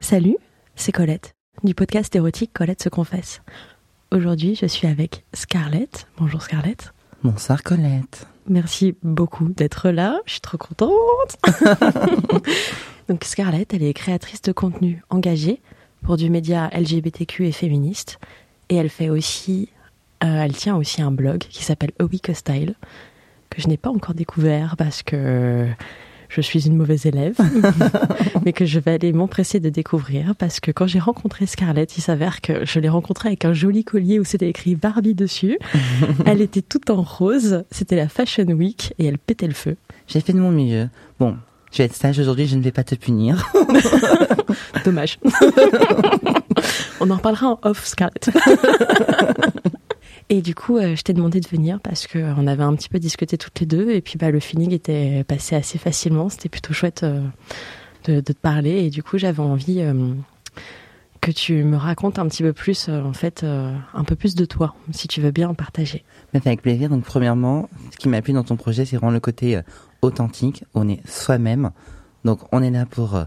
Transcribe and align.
Salut, 0.00 0.36
c'est 0.74 0.92
Colette, 0.92 1.34
du 1.64 1.74
podcast 1.74 2.14
érotique 2.14 2.52
Colette 2.52 2.82
se 2.82 2.90
confesse. 2.90 3.40
Aujourd'hui, 4.10 4.54
je 4.54 4.66
suis 4.66 4.86
avec 4.86 5.24
Scarlett. 5.32 6.06
Bonjour 6.18 6.42
Scarlett. 6.42 6.92
Bonsoir 7.24 7.62
Colette. 7.62 8.26
Merci 8.48 8.94
beaucoup 9.02 9.48
d'être 9.48 9.90
là, 9.90 10.20
je 10.26 10.32
suis 10.32 10.40
trop 10.40 10.58
contente. 10.58 11.36
Donc 13.08 13.24
Scarlett, 13.24 13.72
elle 13.74 13.82
est 13.82 13.94
créatrice 13.94 14.42
de 14.42 14.52
contenu 14.52 15.02
engagée 15.10 15.60
pour 16.02 16.16
du 16.16 16.30
média 16.30 16.70
LGBTQ 16.72 17.46
et 17.46 17.52
féministe. 17.52 18.18
Et 18.68 18.76
elle 18.76 18.90
fait 18.90 19.08
aussi, 19.08 19.70
euh, 20.22 20.42
elle 20.42 20.54
tient 20.54 20.76
aussi 20.76 21.02
un 21.02 21.10
blog 21.10 21.38
qui 21.38 21.64
s'appelle 21.64 21.92
A 21.98 22.04
Week 22.04 22.30
Style, 22.34 22.74
que 23.50 23.60
je 23.60 23.68
n'ai 23.68 23.76
pas 23.76 23.90
encore 23.90 24.14
découvert 24.14 24.76
parce 24.76 25.02
que 25.02 25.66
je 26.42 26.46
suis 26.46 26.66
une 26.66 26.76
mauvaise 26.76 27.06
élève, 27.06 27.36
mais 28.44 28.52
que 28.52 28.64
je 28.64 28.78
vais 28.78 28.92
aller 28.92 29.12
m'empresser 29.12 29.60
de 29.60 29.68
découvrir 29.68 30.34
parce 30.36 30.60
que 30.60 30.70
quand 30.70 30.86
j'ai 30.86 30.98
rencontré 30.98 31.46
Scarlett, 31.46 31.96
il 31.96 32.00
s'avère 32.00 32.40
que 32.40 32.64
je 32.64 32.80
l'ai 32.80 32.88
rencontrée 32.88 33.28
avec 33.28 33.44
un 33.44 33.52
joli 33.52 33.84
collier 33.84 34.18
où 34.18 34.24
c'était 34.24 34.48
écrit 34.48 34.74
Barbie 34.74 35.14
dessus. 35.14 35.58
Elle 36.26 36.40
était 36.40 36.62
toute 36.62 36.90
en 36.90 37.02
rose, 37.02 37.64
c'était 37.70 37.96
la 37.96 38.08
Fashion 38.08 38.44
Week 38.44 38.94
et 38.98 39.06
elle 39.06 39.18
pétait 39.18 39.46
le 39.46 39.54
feu. 39.54 39.76
J'ai 40.06 40.20
fait 40.20 40.32
de 40.32 40.38
mon 40.38 40.50
mieux. 40.50 40.88
Bon, 41.18 41.36
je 41.72 41.78
vais 41.78 41.84
être 41.84 41.94
sage 41.94 42.18
aujourd'hui, 42.18 42.46
je 42.46 42.56
ne 42.56 42.62
vais 42.62 42.72
pas 42.72 42.84
te 42.84 42.94
punir. 42.94 43.50
Dommage. 44.84 45.18
On 47.00 47.10
en 47.10 47.16
reparlera 47.16 47.48
en 47.48 47.58
off, 47.62 47.86
Scarlett. 47.86 48.30
Et 50.28 50.42
du 50.42 50.54
coup, 50.54 50.76
euh, 50.76 50.96
je 50.96 51.02
t'ai 51.02 51.12
demandé 51.12 51.40
de 51.40 51.46
venir 51.46 51.80
parce 51.80 52.06
que 52.06 52.18
on 52.36 52.46
avait 52.46 52.64
un 52.64 52.74
petit 52.74 52.88
peu 52.88 52.98
discuté 52.98 53.38
toutes 53.38 53.60
les 53.60 53.66
deux 53.66 53.90
et 53.90 54.00
puis 54.00 54.18
bah 54.18 54.30
le 54.30 54.40
feeling 54.40 54.72
était 54.72 55.22
passé 55.24 55.54
assez 55.54 55.78
facilement. 55.78 56.28
C'était 56.28 56.48
plutôt 56.48 56.72
chouette 56.72 57.04
euh, 57.04 57.22
de, 58.04 58.20
te 58.20 58.32
parler 58.32 58.84
et 58.84 58.90
du 58.90 59.04
coup 59.04 59.18
j'avais 59.18 59.42
envie 59.42 59.80
euh, 59.82 60.14
que 61.20 61.30
tu 61.30 61.62
me 61.62 61.76
racontes 61.76 62.18
un 62.18 62.26
petit 62.26 62.42
peu 62.42 62.52
plus, 62.52 62.88
en 62.88 63.12
fait, 63.12 63.42
un 63.42 64.04
peu 64.04 64.14
plus 64.14 64.36
de 64.36 64.44
toi, 64.44 64.76
si 64.92 65.08
tu 65.08 65.20
veux 65.20 65.32
bien 65.32 65.48
en 65.48 65.54
partager. 65.54 66.04
Mais 66.32 66.40
avec 66.44 66.62
plaisir. 66.62 66.88
Donc 66.88 67.04
premièrement, 67.04 67.68
ce 67.90 67.96
qui 67.96 68.08
m'a 68.08 68.22
plu 68.22 68.32
dans 68.32 68.44
ton 68.44 68.54
projet, 68.54 68.84
c'est 68.84 68.96
vraiment 68.96 69.10
le 69.10 69.18
côté 69.18 69.60
authentique. 70.02 70.62
On 70.74 70.88
est 70.88 71.04
soi-même. 71.08 71.70
Donc 72.24 72.40
on 72.52 72.62
est 72.62 72.70
là 72.70 72.86
pour 72.86 73.18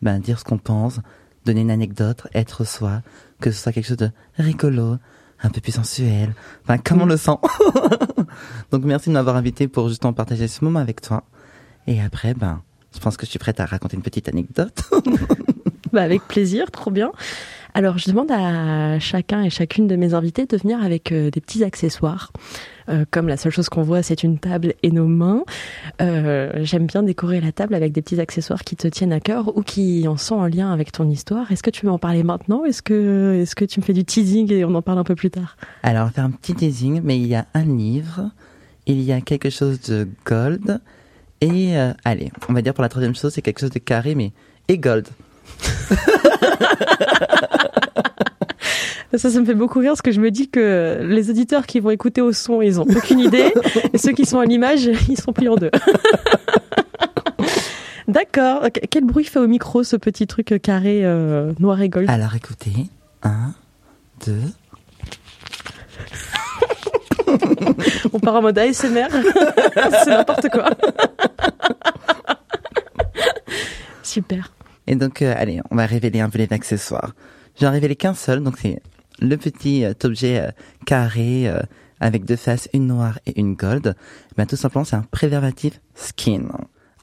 ben, 0.00 0.20
dire 0.20 0.38
ce 0.38 0.44
qu'on 0.44 0.56
pense, 0.56 1.00
donner 1.44 1.60
une 1.60 1.70
anecdote, 1.70 2.26
être 2.32 2.64
soi, 2.64 3.02
que 3.40 3.50
ce 3.50 3.62
soit 3.62 3.72
quelque 3.72 3.88
chose 3.88 3.98
de 3.98 4.10
rigolo, 4.38 4.96
un 5.42 5.50
peu 5.50 5.60
plus 5.60 5.72
sensuel. 5.72 6.34
Enfin, 6.62 6.78
comme 6.78 7.02
on 7.02 7.06
le 7.06 7.16
sent. 7.16 7.36
Donc 8.70 8.84
merci 8.84 9.08
de 9.08 9.14
m'avoir 9.14 9.36
invité 9.36 9.68
pour 9.68 9.88
justement 9.88 10.12
partager 10.12 10.48
ce 10.48 10.64
moment 10.64 10.78
avec 10.78 11.00
toi. 11.00 11.24
Et 11.86 12.00
après, 12.00 12.34
ben, 12.34 12.62
je 12.94 13.00
pense 13.00 13.16
que 13.16 13.26
je 13.26 13.30
suis 13.30 13.38
prête 13.38 13.60
à 13.60 13.66
raconter 13.66 13.96
une 13.96 14.02
petite 14.02 14.28
anecdote. 14.28 14.82
bah 15.92 16.02
avec 16.02 16.22
plaisir, 16.22 16.70
trop 16.70 16.90
bien. 16.90 17.12
Alors, 17.74 17.98
je 17.98 18.08
demande 18.08 18.30
à 18.30 18.98
chacun 19.00 19.42
et 19.42 19.50
chacune 19.50 19.88
de 19.88 19.96
mes 19.96 20.14
invités 20.14 20.46
de 20.46 20.56
venir 20.56 20.82
avec 20.82 21.10
euh, 21.10 21.30
des 21.30 21.40
petits 21.40 21.64
accessoires. 21.64 22.32
Euh, 22.88 23.04
comme 23.10 23.28
la 23.28 23.36
seule 23.36 23.52
chose 23.52 23.68
qu'on 23.68 23.82
voit, 23.82 24.02
c'est 24.02 24.22
une 24.22 24.38
table 24.38 24.74
et 24.82 24.90
nos 24.90 25.06
mains. 25.06 25.44
Euh, 26.00 26.52
J'aime 26.62 26.86
bien 26.86 27.02
décorer 27.02 27.40
la 27.40 27.52
table 27.52 27.74
avec 27.74 27.92
des 27.92 28.02
petits 28.02 28.20
accessoires 28.20 28.62
qui 28.62 28.76
te 28.76 28.86
tiennent 28.88 29.12
à 29.12 29.20
cœur 29.20 29.56
ou 29.56 29.62
qui 29.62 30.06
en 30.08 30.16
sont 30.16 30.36
en 30.36 30.46
lien 30.46 30.72
avec 30.72 30.92
ton 30.92 31.08
histoire. 31.08 31.50
Est-ce 31.50 31.62
que 31.62 31.70
tu 31.70 31.86
veux 31.86 31.92
en 31.92 31.98
parler 31.98 32.22
maintenant 32.22 32.64
Est-ce 32.64 32.82
que, 32.82 33.40
est-ce 33.42 33.54
que 33.54 33.64
tu 33.64 33.80
me 33.80 33.84
fais 33.84 33.92
du 33.92 34.04
teasing 34.04 34.52
et 34.52 34.64
on 34.64 34.74
en 34.74 34.82
parle 34.82 34.98
un 34.98 35.04
peu 35.04 35.14
plus 35.14 35.30
tard? 35.30 35.56
Alors, 35.82 36.10
faire 36.10 36.24
un 36.24 36.30
petit 36.30 36.54
teasing, 36.54 37.00
mais 37.02 37.18
il 37.18 37.26
y 37.26 37.34
a 37.34 37.46
un 37.54 37.64
livre, 37.64 38.30
il 38.86 39.00
y 39.02 39.12
a 39.12 39.20
quelque 39.20 39.50
chose 39.50 39.80
de 39.82 40.08
gold, 40.24 40.80
et 41.40 41.78
euh, 41.78 41.92
allez, 42.04 42.30
on 42.48 42.52
va 42.52 42.62
dire 42.62 42.74
pour 42.74 42.82
la 42.82 42.88
troisième 42.88 43.14
chose, 43.14 43.32
c'est 43.32 43.42
quelque 43.42 43.60
chose 43.60 43.70
de 43.70 43.78
carré, 43.78 44.14
mais 44.14 44.32
et 44.68 44.78
gold. 44.78 45.08
Ça, 49.16 49.30
ça 49.30 49.40
me 49.40 49.44
fait 49.44 49.54
beaucoup 49.54 49.78
rire 49.78 49.92
parce 49.92 50.02
que 50.02 50.10
je 50.10 50.20
me 50.20 50.30
dis 50.30 50.48
que 50.48 50.98
les 51.02 51.30
auditeurs 51.30 51.66
qui 51.66 51.78
vont 51.78 51.90
écouter 51.90 52.20
au 52.20 52.32
son, 52.32 52.62
ils 52.62 52.80
ont 52.80 52.84
aucune 52.84 53.20
idée. 53.20 53.54
et 53.92 53.98
ceux 53.98 54.12
qui 54.12 54.26
sont 54.26 54.40
à 54.40 54.44
l'image, 54.44 54.90
ils 55.08 55.20
sont 55.20 55.32
pliés 55.32 55.50
en 55.50 55.56
deux. 55.56 55.70
D'accord. 58.08 58.66
Quel 58.90 59.04
bruit 59.04 59.24
fait 59.24 59.38
au 59.38 59.46
micro 59.46 59.84
ce 59.84 59.96
petit 59.96 60.26
truc 60.26 60.54
carré 60.62 61.02
euh, 61.04 61.52
noir 61.58 61.80
et 61.80 61.88
gold? 61.88 62.10
Alors 62.10 62.34
écoutez, 62.34 62.72
un, 63.22 63.54
deux. 64.26 64.42
On 68.12 68.18
part 68.18 68.34
en 68.36 68.42
mode 68.42 68.58
ASMR. 68.58 69.08
C'est 70.04 70.10
n'importe 70.10 70.48
quoi. 70.50 70.70
Super. 74.02 74.52
Et 74.86 74.96
donc, 74.96 75.22
euh, 75.22 75.32
allez, 75.36 75.60
on 75.70 75.76
va 75.76 75.86
révéler 75.86 76.20
un 76.20 76.28
peu 76.28 76.36
les 76.38 76.52
accessoires. 76.52 77.14
J'en 77.60 77.70
révélé 77.70 77.96
qu'un 77.96 78.14
seul, 78.14 78.42
donc 78.42 78.58
c'est 78.58 78.80
le 79.20 79.36
petit 79.36 79.84
euh, 79.84 79.92
objet 80.04 80.40
euh, 80.40 80.50
carré 80.86 81.48
euh, 81.48 81.60
avec 82.00 82.24
deux 82.24 82.36
faces, 82.36 82.68
une 82.72 82.86
noire 82.86 83.18
et 83.26 83.38
une 83.38 83.54
gold. 83.54 83.94
Ben, 84.36 84.46
tout 84.46 84.56
simplement, 84.56 84.84
c'est 84.84 84.96
un 84.96 85.06
préservatif 85.10 85.80
skin. 85.94 86.48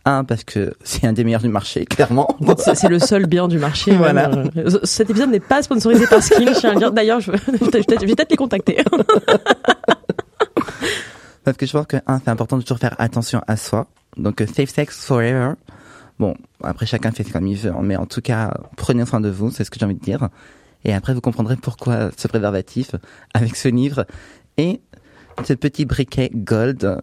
Un, 0.03 0.23
parce 0.23 0.43
que 0.43 0.73
c'est 0.83 1.05
un 1.05 1.13
des 1.13 1.23
meilleurs 1.23 1.41
du 1.41 1.49
marché, 1.49 1.85
clairement. 1.89 2.37
C'est 2.57 2.89
le 2.89 2.99
seul 2.99 3.25
bien 3.25 3.47
du 3.47 3.57
marché. 3.57 3.95
Voilà. 3.95 4.29
Cet 4.83 5.09
épisode 5.09 5.29
n'est 5.29 5.39
pas 5.39 5.61
sponsorisé 5.63 6.07
par 6.07 6.21
Skin, 6.21 6.53
je 6.53 6.59
tiens 6.59 6.71
à 6.71 6.75
dire. 6.75 6.91
D'ailleurs, 6.91 7.19
je, 7.19 7.31
je 7.47 8.05
vais 8.05 8.15
peut-être 8.15 8.31
les 8.31 8.37
contacter. 8.37 8.83
parce 11.43 11.57
que 11.57 11.65
je 11.65 11.71
pense 11.71 11.87
que, 11.87 11.97
un, 12.07 12.19
c'est 12.19 12.29
important 12.29 12.57
de 12.57 12.63
toujours 12.63 12.79
faire 12.79 12.95
attention 12.99 13.41
à 13.47 13.57
soi. 13.57 13.87
Donc, 14.17 14.43
safe 14.53 14.69
sex 14.69 15.05
forever. 15.05 15.53
Bon, 16.19 16.35
après, 16.63 16.85
chacun 16.85 17.11
fait 17.11 17.23
comme 17.23 17.47
il 17.47 17.57
veut, 17.57 17.71
hein, 17.71 17.81
mais 17.81 17.95
en 17.95 18.05
tout 18.05 18.21
cas, 18.21 18.53
prenez 18.77 19.05
soin 19.05 19.21
de 19.21 19.29
vous, 19.29 19.49
c'est 19.49 19.63
ce 19.63 19.71
que 19.71 19.79
j'ai 19.79 19.85
envie 19.85 19.95
de 19.95 20.03
dire. 20.03 20.29
Et 20.83 20.93
après, 20.93 21.13
vous 21.13 21.21
comprendrez 21.21 21.55
pourquoi 21.55 22.09
ce 22.17 22.27
préservatif 22.27 22.95
avec 23.33 23.55
ce 23.55 23.67
livre. 23.67 24.05
Et 24.57 24.81
ce 25.45 25.53
petit 25.53 25.85
briquet 25.85 26.29
gold 26.33 27.01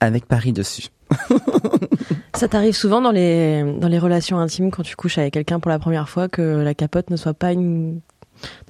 avec 0.00 0.26
Paris 0.26 0.52
dessus. 0.52 0.88
Ça 2.34 2.48
t'arrive 2.48 2.74
souvent 2.74 3.00
dans 3.00 3.12
les 3.12 3.62
dans 3.78 3.88
les 3.88 3.98
relations 3.98 4.38
intimes 4.38 4.70
quand 4.70 4.82
tu 4.82 4.96
couches 4.96 5.18
avec 5.18 5.34
quelqu'un 5.34 5.60
pour 5.60 5.70
la 5.70 5.78
première 5.78 6.08
fois 6.08 6.28
que 6.28 6.42
la 6.42 6.74
capote 6.74 7.10
ne 7.10 7.16
soit 7.16 7.34
pas 7.34 7.52
une 7.52 8.00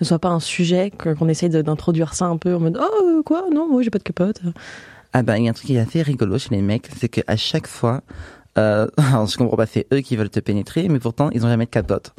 ne 0.00 0.04
soit 0.04 0.18
pas 0.18 0.28
un 0.28 0.40
sujet 0.40 0.90
qu'on 0.90 1.28
essaye 1.28 1.48
d'introduire 1.48 2.14
ça 2.14 2.26
un 2.26 2.36
peu 2.36 2.54
en 2.54 2.60
mode 2.60 2.78
oh 2.80 3.22
quoi? 3.24 3.46
Non 3.52 3.68
moi 3.68 3.82
j'ai 3.82 3.90
pas 3.90 3.98
de 3.98 4.04
capote. 4.04 4.40
Ah 5.12 5.22
ben 5.22 5.36
il 5.36 5.44
y 5.44 5.48
a 5.48 5.50
un 5.50 5.54
truc 5.54 5.66
qui 5.66 5.76
est 5.76 5.80
assez 5.80 6.02
rigolo 6.02 6.38
chez 6.38 6.50
les 6.50 6.62
mecs, 6.62 6.88
c'est 6.98 7.08
que 7.08 7.20
à 7.26 7.36
chaque 7.36 7.66
fois 7.66 8.02
euh, 8.58 8.86
alors 8.96 9.26
je 9.26 9.36
comprends 9.36 9.56
pas, 9.56 9.66
c'est 9.66 9.86
eux 9.92 10.00
qui 10.00 10.16
veulent 10.16 10.30
te 10.30 10.40
pénétrer, 10.40 10.88
mais 10.88 10.98
pourtant 10.98 11.30
ils 11.30 11.44
ont 11.44 11.48
jamais 11.48 11.66
de 11.66 11.70
capote. 11.70 12.14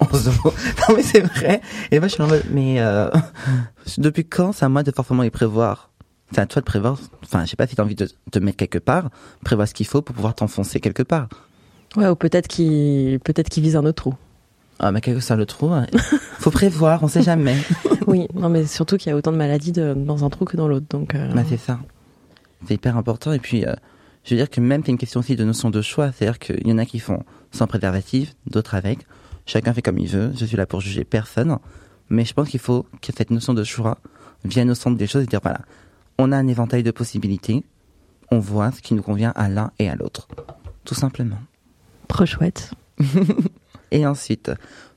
non 0.12 0.96
mais 0.96 1.02
c'est 1.02 1.20
vrai. 1.20 1.60
Et 1.90 1.98
moi 1.98 2.08
je 2.08 2.14
suis 2.14 2.22
en 2.22 2.28
mode, 2.28 2.44
mais 2.50 2.80
euh, 2.80 3.10
depuis 3.98 4.24
quand 4.24 4.52
c'est 4.52 4.64
à 4.64 4.68
moi 4.68 4.82
de 4.82 4.90
forcément 4.90 5.22
les 5.22 5.30
prévoir? 5.30 5.90
C'est 6.32 6.40
à 6.40 6.46
toi 6.46 6.60
de 6.60 6.66
prévoir. 6.66 6.98
Enfin, 7.24 7.44
je 7.44 7.50
sais 7.50 7.56
pas 7.56 7.66
si 7.66 7.74
t'as 7.74 7.82
envie 7.82 7.94
de 7.94 8.08
te 8.30 8.38
mettre 8.38 8.58
quelque 8.58 8.78
part, 8.78 9.08
prévoir 9.44 9.66
ce 9.66 9.72
qu'il 9.72 9.86
faut 9.86 10.02
pour 10.02 10.14
pouvoir 10.14 10.34
t'enfoncer 10.34 10.78
quelque 10.78 11.02
part. 11.02 11.28
Ouais, 11.96 12.06
ou 12.06 12.14
peut-être 12.14 12.48
qu'il 12.48 13.18
peut-être 13.20 13.48
qu'il 13.48 13.62
vise 13.62 13.76
un 13.76 13.84
autre 13.84 14.02
trou. 14.02 14.14
Ah, 14.78 14.92
mais 14.92 15.00
quelque 15.00 15.20
ça 15.20 15.36
le 15.36 15.46
trou. 15.46 15.72
Hein. 15.72 15.86
Faut 16.38 16.50
prévoir, 16.50 17.02
on 17.02 17.08
sait 17.08 17.22
jamais. 17.22 17.56
oui, 18.06 18.28
non, 18.34 18.48
mais 18.48 18.64
surtout 18.64 18.96
qu'il 18.96 19.10
y 19.10 19.12
a 19.12 19.16
autant 19.16 19.32
de 19.32 19.36
maladies 19.36 19.72
dans 19.72 20.24
un 20.24 20.30
trou 20.30 20.44
que 20.44 20.56
dans 20.56 20.68
l'autre, 20.68 20.86
donc. 20.88 21.14
Euh... 21.14 21.32
Bah, 21.32 21.42
c'est 21.48 21.56
ça. 21.56 21.80
C'est 22.66 22.74
hyper 22.74 22.96
important. 22.96 23.32
Et 23.32 23.40
puis, 23.40 23.66
euh, 23.66 23.74
je 24.24 24.34
veux 24.34 24.36
dire 24.36 24.50
que 24.50 24.60
même 24.60 24.82
c'est 24.84 24.92
une 24.92 24.98
question 24.98 25.20
aussi 25.20 25.34
de 25.34 25.44
notion 25.44 25.70
de 25.70 25.82
choix. 25.82 26.12
C'est-à-dire 26.12 26.38
qu'il 26.38 26.66
y 26.66 26.72
en 26.72 26.78
a 26.78 26.86
qui 26.86 27.00
font 27.00 27.24
sans 27.50 27.66
préservatif, 27.66 28.34
d'autres 28.46 28.76
avec. 28.76 29.00
Chacun 29.48 29.72
fait 29.72 29.80
comme 29.80 29.98
il 29.98 30.08
veut. 30.08 30.30
Je 30.36 30.44
suis 30.44 30.58
là 30.58 30.66
pour 30.66 30.82
juger 30.82 31.04
personne. 31.04 31.56
Mais 32.10 32.26
je 32.26 32.34
pense 32.34 32.50
qu'il 32.50 32.60
faut 32.60 32.84
que 33.00 33.12
cette 33.16 33.30
notion 33.30 33.54
de 33.54 33.64
choix 33.64 33.98
vienne 34.44 34.70
au 34.70 34.74
centre 34.74 34.98
des 34.98 35.06
choses 35.06 35.24
et 35.24 35.26
dire 35.26 35.40
voilà, 35.42 35.62
on 36.18 36.32
a 36.32 36.36
un 36.36 36.46
éventail 36.46 36.82
de 36.82 36.90
possibilités. 36.90 37.64
On 38.30 38.40
voit 38.40 38.70
ce 38.72 38.82
qui 38.82 38.92
nous 38.92 39.02
convient 39.02 39.32
à 39.34 39.48
l'un 39.48 39.72
et 39.78 39.88
à 39.88 39.96
l'autre. 39.96 40.28
Tout 40.84 40.94
simplement. 40.94 41.38
Trop 42.08 42.26
chouette. 42.26 42.72
et 43.90 44.06
ensuite, 44.06 44.50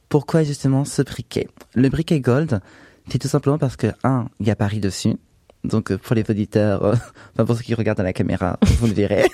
pourquoi 0.10 0.44
justement 0.44 0.84
ce 0.84 1.02
briquet? 1.02 1.48
Le 1.74 1.88
briquet 1.88 2.20
gold, 2.20 2.60
c'est 3.08 3.20
tout 3.20 3.30
simplement 3.30 3.58
parce 3.58 3.78
que, 3.78 3.88
un, 4.04 4.28
il 4.42 4.48
y 4.48 4.52
a 4.52 4.56
Paris 4.58 4.82
dessus. 4.82 5.16
Donc 5.64 5.92
euh, 5.92 5.98
pour 5.98 6.16
les 6.16 6.24
auditeurs, 6.30 6.84
euh, 6.84 6.96
enfin 7.34 7.46
pour 7.46 7.56
ceux 7.56 7.64
qui 7.64 7.76
regardent 7.76 8.00
à 8.00 8.04
la 8.04 8.14
caméra, 8.14 8.58
vous 8.80 8.88
le 8.88 8.94
verrez. 8.94 9.26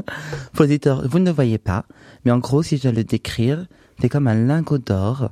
pour 0.52 0.64
les 0.64 0.70
auditeurs, 0.70 1.06
vous 1.08 1.18
ne 1.18 1.26
le 1.26 1.32
voyez 1.32 1.58
pas, 1.58 1.84
mais 2.24 2.30
en 2.30 2.38
gros, 2.38 2.62
si 2.62 2.76
je 2.76 2.82
dois 2.82 2.92
le 2.92 3.04
décrire, 3.04 3.66
c'est 4.00 4.08
comme 4.08 4.28
un 4.28 4.34
lingot 4.34 4.78
d'or 4.78 5.30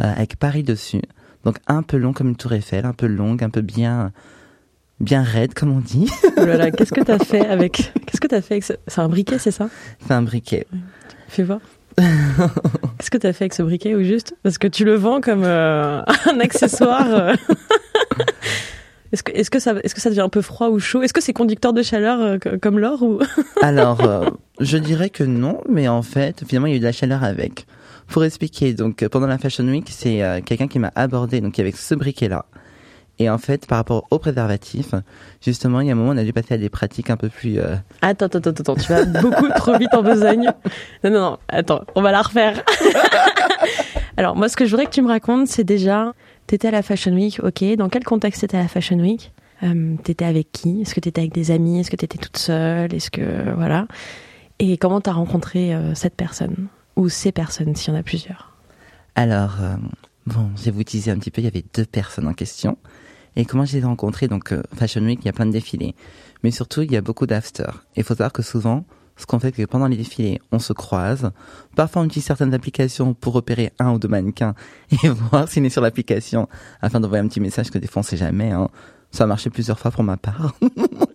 euh, 0.00 0.12
avec 0.16 0.36
Paris 0.36 0.62
dessus. 0.62 1.02
Donc 1.44 1.58
un 1.66 1.82
peu 1.82 1.98
long 1.98 2.12
comme 2.12 2.28
une 2.28 2.36
tour 2.36 2.52
Eiffel, 2.52 2.86
un 2.86 2.94
peu 2.94 3.06
longue, 3.06 3.44
un 3.44 3.50
peu 3.50 3.60
bien 3.60 4.12
bien 5.00 5.22
raide 5.22 5.52
comme 5.52 5.72
on 5.72 5.80
dit. 5.80 6.10
oh 6.36 6.44
là 6.44 6.56
là, 6.56 6.70
qu'est-ce 6.70 6.92
que 6.92 7.02
t'as 7.02 7.18
fait 7.18 7.46
avec 7.46 7.92
Qu'est-ce 8.06 8.20
que 8.20 8.28
t'as 8.28 8.40
fait 8.40 8.54
avec 8.54 8.64
ce... 8.64 8.72
C'est 8.86 9.00
un 9.00 9.08
briquet, 9.08 9.38
c'est 9.38 9.50
ça? 9.50 9.68
C'est 10.06 10.14
un 10.14 10.22
briquet. 10.22 10.66
Fais 11.28 11.42
voir. 11.42 11.60
Qu'est-ce 11.96 13.10
que 13.10 13.18
t'as 13.18 13.32
fait 13.32 13.44
avec 13.44 13.54
ce 13.54 13.62
briquet 13.62 13.94
ou 13.94 14.02
juste? 14.02 14.34
Parce 14.42 14.56
que 14.56 14.66
tu 14.66 14.84
le 14.84 14.94
vends 14.94 15.20
comme 15.20 15.44
un 15.44 16.04
accessoire. 16.40 17.34
Est-ce 19.14 19.22
que, 19.22 19.30
est-ce 19.30 19.48
que 19.48 19.60
ça, 19.60 19.74
est-ce 19.84 19.94
que 19.94 20.00
ça 20.00 20.10
devient 20.10 20.22
un 20.22 20.28
peu 20.28 20.42
froid 20.42 20.70
ou 20.70 20.80
chaud? 20.80 21.00
Est-ce 21.02 21.12
que 21.12 21.20
c'est 21.20 21.32
conducteur 21.32 21.72
de 21.72 21.82
chaleur 21.82 22.20
euh, 22.20 22.58
comme 22.60 22.80
l'or 22.80 23.00
ou? 23.00 23.20
Alors, 23.62 24.00
euh, 24.00 24.28
je 24.58 24.76
dirais 24.76 25.08
que 25.08 25.22
non, 25.22 25.60
mais 25.68 25.86
en 25.86 26.02
fait, 26.02 26.42
finalement, 26.44 26.66
il 26.66 26.70
y 26.70 26.74
a 26.74 26.76
eu 26.78 26.80
de 26.80 26.84
la 26.84 26.90
chaleur 26.90 27.22
avec. 27.22 27.64
Pour 28.08 28.24
expliquer, 28.24 28.74
donc 28.74 29.06
pendant 29.06 29.28
la 29.28 29.38
Fashion 29.38 29.62
Week, 29.68 29.86
c'est 29.88 30.20
euh, 30.24 30.40
quelqu'un 30.44 30.66
qui 30.66 30.80
m'a 30.80 30.90
abordé 30.96 31.40
donc 31.40 31.60
avec 31.60 31.76
ce 31.76 31.94
briquet-là. 31.94 32.44
Et 33.20 33.30
en 33.30 33.38
fait, 33.38 33.68
par 33.68 33.78
rapport 33.78 34.08
au 34.10 34.18
préservatif, 34.18 34.96
justement, 35.40 35.80
il 35.80 35.86
y 35.86 35.90
a 35.90 35.92
un 35.92 35.96
moment, 35.96 36.10
on 36.10 36.16
a 36.16 36.24
dû 36.24 36.32
passer 36.32 36.54
à 36.54 36.58
des 36.58 36.68
pratiques 36.68 37.08
un 37.08 37.16
peu 37.16 37.28
plus. 37.28 37.60
Attends, 38.02 38.26
attends, 38.26 38.38
attends, 38.40 38.50
attends, 38.50 38.74
tu 38.74 38.88
vas 38.88 39.04
beaucoup 39.04 39.48
trop 39.54 39.78
vite 39.78 39.94
en 39.94 40.02
besogne. 40.02 40.50
Non, 41.04 41.10
non, 41.10 41.20
non, 41.20 41.38
attends, 41.48 41.84
on 41.94 42.02
va 42.02 42.10
la 42.10 42.22
refaire. 42.22 42.64
Alors, 44.16 44.34
moi, 44.34 44.48
ce 44.48 44.56
que 44.56 44.64
je 44.64 44.70
voudrais 44.70 44.86
que 44.86 44.90
tu 44.90 45.02
me 45.02 45.08
racontes, 45.08 45.46
c'est 45.46 45.62
déjà 45.62 46.12
T'étais 46.46 46.68
à 46.68 46.70
la 46.70 46.82
Fashion 46.82 47.12
Week, 47.12 47.40
ok. 47.42 47.64
Dans 47.76 47.88
quel 47.88 48.04
contexte 48.04 48.42
t'étais 48.42 48.56
à 48.58 48.62
la 48.62 48.68
Fashion 48.68 48.98
Week? 48.98 49.32
Euh, 49.62 49.96
T'étais 50.02 50.24
avec 50.24 50.52
qui? 50.52 50.82
Est-ce 50.82 50.94
que 50.94 51.00
t'étais 51.00 51.20
avec 51.22 51.32
des 51.32 51.50
amis? 51.50 51.80
Est-ce 51.80 51.90
que 51.90 51.96
t'étais 51.96 52.18
toute 52.18 52.36
seule? 52.36 52.92
Est-ce 52.92 53.10
que 53.10 53.54
voilà 53.54 53.86
Et 54.58 54.76
comment 54.76 55.00
t'as 55.00 55.12
rencontré 55.12 55.74
euh, 55.74 55.94
cette 55.94 56.16
personne? 56.16 56.68
Ou 56.96 57.08
ces 57.08 57.32
personnes 57.32 57.74
s'il 57.74 57.92
y 57.92 57.96
en 57.96 58.00
a 58.00 58.02
plusieurs? 58.02 58.52
Alors 59.14 59.56
euh, 59.62 59.76
bon, 60.26 60.50
je 60.56 60.64
vais 60.64 60.70
vous 60.70 60.84
teaser 60.84 61.10
un 61.10 61.18
petit 61.18 61.30
peu. 61.30 61.40
Il 61.40 61.44
y 61.44 61.48
avait 61.48 61.64
deux 61.74 61.86
personnes 61.86 62.28
en 62.28 62.34
question. 62.34 62.76
Et 63.36 63.44
comment 63.46 63.64
je 63.64 63.72
les 63.72 63.78
ai 63.78 63.84
rencontrées 63.84 64.28
Donc 64.28 64.52
euh, 64.52 64.62
Fashion 64.76 65.02
Week, 65.02 65.18
il 65.22 65.26
y 65.26 65.28
a 65.28 65.32
plein 65.32 65.46
de 65.46 65.50
défilés, 65.52 65.94
mais 66.42 66.50
surtout 66.50 66.82
il 66.82 66.92
y 66.92 66.96
a 66.96 67.00
beaucoup 67.00 67.26
d'after. 67.26 67.66
Il 67.96 68.04
faut 68.04 68.14
savoir 68.14 68.32
que 68.32 68.42
souvent 68.42 68.84
ce 69.16 69.26
qu'on 69.26 69.38
fait, 69.38 69.54
c'est 69.54 69.62
que 69.62 69.70
pendant 69.70 69.86
les 69.86 69.96
défilés, 69.96 70.40
on 70.50 70.58
se 70.58 70.72
croise. 70.72 71.30
Parfois, 71.76 72.02
on 72.02 72.04
utilise 72.06 72.24
certaines 72.24 72.52
applications 72.52 73.14
pour 73.14 73.32
repérer 73.32 73.72
un 73.78 73.92
ou 73.92 73.98
deux 73.98 74.08
mannequins 74.08 74.54
et 75.04 75.08
voir 75.08 75.48
s'il 75.48 75.64
est 75.64 75.70
sur 75.70 75.82
l'application 75.82 76.48
afin 76.82 77.00
d'envoyer 77.00 77.22
un 77.24 77.28
petit 77.28 77.40
message 77.40 77.70
que 77.70 77.78
des 77.78 77.86
fois, 77.86 78.00
on 78.00 78.02
sait 78.02 78.16
jamais. 78.16 78.50
Hein. 78.50 78.68
Ça 79.10 79.24
a 79.24 79.26
marché 79.26 79.50
plusieurs 79.50 79.78
fois 79.78 79.92
pour 79.92 80.02
ma 80.02 80.16
part. 80.16 80.54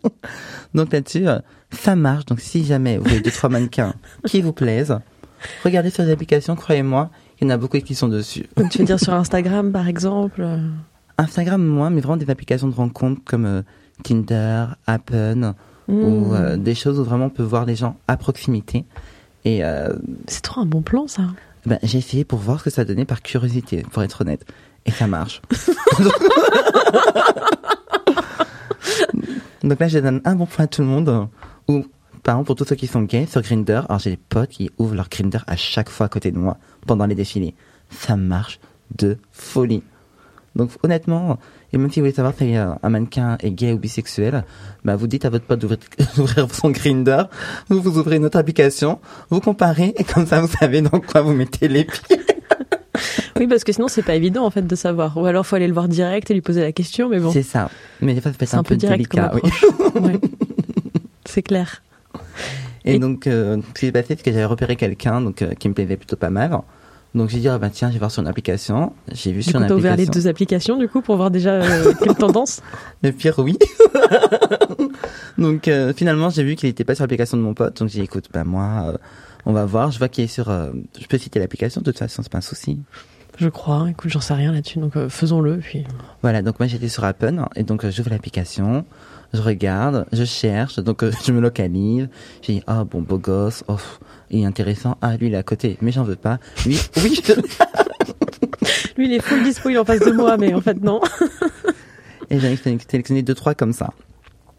Donc 0.74 0.94
là-dessus, 0.94 1.28
euh, 1.28 1.40
ça 1.72 1.96
marche. 1.96 2.26
Donc 2.26 2.40
si 2.40 2.64
jamais 2.64 2.98
vous 2.98 3.08
avez 3.08 3.20
deux, 3.20 3.32
trois 3.32 3.50
mannequins 3.50 3.94
qui 4.26 4.42
vous 4.42 4.54
plaisent, 4.54 4.98
regardez 5.66 5.90
sur 5.90 6.04
les 6.04 6.12
applications, 6.12 6.56
croyez-moi, 6.56 7.10
il 7.42 7.46
y 7.46 7.48
en 7.48 7.54
a 7.54 7.58
beaucoup 7.58 7.78
qui 7.80 7.96
sont 7.96 8.08
dessus. 8.08 8.48
tu 8.72 8.78
veux 8.78 8.86
dire 8.86 9.00
sur 9.00 9.14
Instagram, 9.14 9.74
par 9.74 9.90
exemple 9.90 10.48
Instagram, 11.20 11.62
moi, 11.62 11.90
mais 11.90 12.00
vraiment 12.00 12.18
des 12.18 12.30
applications 12.30 12.70
de 12.70 12.76
rencontres 12.76 13.22
comme 13.26 13.46
euh, 13.46 13.62
Tinder, 14.04 14.68
Appen, 14.88 15.54
ou 15.90 16.34
euh, 16.34 16.56
hmm. 16.56 16.64
des 16.64 16.76
choses 16.76 17.00
où 17.00 17.04
vraiment 17.04 17.26
on 17.26 17.30
peut 17.30 17.44
voir 17.44 17.66
les 17.66 17.76
gens 17.76 17.98
à 18.08 18.16
proximité. 18.18 18.86
Et 19.46 19.64
euh, 19.64 19.90
c'est 20.28 20.42
trop 20.42 20.62
un 20.62 20.66
bon 20.66 20.82
plan 20.82 21.08
ça. 21.08 21.24
Ben, 21.66 21.80
j'ai 21.84 21.98
essayé 21.98 22.24
pour 22.24 22.40
voir 22.40 22.60
ce 22.60 22.66
que 22.66 22.70
ça 22.70 22.86
donnait 22.86 23.06
par 23.06 23.22
curiosité, 23.22 23.84
pour 23.92 24.02
être 24.04 24.22
honnête, 24.22 24.46
et 24.86 24.92
ça 24.92 25.08
marche. 25.08 25.42
Donc 29.64 29.80
là, 29.80 29.88
je 29.88 30.00
donne 30.00 30.22
un 30.24 30.36
bon 30.36 30.46
point 30.46 30.66
à 30.66 30.68
tout 30.68 30.82
le 30.82 30.88
monde. 30.88 31.28
Ou, 31.68 31.86
par 32.24 32.36
exemple, 32.36 32.48
pour 32.48 32.56
tous 32.56 32.66
ceux 32.66 32.76
qui 32.76 32.88
sont 32.88 33.02
gays 33.02 33.26
sur 33.26 33.42
Grinder, 33.42 33.82
alors 33.90 34.00
j'ai 34.00 34.12
des 34.12 34.18
potes 34.18 34.50
qui 34.50 34.72
ouvrent 34.78 34.96
leur 34.96 35.10
Grinder 35.10 35.40
à 35.48 35.56
chaque 35.58 35.90
fois 35.90 36.06
à 36.06 36.10
côté 36.10 36.32
de 36.32 36.38
moi 36.38 36.58
pendant 36.88 37.06
les 37.06 37.16
défilés. 37.16 37.56
Ça 37.90 38.16
marche 38.16 38.60
de 38.98 39.18
folie. 39.32 39.84
Donc 40.56 40.72
honnêtement, 40.84 41.38
et 41.72 41.78
même 41.78 41.92
si 41.92 42.00
vous 42.00 42.06
voulez 42.06 42.16
savoir 42.16 42.34
si 42.38 42.56
un 42.56 42.90
mannequin 42.90 43.38
est 43.42 43.52
gay 43.52 43.74
ou 43.74 43.78
bisexuel, 43.78 44.44
bah 44.84 44.96
vous 44.96 45.08
dites 45.08 45.26
à 45.26 45.30
votre 45.30 45.46
pote 45.46 45.60
d'ouvrir 45.60 46.48
son 46.54 46.72
Grinder, 46.72 47.24
vous 47.70 47.82
vous 47.82 47.98
ouvrez 47.98 48.18
une 48.18 48.26
autre 48.26 48.38
application, 48.38 49.00
vous 49.30 49.40
comparez 49.40 49.94
et 49.98 50.04
comme 50.04 50.26
ça 50.26 50.42
vous 50.42 50.48
savez 50.48 50.82
dans 50.82 51.00
quoi 51.00 51.22
vous 51.22 51.34
mettez 51.34 51.68
les 51.68 51.86
pieds. 51.86 52.20
Oui, 53.40 53.48
parce 53.48 53.64
que 53.64 53.72
sinon 53.72 53.88
c'est 53.88 54.04
pas 54.04 54.16
évident 54.16 54.46
en 54.46 54.50
fait 54.50 54.68
de 54.68 54.76
savoir. 54.76 55.16
Ou 55.16 55.26
alors 55.26 55.46
faut 55.46 55.56
aller 55.56 55.68
le 55.68 55.74
voir 55.74 55.88
direct 55.88 56.30
et 56.30 56.34
lui 56.34 56.42
poser 56.42 56.62
la 56.62 56.74
question, 56.74 57.08
mais 57.08 57.20
bon. 57.20 57.32
C'est 57.32 57.44
ça. 57.44 57.70
Mais 58.02 58.14
des 58.14 58.20
fois 58.20 58.32
ça 58.34 58.38
peut 58.38 58.44
être 58.44 58.54
un, 58.56 58.64
peu, 58.64 58.76
direct 58.76 58.98
délicat. 58.98 59.32
Oui. 59.96 60.20
C'est 61.24 61.44
clair. 61.44 61.82
Et, 62.86 62.98
donc, 63.00 63.28
euh, 63.28 63.58
ce 63.76 63.80
qui 63.80 63.86
s'est 63.86 63.92
passé, 63.92 64.08
c'est 64.10 64.24
que 64.24 64.32
j'avais 64.32 64.46
repéré 64.46 64.76
quelqu'un 64.76 65.22
donc 65.22 65.42
euh, 65.42 65.54
qui 65.54 65.70
me 65.70 65.74
plaisait 65.74 65.98
plutôt 65.98 66.16
pas 66.16 66.30
mal. 66.30 66.60
Donc 67.16 67.30
j'ai 67.30 67.40
dit, 67.40 67.48
ah 67.48 67.58
bah 67.58 67.70
tiens, 67.72 67.88
je 67.90 67.94
vais 67.94 68.00
voir 68.00 68.12
sur 68.12 68.22
une 68.22 68.28
application. 68.28 68.94
J'ai 69.12 69.32
vu 69.32 69.42
sur 69.42 69.56
une 69.56 69.64
application. 69.64 69.78
ouvert 69.78 69.96
les 69.96 70.06
deux 70.06 70.28
applications 70.28 70.78
du 70.78 70.88
coup 70.88 71.02
pour 71.02 71.16
voir 71.16 71.32
déjà 71.32 71.54
euh, 71.54 71.94
quelle 72.04 72.16
tendance 72.16 72.62
Le 73.04 73.12
pire, 73.12 73.40
oui. 73.40 73.58
donc 75.38 75.68
euh, 75.68 75.92
finalement, 75.94 76.30
j'ai 76.30 76.44
vu 76.44 76.56
qu'il 76.56 76.70
n'était 76.70 76.84
pas 76.84 76.94
sur 76.94 77.04
l'application 77.04 77.38
de 77.38 77.42
mon 77.42 77.56
pote. 77.56 77.80
Donc 77.80 77.90
j'ai 77.90 78.00
dit, 78.00 78.06
écoute, 78.06 78.30
bah 78.32 78.44
moi, 78.44 78.86
euh, 78.88 78.98
on 79.46 79.54
va 79.54 79.66
voir. 79.66 79.90
Je 79.90 79.98
vois 79.98 80.08
qu'il 80.08 80.24
est 80.24 80.28
sur. 80.28 80.50
je 80.50 81.08
peux 81.08 81.18
citer 81.18 81.40
l'application. 81.40 81.82
De 81.82 81.86
toute 81.86 81.98
façon, 81.98 82.22
c'est 82.22 82.32
pas 82.32 82.38
un 82.38 82.42
souci. 82.42 82.80
Je 83.40 83.50
crois. 83.50 83.88
Écoute, 83.90 84.12
j'en 84.12 84.22
sais 84.22 84.36
rien 84.36 84.52
là-dessus. 84.52 84.78
Donc 84.78 85.08
faisons-le. 85.08 85.58
Puis. 85.58 85.86
Voilà. 86.22 86.44
Donc 86.44 86.60
moi 86.60 86.68
j'étais 86.68 86.90
sur 86.90 87.04
Apple 87.06 87.42
et 87.56 87.64
donc 87.64 87.90
j'ouvre 87.90 88.12
l'application. 88.12 88.86
Je 89.34 89.42
regarde, 89.42 90.06
je 90.12 90.24
cherche, 90.24 90.80
donc 90.80 91.04
je 91.26 91.32
me 91.32 91.40
localise. 91.40 92.10
J'ai 92.42 92.54
dit, 92.54 92.64
ah 92.68 92.84
bon, 92.84 93.02
beau 93.02 93.18
gosse, 93.18 93.64
oh, 93.68 93.78
il 94.30 94.42
est 94.42 94.46
intéressant. 94.46 94.98
Ah, 95.02 95.18
lui, 95.18 95.28
il 95.28 95.34
est 95.34 95.38
à 95.38 95.44
côté, 95.44 95.78
mais 95.82 95.92
j'en 95.92 96.04
veux 96.04 96.16
pas. 96.16 96.40
Lui, 96.66 96.80
oui, 96.98 97.20
je... 97.24 97.34
Lui, 98.98 99.08
il 99.08 99.14
est 99.14 99.22
full 99.22 99.44
dispo, 99.44 99.70
il 99.70 99.76
est 99.76 99.80
en 99.80 99.86
face 99.86 100.02
de 100.02 100.12
moi, 100.12 100.36
mais 100.38 100.54
en 100.54 100.62
fait, 100.62 100.82
non. 100.82 101.00
et 102.30 102.40
j'ai 102.40 102.56
sélectionné 102.58 103.22
deux, 103.22 103.34
trois 103.34 103.56
comme 103.56 103.72
ça. 103.72 103.94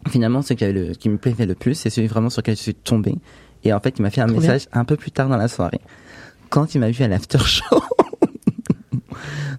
Finalement, 0.09 0.41
ce 0.41 0.55
qui, 0.55 0.65
le, 0.65 0.95
qui 0.95 1.11
me 1.11 1.19
plaisait 1.19 1.45
le 1.45 1.55
plus, 1.55 1.75
c'est 1.75 1.91
celui 1.91 2.09
vraiment 2.09 2.31
sur 2.31 2.41
lequel 2.41 2.57
je 2.57 2.62
suis 2.62 2.75
tombé. 2.75 3.17
Et 3.65 3.73
en 3.73 3.81
fait, 3.81 3.99
il 3.99 4.03
m'a 4.03 4.11
fait 4.11 4.23
un 4.23 4.27
message 4.27 4.67
un 4.73 4.85
peu 4.85 4.97
plus 4.97 5.11
tard 5.11 5.29
dans 5.29 5.37
la 5.37 5.49
soirée. 5.49 5.81
Quand 6.49 6.75
il 6.75 6.79
m'a 6.81 6.91
vu 6.91 7.05
à 7.05 7.09
l'after 7.09 7.39
show. 7.39 7.83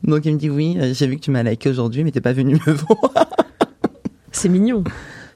Donc, 0.03 0.25
il 0.25 0.34
me 0.34 0.39
dit, 0.39 0.50
oui, 0.50 0.77
euh, 0.80 0.94
j'ai 0.96 1.06
vu 1.06 1.18
que 1.18 1.22
tu 1.22 1.32
m'as 1.32 1.44
liké 1.44 1.70
aujourd'hui, 1.70 2.03
mais 2.03 2.12
t'es 2.12 2.22
pas 2.22 2.34
venu 2.34 2.56
me 2.65 2.74
voir. 2.74 3.27
C'est 4.31 4.50
mignon. 4.50 4.83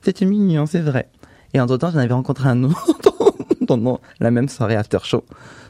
C'était 0.01 0.25
mignon, 0.25 0.65
c'est 0.65 0.81
vrai. 0.81 1.09
Et 1.53 1.59
entre 1.59 1.77
temps, 1.77 1.91
j'en 1.91 1.99
avais 1.99 2.13
rencontré 2.13 2.49
un 2.49 2.63
autre 2.63 3.13
pendant 3.67 3.99
la 4.19 4.31
même 4.31 4.49
soirée 4.49 4.75
after 4.75 4.99
show. 5.03 5.23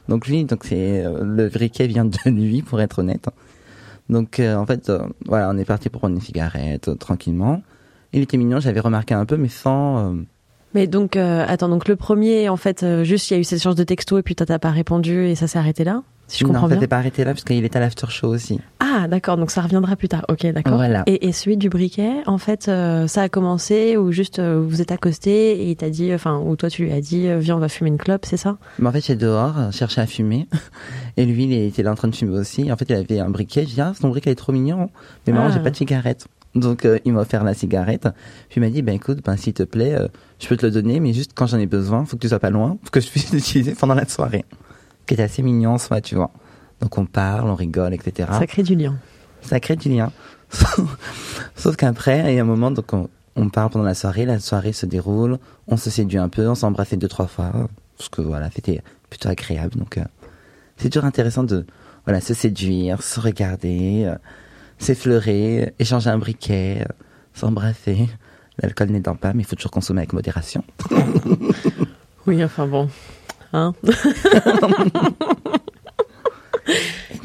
Donc 0.08 0.28
lui, 0.28 0.46
donc 0.46 0.64
c'est 0.64 1.06
euh, 1.06 1.24
le 1.24 1.50
briquet 1.50 1.88
vient 1.88 2.06
de 2.06 2.18
lui, 2.30 2.62
pour 2.62 2.82
être 2.82 3.00
honnête. 3.00 3.28
Donc 4.10 4.40
euh, 4.40 4.56
en 4.56 4.66
fait, 4.66 4.90
euh, 4.90 5.08
voilà, 5.26 5.50
on 5.50 5.58
est 5.58 5.66
parti 5.66 5.90
pour 5.90 6.02
prendre 6.02 6.16
une 6.16 6.22
cigarette 6.22 6.98
tranquillement. 7.00 7.62
il 8.14 8.22
était 8.22 8.38
mignon, 8.38 8.60
j'avais 8.60 8.80
remarqué 8.80 9.14
un 9.14 9.26
peu, 9.26 9.38
mais 9.38 9.50
sans. 9.50 10.16
Mais 10.74 10.88
donc, 10.88 11.16
attends, 11.16 11.70
donc 11.70 11.88
le 11.88 11.96
premier, 11.96 12.50
en 12.50 12.58
fait, 12.58 12.86
juste 13.04 13.30
il 13.30 13.34
y 13.34 13.38
a 13.38 13.40
eu 13.40 13.46
cet 13.46 13.60
échange 13.60 13.76
de 13.76 13.84
texto 13.86 14.18
et 14.18 14.24
puis 14.24 14.36
toi 14.36 14.46
t'as 14.46 14.60
pas 14.60 14.72
répondu 14.72 15.28
et 15.28 15.36
ça 15.36 15.48
s'est 15.48 15.58
arrêté 15.58 15.86
là? 15.86 16.04
Si 16.28 16.40
je 16.40 16.46
non, 16.46 16.54
comprends 16.54 16.70
ça 16.70 16.76
bien. 16.78 16.88
pas 16.88 16.98
arrêté 16.98 17.24
là, 17.24 17.34
parce 17.34 17.44
qu'il 17.44 17.64
est 17.64 17.76
à 17.76 17.80
l'after 17.80 18.08
show 18.10 18.28
aussi. 18.30 18.60
Ah, 18.80 19.08
d'accord, 19.08 19.38
donc 19.38 19.52
ça 19.52 19.62
reviendra 19.62 19.96
plus 19.96 20.08
tard. 20.08 20.26
Ok, 20.28 20.46
d'accord. 20.48 20.76
Voilà. 20.76 21.04
Et, 21.06 21.28
et 21.28 21.32
celui 21.32 21.56
du 21.56 21.70
briquet, 21.70 22.12
en 22.26 22.38
fait, 22.40 22.68
euh, 22.68 23.06
ça 23.08 23.22
a 23.22 23.30
commencé 23.30 23.96
ou 23.98 24.12
juste 24.12 24.40
euh, 24.40 24.60
vous 24.68 24.82
êtes 24.82 24.92
accosté 24.92 25.52
et 25.62 25.70
il 25.70 25.76
t'a 25.76 25.90
dit, 25.92 26.14
enfin, 26.14 26.40
ou 26.44 26.56
toi 26.56 26.70
tu 26.70 26.84
lui 26.86 26.92
as 26.94 27.02
dit, 27.02 27.28
euh, 27.28 27.38
viens, 27.38 27.56
on 27.58 27.60
va 27.60 27.70
fumer 27.70 27.90
une 27.92 27.98
clope, 28.00 28.26
c'est 28.26 28.38
ça? 28.38 28.58
Mais 28.80 28.88
en 28.88 28.92
fait, 28.92 29.02
j'étais 29.02 29.16
dehors, 29.24 29.60
euh, 29.60 29.72
cherchais 29.72 30.02
à 30.02 30.08
fumer. 30.08 30.48
Et 31.18 31.26
lui, 31.26 31.44
il 31.46 31.54
était 31.54 31.84
là 31.84 31.92
en 31.92 31.96
train 31.96 32.08
de 32.08 32.16
fumer 32.16 32.38
aussi. 32.38 32.72
En 32.72 32.76
fait, 32.78 32.86
il 32.90 32.96
avait 32.96 33.20
un 33.20 33.30
briquet. 33.30 33.62
Je 33.68 33.76
dis, 33.76 33.82
ah, 33.82 33.94
ton 34.00 34.10
briquet 34.10 34.32
est 34.32 34.36
trop 34.36 34.52
mignon. 34.52 34.90
Mais 35.28 35.34
maman, 35.34 35.48
Ah. 35.50 35.52
j'ai 35.54 35.60
pas 35.62 35.70
de 35.70 35.76
cigarette. 35.76 36.28
Donc, 36.56 36.86
euh, 36.86 36.98
il 37.06 37.14
m'a 37.14 37.22
offert 37.22 37.44
la 37.44 37.54
cigarette. 37.54 38.08
Puis 38.50 38.58
il 38.60 38.62
m'a 38.62 38.70
dit, 38.70 38.82
ben 38.82 38.96
écoute, 38.96 39.20
ben 39.24 39.36
s'il 39.38 39.54
te 39.54 39.64
plaît, 39.64 39.94
euh, 39.94 40.08
je 40.40 40.48
peux 40.48 40.56
te 40.58 40.66
le 40.66 40.72
donner, 40.72 41.00
mais 41.02 41.14
juste 41.14 41.32
quand 41.36 41.48
j'en 41.48 41.60
ai 41.60 41.66
besoin, 41.68 42.06
faut 42.06 42.16
que 42.16 42.22
tu 42.22 42.30
sois 42.30 42.40
pas 42.40 42.50
loin, 42.50 42.78
pour 42.82 42.92
que 42.92 43.00
je 43.02 43.10
puisse 43.10 43.32
l'utiliser 43.34 43.74
pendant 43.76 43.94
la 43.94 44.08
soirée. 44.08 44.46
Qui 45.06 45.14
était 45.14 45.24
assez 45.24 45.42
mignon 45.44 45.74
en 45.74 45.78
soi, 45.78 46.02
tu 46.02 46.16
vois. 46.16 46.32
Donc 46.82 46.98
on 46.98 47.06
parle, 47.06 47.50
on 47.50 47.56
rigole, 47.56 47.94
etc. 47.94 48.30
Ça 48.32 48.48
crée 48.48 48.64
du 48.64 48.76
lien. 48.76 48.96
Ça 49.42 49.60
crée 49.60 49.76
du 49.76 49.90
lien. 49.90 50.12
Sauf 51.56 51.76
qu'après, 51.76 52.34
il 52.34 52.36
y 52.36 52.40
a 52.40 52.42
un 52.42 52.46
moment, 52.46 52.72
donc 52.72 52.92
on, 52.94 53.10
on 53.36 53.50
parle 53.50 53.70
pendant 53.70 53.86
la 53.86 53.94
soirée, 53.94 54.26
la 54.26 54.40
soirée 54.40 54.74
se 54.74 54.86
déroule, 54.86 55.38
on 55.68 55.78
se 55.78 55.90
séduit 55.90 56.18
un 56.18 56.30
peu, 56.30 56.48
on 56.48 56.56
s'est 56.56 56.66
embrassé 56.66 56.98
deux, 56.98 57.08
trois 57.08 57.28
fois, 57.28 57.52
parce 57.98 58.10
que 58.10 58.22
voilà, 58.22 58.50
c'était 58.52 58.82
plutôt 59.10 59.30
agréable. 59.30 59.78
Donc, 59.78 59.98
euh, 59.98 60.04
c'est 60.78 60.90
toujours 60.90 61.06
intéressant 61.06 61.44
de, 61.44 61.66
voilà, 62.06 62.22
se 62.22 62.34
séduire, 62.34 63.02
se 63.04 63.20
regarder, 63.20 64.04
euh, 64.06 64.16
s'effleurer, 64.78 65.74
échanger 65.80 66.10
un 66.10 66.18
briquet, 66.18 66.82
euh, 66.82 66.94
s'embrasser. 67.34 68.10
L'alcool 68.62 68.90
n'aidant 68.90 69.16
pas, 69.16 69.34
mais 69.34 69.44
il 69.44 69.46
faut 69.46 69.56
toujours 69.58 69.72
consommer 69.72 70.00
avec 70.00 70.14
modération. 70.14 70.64
Oui, 72.28 72.44
enfin 72.44 72.66
bon. 72.66 72.90
Hein 73.54 73.74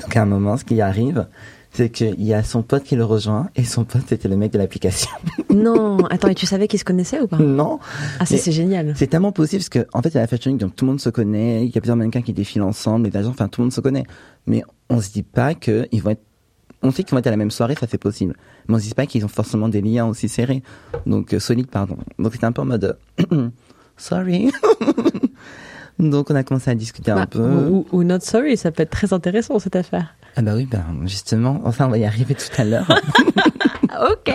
Donc, 0.01 0.17
à 0.17 0.23
un 0.23 0.27
moment, 0.27 0.57
ce 0.57 0.65
qui 0.65 0.81
arrive, 0.81 1.27
c'est 1.73 1.91
qu'il 1.91 2.23
y 2.23 2.35
a 2.35 2.43
son 2.43 2.63
pote 2.63 2.83
qui 2.83 2.97
le 2.97 3.05
rejoint, 3.05 3.49
et 3.55 3.65
son 3.65 3.85
pote, 3.85 4.03
c'était 4.09 4.29
le 4.29 4.37
mec 4.37 4.53
de 4.53 4.59
l'application. 4.59 5.11
non, 5.51 5.99
attends, 6.11 6.29
et 6.29 6.35
tu 6.35 6.47
savais 6.47 6.67
qu'ils 6.69 6.81
se 6.81 6.85
connaissaient 6.85 7.21
ou 7.21 7.29
pas? 7.29 7.39
Non! 7.39 7.79
Ah, 8.19 8.27
ça 8.27 8.37
c'est 8.37 8.53
génial. 8.53 8.93
C'est 8.97 9.07
tellement 9.07 9.33
possible 9.33 9.61
parce 9.61 9.69
que 9.69 9.87
en 9.93 10.03
fait, 10.03 10.11
il 10.11 10.15
y 10.17 10.19
a 10.19 10.23
la 10.23 10.27
Fashion 10.27 10.51
Week, 10.51 10.61
donc 10.61 10.75
tout 10.75 10.85
le 10.85 10.91
monde 10.91 11.01
se 11.01 11.11
connaît. 11.11 11.65
Il 11.65 11.75
y 11.75 11.79
a 11.79 11.81
plusieurs 11.81 11.97
mannequins 11.97 12.23
qui 12.23 12.33
défilent 12.33 12.63
ensemble, 12.63 13.09
les 13.09 13.17
agents, 13.17 13.31
enfin 13.31 13.49
tout 13.49 13.61
le 13.61 13.67
monde 13.67 13.73
se 13.73 13.81
connaît. 13.81 14.05
Mais 14.47 14.63
on 14.89 15.01
se 15.01 15.11
dit 15.11 15.23
pas 15.23 15.55
que 15.55 15.87
ils 15.93 16.03
vont 16.03 16.11
être. 16.11 16.23
On 16.83 16.91
sait 16.91 17.05
qu'ils 17.05 17.13
vont 17.13 17.19
être 17.19 17.27
à 17.27 17.31
la 17.31 17.37
même 17.37 17.51
soirée, 17.51 17.75
ça 17.79 17.87
c'est 17.89 17.99
possible. 17.99 18.35
Mais 18.67 18.75
on 18.75 18.79
se 18.79 18.85
dit 18.85 18.95
pas 18.95 19.07
qu'ils 19.07 19.25
ont 19.25 19.29
forcément 19.29 19.69
des 19.69 19.83
liens 19.83 20.07
aussi 20.07 20.29
serrés, 20.29 20.63
donc 21.07 21.35
euh, 21.35 21.39
solides, 21.39 21.69
pardon. 21.69 21.99
Donc 22.19 22.33
c'était 22.33 22.47
un 22.47 22.53
peu 22.53 22.63
en 22.63 22.67
mode 22.67 22.97
euh, 23.33 23.49
sorry. 23.97 24.51
donc 26.09 26.31
on 26.31 26.35
a 26.35 26.43
commencé 26.45 26.71
à 26.71 26.75
discuter 26.75 27.11
un 27.11 27.17
Bah, 27.17 27.27
peu. 27.27 27.41
ou, 27.43 27.87
ou 27.93 28.03
not 28.05 28.21
sorry, 28.21 28.57
ça 28.57 28.71
peut 28.71 28.83
être 28.83 28.91
très 28.91 29.13
intéressant 29.13 29.59
cette 29.59 29.77
affaire. 29.77 30.15
Ah 30.37 30.43
bah 30.43 30.53
oui, 30.57 30.67
ben 30.67 30.85
justement. 31.07 31.61
Enfin, 31.65 31.87
on 31.87 31.91
va 31.91 31.99
y 31.99 32.05
arriver 32.05 32.35
tout 32.35 32.49
à 32.61 32.65
l'heure. 32.65 32.89
ok. 34.11 34.35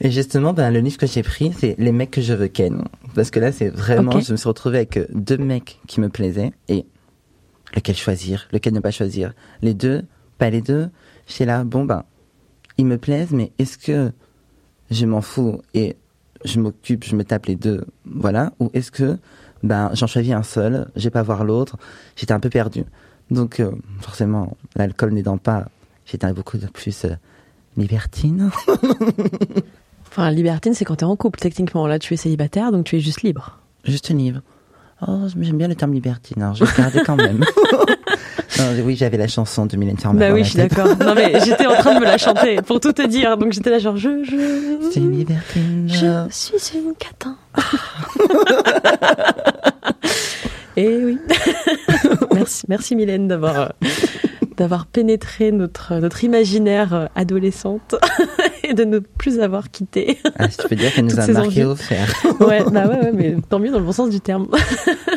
Et 0.00 0.10
justement, 0.12 0.52
ben, 0.52 0.70
le 0.70 0.78
livre 0.80 0.96
que 0.96 1.06
j'ai 1.08 1.22
pris, 1.24 1.52
c'est 1.58 1.74
Les 1.78 1.90
mecs 1.90 2.12
que 2.12 2.20
je 2.20 2.32
veux 2.32 2.46
ken. 2.48 2.84
Parce 3.16 3.30
que 3.30 3.40
là, 3.40 3.50
c'est 3.50 3.68
vraiment, 3.68 4.20
je 4.20 4.30
me 4.32 4.36
suis 4.36 4.48
retrouvé 4.48 4.76
avec 4.78 4.96
euh, 4.96 5.06
deux 5.12 5.38
mecs 5.38 5.80
qui 5.88 6.00
me 6.00 6.08
plaisaient 6.08 6.52
et 6.68 6.86
lequel 7.74 7.96
choisir, 7.96 8.46
lequel 8.52 8.74
ne 8.74 8.80
pas 8.80 8.92
choisir. 8.92 9.32
Les 9.60 9.74
deux, 9.74 10.04
pas 10.38 10.50
les 10.50 10.60
deux. 10.62 10.88
J'étais 11.26 11.46
là, 11.46 11.64
bon 11.64 11.84
ben, 11.84 12.04
ils 12.78 12.86
me 12.86 12.96
plaisent, 12.96 13.32
mais 13.32 13.50
est-ce 13.58 13.76
que 13.76 14.12
je 14.90 15.04
m'en 15.04 15.20
fous? 15.20 15.60
Et 15.74 15.96
je 16.44 16.60
m'occupe, 16.60 17.04
je 17.04 17.16
me 17.16 17.24
tape 17.24 17.46
les 17.46 17.56
deux, 17.56 17.84
voilà, 18.04 18.52
ou 18.60 18.70
est-ce 18.74 18.90
que 18.90 19.18
ben 19.62 19.90
j'en 19.94 20.06
choisis 20.06 20.32
un 20.32 20.42
seul, 20.42 20.88
je 20.94 21.04
vais 21.04 21.10
pas 21.10 21.22
voir 21.22 21.44
l'autre. 21.44 21.76
J'étais 22.16 22.32
un 22.32 22.40
peu 22.40 22.50
perdu. 22.50 22.84
Donc 23.30 23.60
euh, 23.60 23.72
forcément, 24.00 24.56
l'alcool 24.76 25.12
n'aidant 25.12 25.38
pas, 25.38 25.68
j'étais 26.06 26.32
beaucoup 26.32 26.58
plus 26.72 27.04
euh, 27.04 27.14
libertine. 27.76 28.50
Enfin, 30.10 30.30
libertine, 30.30 30.72
c'est 30.72 30.86
quand 30.86 30.96
t'es 30.96 31.04
en 31.04 31.16
couple, 31.16 31.38
techniquement. 31.38 31.86
Là, 31.86 31.98
tu 31.98 32.14
es 32.14 32.16
célibataire, 32.16 32.72
donc 32.72 32.86
tu 32.86 32.96
es 32.96 33.00
juste 33.00 33.22
libre. 33.22 33.58
Juste 33.84 34.08
libre. 34.08 34.40
Oh, 35.06 35.26
j'aime 35.40 35.58
bien 35.58 35.68
le 35.68 35.74
terme 35.76 35.92
libertine, 35.92 36.42
alors 36.42 36.54
je 36.54 36.64
vais 36.64 36.70
le 36.76 36.82
garder 36.82 37.00
quand 37.04 37.16
même. 37.16 37.44
Non, 38.58 38.64
oui, 38.84 38.96
j'avais 38.96 39.18
la 39.18 39.28
chanson 39.28 39.66
de 39.66 39.76
Mylène 39.76 39.98
Farmer. 39.98 40.18
bah 40.18 40.32
oui, 40.32 40.42
je 40.42 40.48
suis 40.50 40.58
d'accord. 40.58 40.88
Non 40.98 41.14
mais 41.14 41.38
j'étais 41.44 41.66
en 41.66 41.74
train 41.74 41.94
de 41.94 42.00
me 42.00 42.06
la 42.06 42.18
chanter 42.18 42.56
pour 42.62 42.80
tout 42.80 42.92
te 42.92 43.06
dire, 43.06 43.36
donc 43.36 43.52
j'étais 43.52 43.70
là 43.70 43.78
genre 43.78 43.96
je 43.96 44.24
je 44.24 44.90
C'est 44.90 44.98
une 44.98 45.12
libertine. 45.16 45.86
je 45.86 46.26
suis 46.30 46.78
une 46.78 46.94
catin. 46.94 47.36
Et 50.76 50.88
oui. 51.04 51.18
merci, 52.34 52.64
merci 52.68 52.96
Mylène 52.96 53.28
d'avoir 53.28 53.74
d'avoir 54.56 54.86
pénétré 54.86 55.52
notre 55.52 55.94
notre 55.96 56.24
imaginaire 56.24 57.08
adolescente 57.14 57.94
et 58.68 58.74
de 58.74 58.84
ne 58.84 58.98
plus 58.98 59.40
avoir 59.40 59.70
quitté. 59.70 60.18
Ah, 60.38 60.48
si 60.48 60.58
tu 60.58 60.68
peux 60.68 60.76
dire 60.76 60.92
qu'elle 60.92 61.04
nous 61.06 61.18
a 61.18 61.26
marqué 61.26 61.64
au 61.64 61.74
fer. 61.76 62.12
Ouais, 62.40 62.62
bah 62.70 62.86
ouais, 62.86 63.00
ouais, 63.00 63.12
mais 63.12 63.36
tant 63.48 63.58
mieux 63.58 63.70
dans 63.70 63.78
le 63.78 63.84
bon 63.84 63.92
sens 63.92 64.10
du 64.10 64.20
terme. 64.20 64.48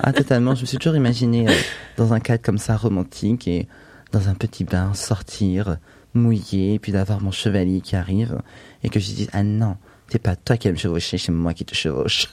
Ah, 0.03 0.13
totalement. 0.13 0.55
Je 0.55 0.62
me 0.62 0.65
suis 0.65 0.77
toujours 0.77 0.96
imaginé 0.96 1.48
euh, 1.48 1.51
dans 1.98 2.13
un 2.13 2.20
cadre 2.20 2.41
comme 2.41 2.58
ça, 2.58 2.75
romantique, 2.75 3.48
et 3.48 3.67
dans 4.12 4.29
un 4.29 4.34
petit 4.34 4.63
bain, 4.63 4.93
sortir, 4.93 5.77
mouillé, 6.13 6.79
puis 6.79 6.91
d'avoir 6.91 7.22
mon 7.22 7.31
chevalier 7.31 7.81
qui 7.81 7.96
arrive, 7.96 8.39
et 8.84 8.89
que 8.89 9.00
je 9.00 9.12
dis, 9.12 9.27
ah 9.34 9.43
non, 9.43 9.75
c'est 10.10 10.20
pas 10.20 10.36
toi 10.36 10.58
qui 10.58 10.67
vas 10.67 10.74
me 10.74 10.77
chevaucher, 10.77 11.17
c'est 11.17 11.31
moi 11.31 11.53
qui 11.53 11.65
te 11.65 11.75
chevauche. 11.75 12.27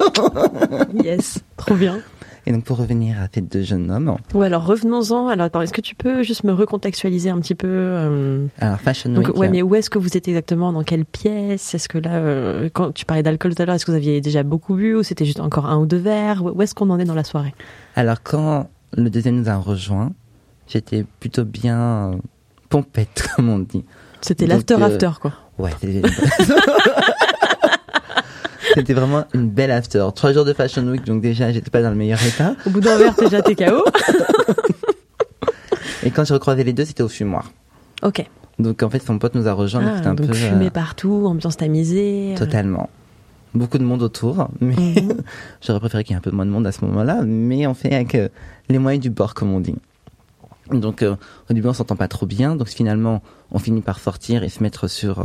Yes, 1.05 1.41
trop 1.57 1.75
bien. 1.75 2.01
Et 2.49 2.53
donc, 2.53 2.65
pour 2.65 2.79
revenir 2.79 3.21
à 3.21 3.27
ces 3.31 3.43
deux 3.43 3.61
jeunes 3.63 3.91
hommes, 3.91 4.17
Ouais, 4.33 4.47
alors 4.47 4.65
revenons-en. 4.65 5.29
Alors 5.29 5.45
attends, 5.47 5.61
est-ce 5.61 5.75
que 5.75 5.83
tu 5.83 5.95
peux 5.95 6.23
juste 6.23 6.45
me 6.45 6.53
recontextualiser 6.55 7.29
un 7.29 7.39
petit 7.41 7.55
peu 7.55 7.69
euh, 7.69 8.47
alors, 8.59 8.81
Fashion 8.81 9.11
Donc, 9.11 9.27
Week. 9.27 9.37
ouais, 9.37 9.51
mais 9.51 9.61
où 9.61 9.75
est-ce 9.75 9.91
que 9.91 9.99
vous 9.99 10.17
êtes 10.17 10.27
exactement? 10.29 10.73
Dans 10.73 10.83
quelle 10.83 11.05
pièce? 11.05 11.75
Est-ce 11.75 11.91
que 11.91 11.99
là, 11.99 12.15
euh, 12.15 12.71
quand 12.73 12.93
tu 12.93 13.05
parlais 13.05 13.23
d'alcool 13.23 13.55
tout 13.55 13.61
à 13.61 13.67
l'heure, 13.67 13.75
est-ce 13.75 13.85
que 13.85 13.91
vous 13.91 13.99
aviez 13.99 14.23
déjà 14.23 14.45
beaucoup 14.45 14.77
bu 14.77 14.95
ou 14.95 15.03
c'était 15.03 15.27
juste 15.27 15.41
encore 15.41 15.67
un 15.67 15.77
ou 15.77 15.85
deux 15.85 15.99
verres? 15.99 16.43
Où 16.43 16.63
est-ce 16.63 16.75
qu'on 16.75 16.89
en 16.89 16.99
est 16.99 17.05
dans 17.05 17.15
la 17.15 17.25
soirée? 17.25 17.53
Alors 17.97 18.23
quand 18.23 18.71
le 18.97 19.11
deuxième 19.11 19.37
nous 19.37 19.51
a 19.51 19.57
rejoint, 19.57 20.13
j'étais 20.69 21.05
plutôt 21.21 21.45
bien 21.45 22.13
pompette, 22.71 23.29
comme 23.37 23.51
on 23.51 23.59
dit. 23.59 23.85
C'était 24.23 24.47
Donc, 24.47 24.55
l'after 24.71 24.75
euh, 24.83 24.87
after 24.87 25.11
quoi. 25.21 25.33
Ouais, 25.59 25.73
c'était 28.75 28.95
vraiment 28.95 29.25
une 29.35 29.49
belle 29.49 29.71
after. 29.71 30.07
Trois 30.15 30.33
jours 30.33 30.45
de 30.45 30.53
Fashion 30.53 30.83
Week, 30.87 31.05
donc 31.05 31.21
déjà, 31.23 31.51
j'étais 31.53 31.71
pas 31.71 31.83
dans 31.83 31.91
le 31.91 31.97
meilleur 31.97 32.23
état. 32.25 32.55
Au 32.67 32.71
bout 32.71 32.81
d'un 32.81 32.97
verre, 32.99 33.15
déjà 33.15 33.43
t'es 33.43 33.55
KO. 33.65 33.85
Et 36.05 36.11
quand 36.11 36.25
j'ai 36.25 36.35
recroisé 36.35 36.65
les 36.65 36.73
deux, 36.73 36.85
c'était 36.85 37.03
au 37.03 37.09
fumoir. 37.09 37.51
Ok. 38.03 38.25
Donc 38.59 38.83
en 38.83 38.91
fait, 38.91 39.01
son 39.03 39.19
pote 39.19 39.35
nous 39.35 39.47
a 39.49 39.53
rejoint, 39.53 39.83
donc 39.83 40.03
Ah, 40.05 40.09
un 40.11 40.15
donc 40.15 40.27
peu... 40.29 40.33
fumée 40.35 40.67
euh, 40.67 40.71
partout, 40.71 41.25
ambiance 41.27 41.57
tamisée. 41.57 42.35
euh, 42.35 42.39
Totalement. 42.39 42.89
Beaucoup 43.55 43.79
de 43.79 43.85
monde 43.85 44.03
autour, 44.03 44.49
mais 44.61 44.75
Mhm. 44.77 45.23
j'aurais 45.67 45.81
préféré 45.81 46.05
qu'il 46.05 46.13
y 46.13 46.15
ait 46.15 46.19
un 46.19 46.23
peu 46.23 46.31
moins 46.31 46.47
de 46.47 46.51
monde 46.51 46.67
à 46.67 46.73
ce 46.73 46.85
moment-là, 46.85 47.23
mais 47.25 47.67
on 47.67 47.75
fait 47.75 47.95
avec 47.95 48.15
euh, 48.15 48.29
les 48.69 48.79
moyens 48.79 49.03
du 49.03 49.11
bord, 49.11 49.35
comme 49.35 49.53
on 49.53 49.61
dit. 49.61 49.77
Donc 50.71 51.03
euh, 51.03 51.17
au 51.51 51.55
début, 51.55 51.69
on 51.69 51.73
s'entend 51.73 51.97
pas 51.97 52.09
trop 52.09 52.27
bien, 52.27 52.57
donc 52.57 52.69
finalement, 52.69 53.23
on 53.53 53.59
finit 53.59 53.81
par 53.81 53.99
sortir 54.01 54.43
et 54.45 54.49
se 54.49 54.63
mettre 54.63 54.87
sur... 54.89 55.21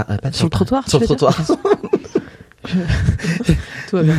euh, 0.00 0.04
pas- 0.04 0.18
pas 0.18 0.32
Sur 0.32 0.46
le 0.46 0.50
trottoir, 0.50 0.88
Sur 0.88 0.98
le 1.00 1.06
trottoir. 1.06 1.34
Tout 3.88 3.96
va 3.96 4.02
bien. 4.02 4.16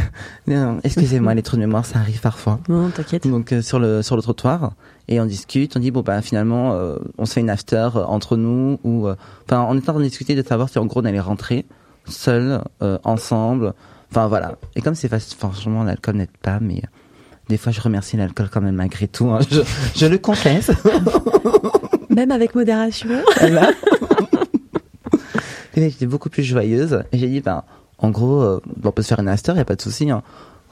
Non, 0.47 0.79
excusez-moi, 0.83 1.33
les 1.33 1.41
trous 1.43 1.57
de 1.57 1.61
mémoire, 1.61 1.85
ça 1.85 1.99
arrive 1.99 2.21
parfois. 2.21 2.59
Non, 2.69 2.89
t'inquiète. 2.89 3.27
Donc 3.27 3.51
euh, 3.51 3.61
sur 3.61 3.79
le 3.79 4.01
sur 4.01 4.15
le 4.15 4.21
trottoir 4.21 4.71
et 5.09 5.19
on 5.19 5.25
discute, 5.25 5.75
on 5.75 5.79
dit 5.79 5.91
bon 5.91 6.01
bah 6.01 6.21
finalement 6.21 6.73
euh, 6.73 6.95
on 7.17 7.25
se 7.25 7.33
fait 7.33 7.41
une 7.41 7.49
after 7.49 7.89
euh, 7.95 8.03
entre 8.05 8.37
nous 8.37 8.79
ou 8.83 9.07
enfin 9.45 9.65
on 9.69 9.75
est 9.75 9.79
en 9.89 9.93
train 9.93 9.99
de 9.99 10.03
discuter 10.03 10.35
de 10.35 10.43
savoir 10.47 10.69
si 10.69 10.79
en 10.79 10.85
gros 10.85 11.01
on 11.01 11.05
allait 11.05 11.19
rentrer 11.19 11.65
seuls 12.07 12.61
euh, 12.81 12.97
ensemble. 13.03 13.73
Enfin 14.11 14.27
voilà. 14.27 14.55
Et 14.77 14.81
comme 14.81 14.95
c'est 14.95 15.09
facile, 15.09 15.37
franchement 15.37 15.83
l'alcool 15.83 16.15
n'aide 16.15 16.29
pas 16.41 16.59
mais 16.61 16.81
des 17.49 17.57
fois 17.57 17.73
je 17.73 17.81
remercie 17.81 18.15
l'alcool 18.15 18.47
quand 18.49 18.61
même 18.61 18.75
malgré 18.75 19.09
tout. 19.09 19.29
hein. 19.29 19.39
Je, 19.51 19.61
je 19.95 20.05
le 20.05 20.17
confesse. 20.17 20.71
Même 22.09 22.31
avec 22.31 22.55
modération. 22.55 23.09
Voilà. 23.39 23.71
J'étais 25.77 26.05
beaucoup 26.05 26.29
plus 26.29 26.43
joyeuse 26.43 27.03
et 27.11 27.17
j'ai 27.17 27.27
dit 27.27 27.41
ben 27.41 27.63
en 27.99 28.09
gros 28.09 28.41
euh, 28.41 28.59
on 28.83 28.91
peut 28.91 29.01
se 29.01 29.09
faire 29.09 29.19
une 29.19 29.27
after, 29.29 29.53
y 29.55 29.59
a 29.59 29.65
pas 29.65 29.75
de 29.75 29.81
souci. 29.81 30.09
Hein. 30.11 30.21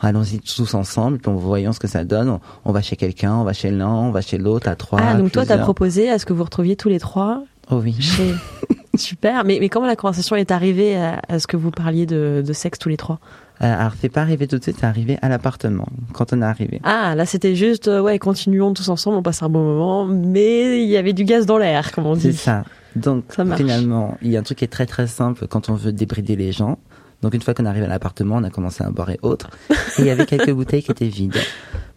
Allons-y 0.02 0.40
tous 0.40 0.74
ensemble, 0.74 1.20
puis 1.20 1.32
en 1.32 1.36
voyant 1.36 1.72
ce 1.72 1.80
que 1.80 1.88
ça 1.88 2.04
donne. 2.04 2.30
On, 2.30 2.40
on 2.66 2.72
va 2.74 2.82
chez 2.82 2.98
quelqu'un, 2.98 3.34
on 3.36 3.44
va 3.46 3.54
chez 3.54 3.72
l'un, 3.72 3.88
on 3.88 4.12
va 4.12 4.20
chez 4.22 4.38
l'autre, 4.38 4.68
à 4.68 4.76
trois. 4.76 5.00
Ah, 5.02 5.16
donc 5.16 5.32
toi, 5.32 5.44
t'as 5.44 5.54
plusieurs. 5.54 5.64
proposé 5.64 6.10
à 6.10 6.20
ce 6.20 6.26
que 6.26 6.34
vous 6.34 6.44
retrouviez 6.44 6.76
tous 6.76 6.90
les 6.90 7.00
trois 7.00 7.44
Oh 7.72 7.80
oui. 7.82 7.96
chez. 8.00 8.34
Super. 8.98 9.44
Mais, 9.46 9.58
mais 9.60 9.70
comment 9.70 9.88
la 9.88 9.96
conversation 9.96 10.36
est 10.36 10.52
arrivée 10.52 10.96
à, 10.98 11.22
à 11.30 11.40
ce 11.40 11.48
que 11.48 11.58
vous 11.58 11.72
parliez 11.72 12.06
de, 12.06 12.44
de 12.46 12.54
sexe 12.54 12.78
tous 12.80 12.90
les 12.90 12.98
trois? 12.98 13.20
Alors, 13.60 13.94
c'est 14.00 14.10
pas 14.10 14.22
arrivé 14.22 14.48
tout 14.48 14.58
de 14.58 14.64
suite, 14.64 14.78
c'est 14.80 14.86
arrivé 14.86 15.18
à 15.22 15.30
l'appartement, 15.30 15.88
quand 16.14 16.34
on 16.34 16.42
est 16.42 16.46
arrivé. 16.46 16.82
Ah, 16.84 17.16
là, 17.16 17.26
c'était 17.26 17.56
juste, 17.56 17.88
euh, 17.88 18.02
ouais, 18.02 18.20
continuons 18.20 18.74
tous 18.74 18.90
ensemble, 18.90 19.18
on 19.18 19.24
passe 19.24 19.42
un 19.44 19.50
bon 19.50 19.64
moment, 19.64 20.06
mais 20.06 20.82
il 20.84 20.90
y 20.90 20.98
avait 20.98 21.14
du 21.14 21.24
gaz 21.24 21.46
dans 21.46 21.58
l'air, 21.58 21.92
comme 21.92 22.06
on 22.06 22.16
C'est 22.16 22.30
dit. 22.30 22.38
ça. 22.38 22.64
Donc, 22.96 23.26
Ça 23.30 23.46
finalement, 23.56 24.18
il 24.22 24.32
y 24.32 24.38
a 24.38 24.40
un 24.40 24.44
truc 24.44 24.60
qui 24.60 24.66
est 24.66 24.70
très 24.70 24.86
très 24.86 25.08
simple 25.08 25.48
quand 25.48 25.70
on 25.70 25.74
veut 25.76 25.92
débrider 25.92 26.36
les 26.36 26.52
gens. 26.52 26.80
Donc, 27.22 27.34
une 27.34 27.42
fois 27.42 27.54
qu'on 27.54 27.66
arrive 27.66 27.84
à 27.84 27.88
l'appartement, 27.88 28.36
on 28.38 28.44
a 28.44 28.50
commencé 28.50 28.84
à 28.84 28.90
boire 28.90 29.10
et 29.10 29.20
autres. 29.22 29.50
Et 29.70 30.02
il 30.02 30.06
y 30.06 30.10
avait 30.10 30.26
quelques 30.26 30.52
bouteilles 30.54 30.84
qui 30.84 30.92
étaient 30.92 31.08
vides. 31.08 31.36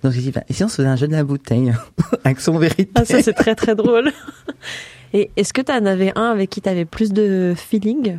Donc, 0.03 0.12
j'ai 0.12 0.21
dit, 0.21 0.31
bah, 0.31 0.43
et 0.49 0.53
si 0.53 0.65
on 0.65 0.69
se 0.69 0.77
faisait 0.77 0.88
un 0.88 0.97
jeu 0.97 1.07
de 1.09 1.12
la 1.12 1.25
bouteille 1.25 1.73
Action 2.25 2.57
vérité? 2.59 2.91
Ah, 2.95 3.05
ça, 3.05 3.21
c'est 3.23 3.33
très, 3.33 3.55
très 3.55 3.75
drôle. 3.75 4.11
Et 5.12 5.31
est-ce 5.37 5.53
que 5.53 5.61
tu 5.62 5.73
en 5.73 5.87
avais 5.87 6.12
un 6.17 6.31
avec 6.31 6.50
qui 6.50 6.61
tu 6.61 6.69
avais 6.69 6.85
plus 6.85 7.12
de 7.12 7.55
feeling? 7.57 8.19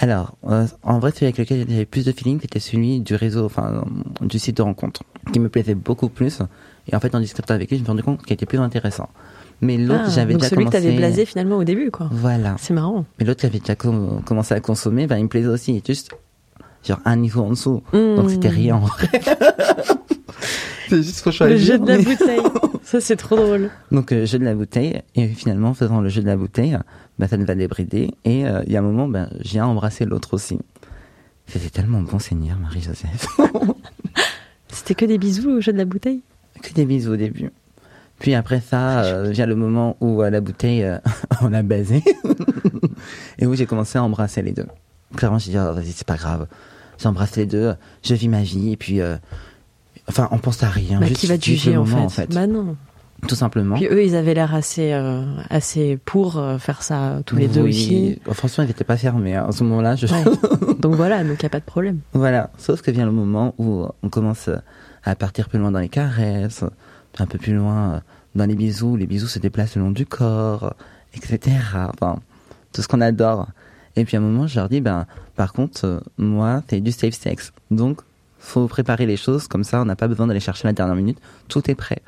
Alors, 0.00 0.36
euh, 0.48 0.66
en 0.84 0.98
vrai, 1.00 1.10
celui 1.10 1.26
avec 1.26 1.38
lequel 1.38 1.66
j'avais 1.68 1.84
plus 1.84 2.04
de 2.04 2.12
feeling, 2.12 2.38
c'était 2.40 2.60
celui 2.60 3.00
du 3.00 3.14
réseau, 3.16 3.44
enfin, 3.44 3.84
du 4.20 4.38
site 4.38 4.56
de 4.58 4.62
rencontre, 4.62 5.02
qui 5.32 5.40
me 5.40 5.48
plaisait 5.48 5.74
beaucoup 5.74 6.08
plus. 6.08 6.38
Et 6.90 6.94
en 6.94 7.00
fait, 7.00 7.14
en 7.16 7.20
discutant 7.20 7.54
avec 7.54 7.68
lui, 7.70 7.76
je 7.78 7.80
me 7.82 7.84
suis 7.86 7.90
rendu 7.90 8.02
compte 8.04 8.22
qu'il 8.24 8.32
était 8.34 8.46
plus 8.46 8.58
intéressant. 8.60 9.08
Mais 9.60 9.76
l'autre, 9.76 10.04
Ah, 10.06 10.10
j'avais 10.10 10.34
Donc 10.34 10.42
déjà 10.42 10.50
celui 10.50 10.64
que 10.66 10.70
commencé. 10.70 10.86
t'avais 10.86 10.96
blasé 10.96 11.24
finalement 11.26 11.56
au 11.56 11.64
début, 11.64 11.90
quoi. 11.90 12.08
Voilà. 12.12 12.54
C'est 12.60 12.72
marrant. 12.74 13.04
Mais 13.18 13.26
l'autre, 13.26 13.40
j'avais 13.42 13.58
déjà 13.58 13.74
com- 13.74 14.22
commencé 14.24 14.54
à 14.54 14.60
consommer, 14.60 15.08
ben, 15.08 15.16
il 15.18 15.24
me 15.24 15.28
plaisait 15.28 15.48
aussi. 15.48 15.82
Juste, 15.84 16.12
genre, 16.86 17.00
un 17.04 17.16
niveau 17.16 17.42
en 17.42 17.50
dessous. 17.50 17.82
Hmm. 17.92 18.14
Donc, 18.14 18.30
c'était 18.30 18.48
rien, 18.48 18.76
en 18.76 18.80
vrai. 18.80 19.08
c'est 20.88 21.02
juste 21.02 21.20
faut 21.28 21.44
Le 21.44 21.56
jeu 21.56 21.78
de 21.78 21.86
la 21.86 21.98
mais- 21.98 22.04
bouteille. 22.16 22.40
ça, 22.84 23.00
c'est 23.00 23.16
trop 23.16 23.36
drôle. 23.36 23.70
Donc, 23.90 24.12
euh, 24.12 24.26
jeu 24.26 24.38
de 24.38 24.44
la 24.44 24.54
bouteille. 24.54 25.02
Et 25.16 25.26
finalement, 25.26 25.74
faisant 25.74 26.00
le 26.00 26.08
jeu 26.08 26.22
de 26.22 26.26
la 26.28 26.36
bouteille, 26.36 26.78
ben, 27.18 27.26
ça 27.26 27.36
nous 27.36 27.50
a 27.50 27.54
débrider. 27.54 28.10
Et 28.24 28.46
euh, 28.46 28.62
il 28.66 28.72
y 28.72 28.76
a 28.76 28.80
un 28.80 28.82
moment, 28.82 29.08
ben, 29.08 29.28
j'ai 29.40 29.60
embrassé 29.60 30.04
l'autre 30.04 30.34
aussi. 30.34 30.58
C'était 31.46 31.70
tellement 31.70 32.02
bon, 32.02 32.18
Seigneur, 32.18 32.58
Marie-Joseph. 32.58 33.26
C'était 34.68 34.94
que 34.94 35.04
des 35.04 35.18
bisous 35.18 35.50
au 35.50 35.60
jeu 35.60 35.72
de 35.72 35.78
la 35.78 35.84
bouteille? 35.84 36.20
Que 36.62 36.72
des 36.72 36.84
bisous 36.84 37.12
au 37.12 37.16
début. 37.16 37.50
Puis 38.18 38.34
après 38.34 38.60
ça, 38.60 39.02
euh, 39.04 39.30
vient 39.30 39.46
le 39.46 39.54
moment 39.54 39.96
où 40.00 40.22
euh, 40.22 40.30
la 40.30 40.40
bouteille, 40.40 40.86
on 41.40 41.48
l'a 41.48 41.62
baisé. 41.62 42.02
et 43.38 43.46
où 43.46 43.54
j'ai 43.54 43.66
commencé 43.66 43.98
à 43.98 44.02
embrasser 44.02 44.42
les 44.42 44.52
deux. 44.52 44.66
Clairement, 45.16 45.38
j'ai 45.38 45.52
dit, 45.52 45.58
oh, 45.58 45.72
vas-y, 45.72 45.92
c'est 45.92 46.06
pas 46.06 46.16
grave. 46.16 46.46
J'embrasse 46.98 47.36
les 47.36 47.46
deux, 47.46 47.74
je 48.02 48.14
vis 48.14 48.28
ma 48.28 48.42
vie, 48.42 48.72
et 48.72 48.76
puis, 48.76 49.00
enfin, 50.08 50.28
on 50.32 50.38
pense 50.38 50.64
à 50.64 50.68
rien. 50.68 50.98
bah, 50.98 51.06
juste 51.06 51.20
Qui 51.20 51.26
va 51.28 51.38
te 51.38 51.44
juger 51.44 51.76
en 51.76 51.86
fait, 51.86 51.94
en 51.94 52.08
fait. 52.08 52.34
Bah 52.34 52.48
non. 52.48 52.76
Tout 53.26 53.34
simplement. 53.34 53.74
Puis 53.76 53.86
eux, 53.86 54.04
ils 54.04 54.14
avaient 54.14 54.34
l'air 54.34 54.54
assez, 54.54 54.92
euh, 54.92 55.24
assez 55.50 55.98
pour 56.04 56.38
euh, 56.38 56.58
faire 56.58 56.82
ça 56.82 57.20
tous 57.26 57.34
les 57.36 57.48
deux 57.48 57.62
Oui. 57.62 57.70
aussi. 57.70 58.20
Oh, 58.28 58.32
Franchement, 58.34 58.62
ils 58.64 58.68
n'étaient 58.68 58.84
pas 58.84 58.96
fermés. 58.96 59.34
hein. 59.34 59.46
À 59.48 59.52
ce 59.52 59.64
moment-là, 59.64 59.96
je... 59.96 60.06
Ouais. 60.06 60.24
donc 60.78 60.94
voilà, 60.94 61.24
donc 61.24 61.36
il 61.40 61.42
n'y 61.42 61.46
a 61.46 61.50
pas 61.50 61.58
de 61.60 61.64
problème. 61.64 61.98
Voilà, 62.12 62.50
sauf 62.58 62.80
que 62.80 62.90
vient 62.92 63.06
le 63.06 63.12
moment 63.12 63.54
où 63.58 63.86
on 64.02 64.08
commence 64.08 64.48
à 65.04 65.14
partir 65.16 65.48
plus 65.48 65.58
loin 65.58 65.72
dans 65.72 65.80
les 65.80 65.88
caresses, 65.88 66.64
un 67.18 67.26
peu 67.26 67.38
plus 67.38 67.54
loin 67.54 67.94
euh, 67.94 67.98
dans 68.36 68.46
les 68.46 68.54
bisous. 68.54 68.94
Les 68.96 69.06
bisous 69.06 69.26
se 69.26 69.40
déplacent 69.40 69.74
le 69.74 69.82
long 69.82 69.90
du 69.90 70.06
corps, 70.06 70.74
etc. 71.14 71.56
Enfin, 71.92 72.20
tout 72.72 72.82
ce 72.82 72.86
qu'on 72.88 73.00
adore. 73.00 73.48
Et 73.96 74.04
puis 74.04 74.16
à 74.16 74.20
un 74.20 74.22
moment, 74.22 74.46
je 74.46 74.54
leur 74.60 74.68
dis, 74.68 74.80
ben, 74.80 75.06
par 75.34 75.52
contre, 75.52 75.84
euh, 75.84 76.00
moi, 76.18 76.62
c'est 76.70 76.80
du 76.80 76.92
safe 76.92 77.14
sex. 77.14 77.52
Donc, 77.72 78.00
faut 78.38 78.68
préparer 78.68 79.06
les 79.06 79.16
choses, 79.16 79.48
comme 79.48 79.64
ça, 79.64 79.80
on 79.82 79.84
n'a 79.86 79.96
pas 79.96 80.06
besoin 80.06 80.28
d'aller 80.28 80.38
chercher 80.38 80.68
la 80.68 80.72
dernière 80.72 80.94
minute. 80.94 81.18
Tout 81.48 81.68
est 81.68 81.74
prêt. 81.74 81.98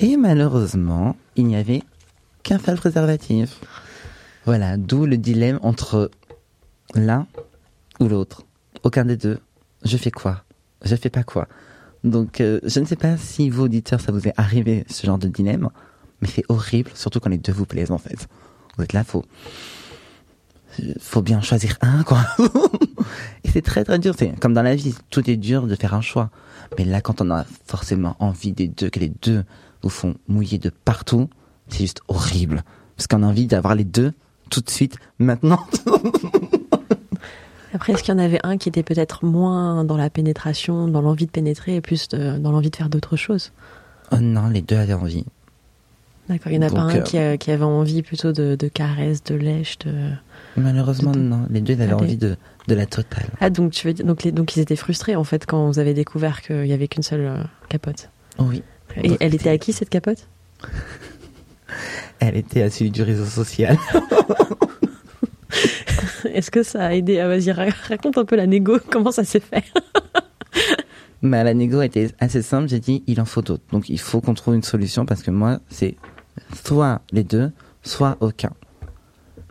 Et 0.00 0.16
malheureusement, 0.16 1.16
il 1.34 1.46
n'y 1.46 1.56
avait 1.56 1.82
qu'un 2.44 2.58
seul 2.58 2.76
préservatif. 2.76 3.60
Voilà, 4.44 4.76
d'où 4.76 5.06
le 5.06 5.16
dilemme 5.16 5.58
entre 5.62 6.10
l'un 6.94 7.26
ou 7.98 8.08
l'autre. 8.08 8.44
Aucun 8.84 9.04
des 9.04 9.16
deux. 9.16 9.38
Je 9.84 9.96
fais 9.96 10.12
quoi? 10.12 10.44
Je 10.84 10.94
fais 10.94 11.10
pas 11.10 11.24
quoi? 11.24 11.48
Donc, 12.04 12.40
euh, 12.40 12.60
je 12.62 12.78
ne 12.78 12.84
sais 12.84 12.96
pas 12.96 13.16
si 13.16 13.50
vous, 13.50 13.64
auditeurs, 13.64 14.00
ça 14.00 14.12
vous 14.12 14.28
est 14.28 14.34
arrivé, 14.36 14.84
ce 14.88 15.04
genre 15.04 15.18
de 15.18 15.26
dilemme, 15.26 15.68
mais 16.20 16.28
c'est 16.28 16.44
horrible, 16.48 16.92
surtout 16.94 17.18
quand 17.18 17.30
les 17.30 17.38
deux 17.38 17.52
vous 17.52 17.66
plaisent, 17.66 17.90
en 17.90 17.98
fait. 17.98 18.28
Vous 18.76 18.84
êtes 18.84 18.92
là, 18.92 19.04
faut... 19.04 19.24
Faut 21.00 21.22
bien 21.22 21.40
choisir 21.40 21.76
un, 21.80 22.04
quoi. 22.04 22.24
Et 23.42 23.50
c'est 23.50 23.62
très 23.62 23.82
très 23.82 23.98
dur. 23.98 24.14
C'est 24.16 24.38
comme 24.38 24.54
dans 24.54 24.62
la 24.62 24.76
vie, 24.76 24.94
tout 25.10 25.28
est 25.28 25.36
dur 25.36 25.66
de 25.66 25.74
faire 25.74 25.92
un 25.92 26.00
choix. 26.00 26.30
Mais 26.78 26.84
là, 26.84 27.00
quand 27.00 27.20
on 27.20 27.32
a 27.32 27.44
forcément 27.66 28.14
envie 28.20 28.52
des 28.52 28.68
deux, 28.68 28.88
que 28.88 29.00
les 29.00 29.08
deux 29.08 29.44
vous 29.82 29.90
font 29.90 30.14
mouiller 30.28 30.58
de 30.58 30.70
partout, 30.70 31.28
c'est 31.68 31.78
juste 31.80 32.00
horrible. 32.08 32.62
Parce 32.96 33.06
qu'on 33.06 33.22
a 33.22 33.26
envie 33.26 33.46
d'avoir 33.46 33.74
les 33.74 33.84
deux 33.84 34.12
tout 34.50 34.60
de 34.60 34.70
suite, 34.70 34.96
maintenant. 35.18 35.60
Après, 37.74 37.92
est-ce 37.92 38.02
qu'il 38.02 38.14
y 38.14 38.16
en 38.16 38.20
avait 38.20 38.40
un 38.44 38.56
qui 38.56 38.68
était 38.70 38.82
peut-être 38.82 39.24
moins 39.26 39.84
dans 39.84 39.96
la 39.98 40.08
pénétration, 40.08 40.88
dans 40.88 41.02
l'envie 41.02 41.26
de 41.26 41.30
pénétrer, 41.30 41.76
et 41.76 41.80
plus 41.82 42.08
de- 42.08 42.38
dans 42.38 42.50
l'envie 42.50 42.70
de 42.70 42.76
faire 42.76 42.88
d'autres 42.88 43.16
choses? 43.16 43.52
Oh 44.10 44.16
non, 44.20 44.48
les 44.48 44.62
deux 44.62 44.76
avaient 44.76 44.94
envie. 44.94 45.26
D'accord, 46.30 46.50
il 46.52 46.58
n'y 46.58 46.64
en 46.64 46.68
a 46.68 46.72
pas 46.72 46.80
un 46.80 46.96
euh, 46.96 47.00
qui, 47.02 47.18
a- 47.18 47.36
qui 47.36 47.50
avait 47.50 47.64
envie 47.64 48.02
plutôt 48.02 48.32
de, 48.32 48.54
de 48.54 48.68
caresses, 48.68 49.22
de 49.24 49.34
lèche, 49.34 49.78
de... 49.80 50.10
Malheureusement, 50.56 51.10
De- 51.12 51.18
non. 51.18 51.46
Les 51.50 51.60
deux 51.60 51.74
avaient 51.74 51.84
Allez. 51.84 51.92
envie 51.94 52.16
de, 52.16 52.36
de 52.68 52.74
la 52.74 52.86
totale. 52.86 53.26
Ah, 53.40 53.50
donc 53.50 53.72
tu 53.72 53.86
veux 53.86 53.92
dire, 53.92 54.04
donc, 54.06 54.22
les, 54.24 54.32
donc 54.32 54.56
ils 54.56 54.60
étaient 54.60 54.76
frustrés 54.76 55.14
en 55.16 55.24
fait 55.24 55.44
quand 55.46 55.66
vous 55.66 55.78
avez 55.78 55.92
découvert 55.94 56.40
qu'il 56.42 56.66
y 56.66 56.72
avait 56.72 56.88
qu'une 56.88 57.02
seule 57.02 57.20
euh, 57.26 57.42
capote? 57.68 58.08
Oui. 58.38 58.62
Et 58.96 59.16
elle 59.20 59.34
était 59.34 59.50
à 59.50 59.58
qui 59.58 59.72
cette 59.72 59.90
capote? 59.90 60.26
Elle 62.20 62.36
était 62.36 62.62
à 62.62 62.70
celui 62.70 62.90
du 62.90 63.02
réseau 63.02 63.24
social. 63.26 63.76
Est-ce 66.24 66.50
que 66.50 66.62
ça 66.62 66.86
a 66.86 66.92
aidé 66.94 67.20
Ah, 67.20 67.28
Vas-y, 67.28 67.52
ra- 67.52 67.66
raconte 67.88 68.18
un 68.18 68.24
peu 68.24 68.36
la 68.36 68.46
négo, 68.46 68.78
comment 68.90 69.12
ça 69.12 69.24
s'est 69.24 69.40
fait 69.40 69.64
Mais 71.22 71.42
la 71.44 71.54
négo 71.54 71.80
était 71.82 72.10
assez 72.20 72.42
simple. 72.42 72.68
J'ai 72.68 72.80
dit, 72.80 73.02
il 73.06 73.20
en 73.20 73.24
faut 73.24 73.42
d'autres. 73.42 73.62
Donc, 73.72 73.88
il 73.88 74.00
faut 74.00 74.20
qu'on 74.20 74.34
trouve 74.34 74.54
une 74.54 74.62
solution 74.62 75.06
parce 75.06 75.22
que 75.22 75.30
moi, 75.30 75.60
c'est 75.68 75.94
soit 76.64 77.00
les 77.12 77.24
deux, 77.24 77.50
soit 77.82 78.16
aucun. 78.20 78.50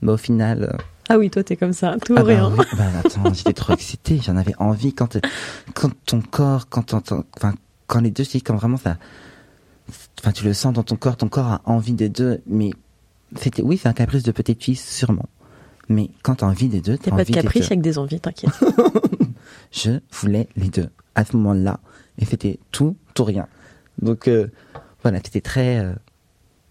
Mais 0.01 0.11
au 0.11 0.17
final, 0.17 0.63
euh, 0.63 0.77
Ah 1.09 1.17
oui, 1.17 1.29
toi 1.29 1.43
t'es 1.43 1.55
comme 1.55 1.73
ça, 1.73 1.95
tout 2.05 2.13
ou 2.13 2.17
Ah 2.19 2.23
bah 2.23 2.27
rien. 2.27 2.51
oui. 2.51 2.65
Bah 2.77 2.83
attends, 3.03 3.33
j'étais 3.33 3.53
trop 3.53 3.73
excitée, 3.73 4.19
j'en 4.23 4.35
avais 4.37 4.53
envie 4.59 4.93
quand 4.93 5.17
quand 5.73 5.91
ton 6.05 6.21
corps, 6.21 6.67
quand 6.69 6.83
ton- 6.83 7.01
ton- 7.01 7.23
enfin 7.35 7.53
quand 7.87 8.01
les 8.01 8.11
deux, 8.11 8.23
je 8.23 8.29
dis 8.31 8.41
quand 8.41 8.55
vraiment 8.55 8.77
ça, 8.77 8.97
enfin 10.19 10.31
tu 10.31 10.43
le 10.43 10.53
sens 10.53 10.73
dans 10.73 10.83
ton 10.83 10.95
corps, 10.95 11.17
ton 11.17 11.29
corps 11.29 11.47
a 11.47 11.61
envie 11.65 11.93
des 11.93 12.09
deux, 12.09 12.41
mais 12.47 12.71
c'était 13.35 13.61
oui 13.61 13.77
c'est 13.77 13.89
un 13.89 13.93
caprice 13.93 14.23
de 14.23 14.31
petite 14.31 14.63
fille 14.63 14.75
sûrement, 14.75 15.29
mais 15.89 16.09
quand 16.23 16.35
t'as 16.35 16.47
envie 16.47 16.69
des 16.69 16.81
deux, 16.81 16.97
T'as 16.97 17.11
pas 17.11 17.23
de 17.23 17.31
caprice 17.31 17.63
des 17.63 17.67
avec 17.67 17.81
des 17.81 17.97
envies, 17.97 18.19
t'inquiète. 18.19 18.51
Je 19.71 19.99
voulais 20.11 20.47
les 20.55 20.69
deux 20.69 20.89
à 21.15 21.25
ce 21.25 21.35
moment-là 21.37 21.79
et 22.19 22.25
c'était 22.25 22.59
tout, 22.71 22.95
tout 23.13 23.23
rien. 23.23 23.47
Donc 24.01 24.27
euh, 24.27 24.51
voilà, 25.03 25.19
c'était 25.23 25.41
très 25.41 25.79
euh, 25.79 25.93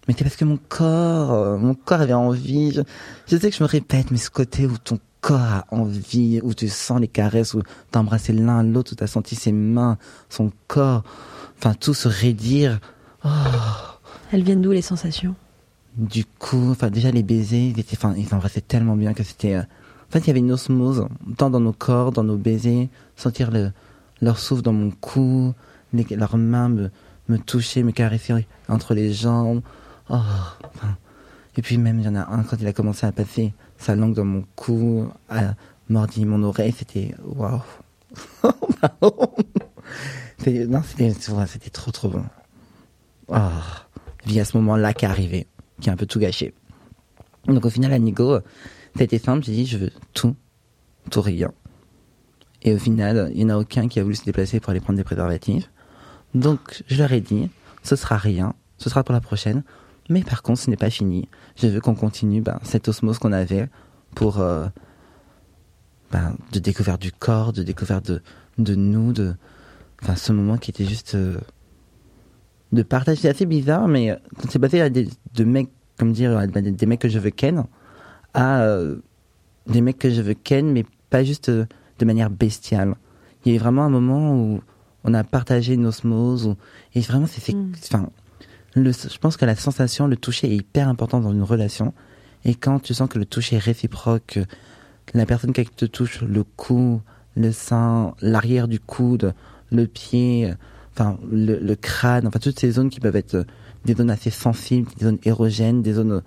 mais 0.07 0.15
c'est 0.17 0.23
parce 0.23 0.37
que 0.37 0.45
mon 0.45 0.57
corps, 0.57 1.33
euh, 1.33 1.57
mon 1.57 1.73
corps 1.75 2.01
avait 2.01 2.13
envie. 2.13 2.71
Je, 2.71 2.81
je 3.27 3.37
sais 3.37 3.49
que 3.49 3.55
je 3.55 3.63
me 3.63 3.67
répète, 3.67 4.09
mais 4.09 4.17
ce 4.17 4.29
côté 4.29 4.65
où 4.65 4.77
ton 4.77 4.99
corps 5.19 5.41
a 5.41 5.65
envie, 5.71 6.39
où 6.43 6.53
tu 6.53 6.69
sens 6.69 7.01
les 7.01 7.09
caresses, 7.09 7.53
où 7.53 7.61
t'as 7.91 7.99
embrassé 7.99 8.31
l'un 8.31 8.63
l'autre, 8.63 8.93
où 8.93 8.95
t'as 8.95 9.07
senti 9.07 9.35
ses 9.35 9.51
mains, 9.51 9.97
son 10.29 10.51
corps, 10.67 11.03
enfin 11.57 11.73
tout 11.73 11.93
se 11.93 12.07
raidir. 12.07 12.79
Oh, 13.27 14.09
Elles 14.31 14.43
viennent 14.43 14.61
d'où 14.61 14.71
les 14.71 14.81
sensations? 14.81 15.35
Du 15.95 16.25
coup, 16.25 16.71
enfin 16.71 16.89
déjà 16.89 17.11
les 17.11 17.23
baisers, 17.23 17.69
ils 17.69 17.79
étaient, 17.79 17.97
enfin 17.97 18.13
ils 18.17 18.33
embrassaient 18.33 18.61
tellement 18.61 18.95
bien 18.95 19.13
que 19.13 19.23
c'était. 19.23 19.55
euh, 19.55 19.61
en 19.61 20.11
fait, 20.11 20.19
il 20.19 20.27
y 20.27 20.29
avait 20.29 20.39
une 20.39 20.51
osmose, 20.51 21.07
tant 21.37 21.49
dans 21.49 21.59
nos 21.59 21.73
corps, 21.73 22.11
dans 22.11 22.23
nos 22.23 22.37
baisers, 22.37 22.87
sentir 23.17 23.51
le, 23.51 23.71
leur 24.21 24.39
souffle 24.39 24.61
dans 24.61 24.73
mon 24.73 24.91
cou, 24.91 25.53
leurs 25.93 26.37
mains 26.37 26.69
me, 26.69 26.89
me 27.27 27.37
toucher, 27.37 27.83
me 27.83 27.91
caresser 27.91 28.47
entre 28.69 28.93
les 28.93 29.11
jambes. 29.11 29.61
Oh. 30.09 30.15
Et 31.57 31.61
puis 31.61 31.77
même, 31.77 31.99
il 31.99 32.05
y 32.05 32.07
en 32.07 32.15
a 32.15 32.31
un, 32.31 32.43
quand 32.43 32.57
il 32.61 32.67
a 32.67 32.73
commencé 32.73 33.05
à 33.05 33.11
passer 33.11 33.53
sa 33.77 33.95
langue 33.95 34.13
dans 34.13 34.23
mon 34.23 34.45
cou, 34.55 35.09
a 35.29 35.55
mordi 35.89 36.25
mon 36.25 36.43
oreille, 36.43 36.73
c'était 36.77 37.13
waouh. 37.25 37.61
Non, 40.69 40.81
c'était 40.83 41.69
trop 41.71 41.91
trop 41.91 42.07
bon. 42.09 42.23
Oh, 43.29 43.37
il 44.25 44.33
y 44.33 44.39
a 44.39 44.45
ce 44.45 44.57
moment-là 44.57 44.93
qui 44.93 45.05
est 45.05 45.07
arrivé, 45.07 45.47
qui 45.81 45.89
a 45.89 45.93
un 45.93 45.97
peu 45.97 46.05
tout 46.05 46.19
gâché. 46.19 46.53
Donc 47.47 47.65
au 47.65 47.69
final, 47.69 47.93
à 47.93 47.97
c'était 48.97 49.19
simple, 49.19 49.43
j'ai 49.45 49.53
dit 49.53 49.65
je 49.65 49.77
veux 49.77 49.91
tout, 50.13 50.35
tout 51.11 51.21
rien. 51.21 51.51
Et 52.63 52.73
au 52.73 52.79
final, 52.79 53.31
il 53.33 53.45
n'y 53.45 53.51
en 53.51 53.55
a 53.55 53.59
aucun 53.59 53.87
qui 53.87 53.99
a 53.99 54.03
voulu 54.03 54.15
se 54.15 54.25
déplacer 54.25 54.59
pour 54.59 54.71
aller 54.71 54.79
prendre 54.79 54.97
des 54.97 55.03
préservatifs. 55.03 55.69
Donc 56.33 56.83
je 56.87 56.97
leur 56.97 57.11
ai 57.11 57.21
dit, 57.21 57.49
ce 57.83 57.95
sera 57.95 58.17
rien, 58.17 58.53
ce 58.77 58.89
sera 58.89 59.03
pour 59.03 59.13
la 59.13 59.21
prochaine. 59.21 59.63
Mais 60.09 60.23
par 60.23 60.41
contre, 60.41 60.61
ce 60.61 60.69
n'est 60.69 60.77
pas 60.77 60.89
fini. 60.89 61.29
Je 61.57 61.67
veux 61.67 61.81
qu'on 61.81 61.95
continue 61.95 62.41
ben, 62.41 62.59
cette 62.63 62.87
osmose 62.87 63.19
qu'on 63.19 63.33
avait 63.33 63.69
pour 64.15 64.39
euh, 64.39 64.67
ben, 66.11 66.35
de 66.51 66.59
découverte 66.59 67.01
du 67.01 67.11
corps, 67.11 67.53
de 67.53 67.63
découverte 67.63 68.05
de, 68.05 68.21
de 68.57 68.75
nous, 68.75 69.13
de 69.13 69.35
enfin 70.01 70.15
ce 70.15 70.31
moment 70.31 70.57
qui 70.57 70.71
était 70.71 70.85
juste 70.85 71.15
euh, 71.15 71.37
de 72.71 72.83
partage. 72.83 73.17
C'est 73.19 73.29
assez 73.29 73.45
bizarre, 73.45 73.87
mais 73.87 74.17
quand 74.37 74.49
c'est 74.49 74.59
passé 74.59 74.81
à 74.81 74.89
des 74.89 75.07
de 75.33 75.43
mecs, 75.43 75.69
comme 75.97 76.11
dire, 76.11 76.37
à 76.37 76.47
des, 76.47 76.71
des 76.71 76.85
mecs 76.85 76.99
que 76.99 77.09
je 77.09 77.19
veux 77.19 77.29
ken, 77.29 77.65
à 78.33 78.61
euh, 78.61 78.97
des 79.67 79.81
mecs 79.81 79.97
que 79.97 80.09
je 80.09 80.21
veux 80.21 80.33
ken, 80.33 80.71
mais 80.71 80.85
pas 81.09 81.23
juste 81.23 81.49
euh, 81.49 81.65
de 81.99 82.05
manière 82.05 82.29
bestiale. 82.29 82.95
Il 83.45 83.51
y 83.51 83.53
a 83.53 83.55
eu 83.55 83.59
vraiment 83.59 83.83
un 83.83 83.89
moment 83.89 84.35
où 84.35 84.61
on 85.03 85.13
a 85.13 85.23
partagé 85.23 85.73
une 85.73 85.85
osmose, 85.85 86.47
où, 86.47 86.55
et 86.93 87.01
vraiment, 87.01 87.27
c'est, 87.27 87.53
Mm. 87.53 87.71
enfin, 87.85 88.09
je 88.75 89.17
pense 89.17 89.37
que 89.37 89.45
la 89.45 89.55
sensation, 89.55 90.07
le 90.07 90.17
toucher 90.17 90.51
est 90.51 90.55
hyper 90.55 90.87
important 90.89 91.19
dans 91.19 91.31
une 91.31 91.43
relation. 91.43 91.93
Et 92.45 92.55
quand 92.55 92.79
tu 92.79 92.93
sens 92.93 93.09
que 93.09 93.17
le 93.17 93.25
toucher 93.25 93.55
est 93.55 93.59
réciproque, 93.59 94.39
que 95.05 95.17
la 95.17 95.25
personne 95.25 95.53
qui 95.53 95.65
te 95.65 95.85
touche 95.85 96.21
le 96.21 96.43
cou, 96.43 97.01
le 97.35 97.51
sein, 97.51 98.13
l'arrière 98.21 98.67
du 98.67 98.79
coude, 98.79 99.33
le 99.71 99.87
pied, 99.87 100.51
euh, 100.51 100.55
enfin 100.97 101.17
le, 101.31 101.59
le 101.59 101.75
crâne, 101.75 102.27
enfin 102.27 102.39
toutes 102.39 102.59
ces 102.59 102.71
zones 102.71 102.89
qui 102.89 102.99
peuvent 102.99 103.15
être 103.15 103.35
euh, 103.35 103.43
des 103.85 103.93
zones 103.93 104.09
assez 104.09 104.29
sensibles, 104.29 104.89
des 104.97 105.05
zones 105.05 105.19
érogènes, 105.23 105.81
des 105.81 105.93
zones 105.93 106.11
euh, 106.11 106.21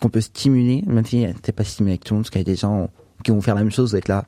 qu'on 0.00 0.08
peut 0.08 0.20
stimuler, 0.20 0.82
même 0.86 1.04
si 1.04 1.26
c'est 1.42 1.52
pas 1.52 1.64
stimulé 1.64 1.92
avec 1.92 2.04
tout 2.04 2.14
le 2.14 2.16
monde, 2.16 2.24
parce 2.24 2.30
qu'il 2.30 2.40
y 2.40 2.42
a 2.42 2.44
des 2.44 2.56
gens 2.56 2.90
qui 3.24 3.30
vont 3.30 3.40
faire 3.40 3.54
la 3.54 3.62
même 3.62 3.70
chose, 3.70 3.90
vous 3.90 3.96
êtes 3.96 4.08
là. 4.08 4.26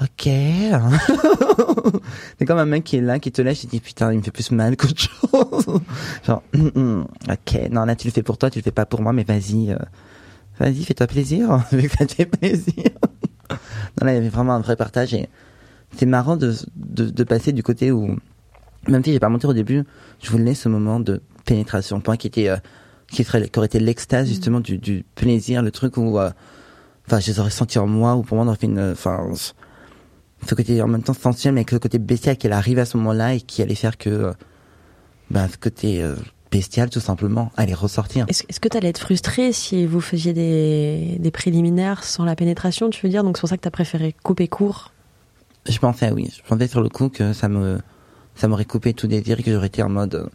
Ok. 0.00 0.24
c'est 2.38 2.44
comme 2.44 2.58
un 2.58 2.66
mec 2.66 2.84
qui 2.84 2.96
est 2.96 3.00
là, 3.00 3.18
qui 3.18 3.32
te 3.32 3.40
lèche, 3.40 3.64
et 3.64 3.66
dit 3.66 3.80
putain, 3.80 4.12
il 4.12 4.18
me 4.18 4.22
fait 4.22 4.30
plus 4.30 4.50
mal 4.50 4.76
qu'autre 4.78 4.94
chose. 4.98 5.80
Genre, 6.24 6.42
hum, 6.54 6.70
hum, 6.74 7.06
ok, 7.30 7.70
non 7.70 7.84
là 7.86 7.96
tu 7.96 8.08
le 8.08 8.12
fais 8.12 8.22
pour 8.22 8.36
toi, 8.36 8.50
tu 8.50 8.58
le 8.58 8.62
fais 8.62 8.72
pas 8.72 8.86
pour 8.86 9.00
moi, 9.00 9.12
mais 9.12 9.24
vas-y, 9.24 9.72
euh, 9.72 9.78
vas-y, 10.58 10.84
fais-toi 10.84 11.06
plaisir, 11.06 11.64
vu 11.72 11.88
que 11.88 12.24
plaisir. 12.24 12.90
non 13.50 14.06
là, 14.06 14.12
il 14.12 14.16
y 14.16 14.18
avait 14.18 14.28
vraiment 14.28 14.54
un 14.54 14.60
vrai 14.60 14.76
partage 14.76 15.14
et 15.14 15.28
c'est 15.96 16.06
marrant 16.06 16.36
de, 16.36 16.54
de, 16.76 17.10
de 17.10 17.24
passer 17.24 17.52
du 17.52 17.62
côté 17.62 17.90
où, 17.90 18.16
même 18.88 19.02
si 19.02 19.12
j'ai 19.12 19.20
pas 19.20 19.28
menti 19.28 19.46
au 19.46 19.52
début, 19.52 19.84
je 20.22 20.30
voulais 20.30 20.54
ce 20.54 20.68
moment 20.68 21.00
de 21.00 21.22
pénétration, 21.44 22.00
point 22.00 22.16
qui 22.16 22.26
était, 22.26 22.48
euh, 22.48 22.56
qui, 23.10 23.24
serait, 23.24 23.48
qui 23.48 23.58
aurait 23.58 23.66
été 23.66 23.80
l'extase 23.80 24.28
justement 24.28 24.60
du, 24.60 24.78
du 24.78 25.04
plaisir, 25.14 25.62
le 25.62 25.70
truc 25.70 25.96
où, 25.96 26.18
euh, 26.18 26.30
enfin, 27.06 27.20
je 27.20 27.28
les 27.28 27.40
aurais 27.40 27.50
sentis 27.50 27.78
en 27.78 27.86
moi, 27.86 28.14
ou 28.16 28.22
pour 28.22 28.36
moi, 28.36 28.44
on 28.44 28.48
aurait 28.48 28.58
fait 28.58 28.66
une, 28.66 28.92
enfin, 28.92 29.30
ce 30.46 30.54
côté 30.54 30.80
en 30.82 30.88
même 30.88 31.02
temps 31.02 31.14
sensuel, 31.14 31.54
mais 31.54 31.60
avec 31.60 31.72
le 31.72 31.78
côté 31.78 31.98
bestial 31.98 32.36
qu'elle 32.36 32.52
arrive 32.52 32.78
à 32.78 32.84
ce 32.84 32.96
moment-là 32.98 33.34
et 33.34 33.40
qui 33.40 33.62
allait 33.62 33.74
faire 33.74 33.96
que, 33.96 34.10
euh, 34.10 34.32
bah, 35.30 35.48
ce 35.50 35.56
côté 35.56 36.02
euh, 36.02 36.14
bestial, 36.50 36.90
tout 36.90 37.00
simplement, 37.00 37.50
allait 37.56 37.74
ressortir. 37.74 38.26
Est-ce 38.28 38.44
est-ce 38.48 38.60
que 38.60 38.68
tu 38.68 38.76
allais 38.76 38.90
être 38.90 39.00
frustré 39.00 39.52
si 39.52 39.86
vous 39.86 40.00
faisiez 40.00 40.32
des, 40.32 41.16
des 41.18 41.30
préliminaires 41.30 42.04
sans 42.04 42.24
la 42.24 42.36
pénétration, 42.36 42.90
tu 42.90 43.04
veux 43.04 43.10
dire? 43.10 43.24
Donc 43.24 43.36
c'est 43.36 43.40
pour 43.40 43.48
ça 43.48 43.56
que 43.56 43.62
tu 43.62 43.68
as 43.68 43.72
préféré 43.72 44.14
couper 44.22 44.46
court 44.46 44.92
Je 45.68 45.78
pensais, 45.78 46.10
oui, 46.12 46.30
je 46.36 46.42
pensais 46.48 46.68
sur 46.68 46.80
le 46.80 46.88
coup 46.88 47.08
que 47.08 47.32
ça 47.32 47.48
me, 47.48 47.78
ça 48.34 48.48
m'aurait 48.48 48.64
coupé 48.64 48.94
tout 48.94 49.06
désir 49.06 49.38
et 49.40 49.42
que 49.42 49.52
j'aurais 49.52 49.66
été 49.68 49.82
en 49.82 49.88
mode, 49.88 50.28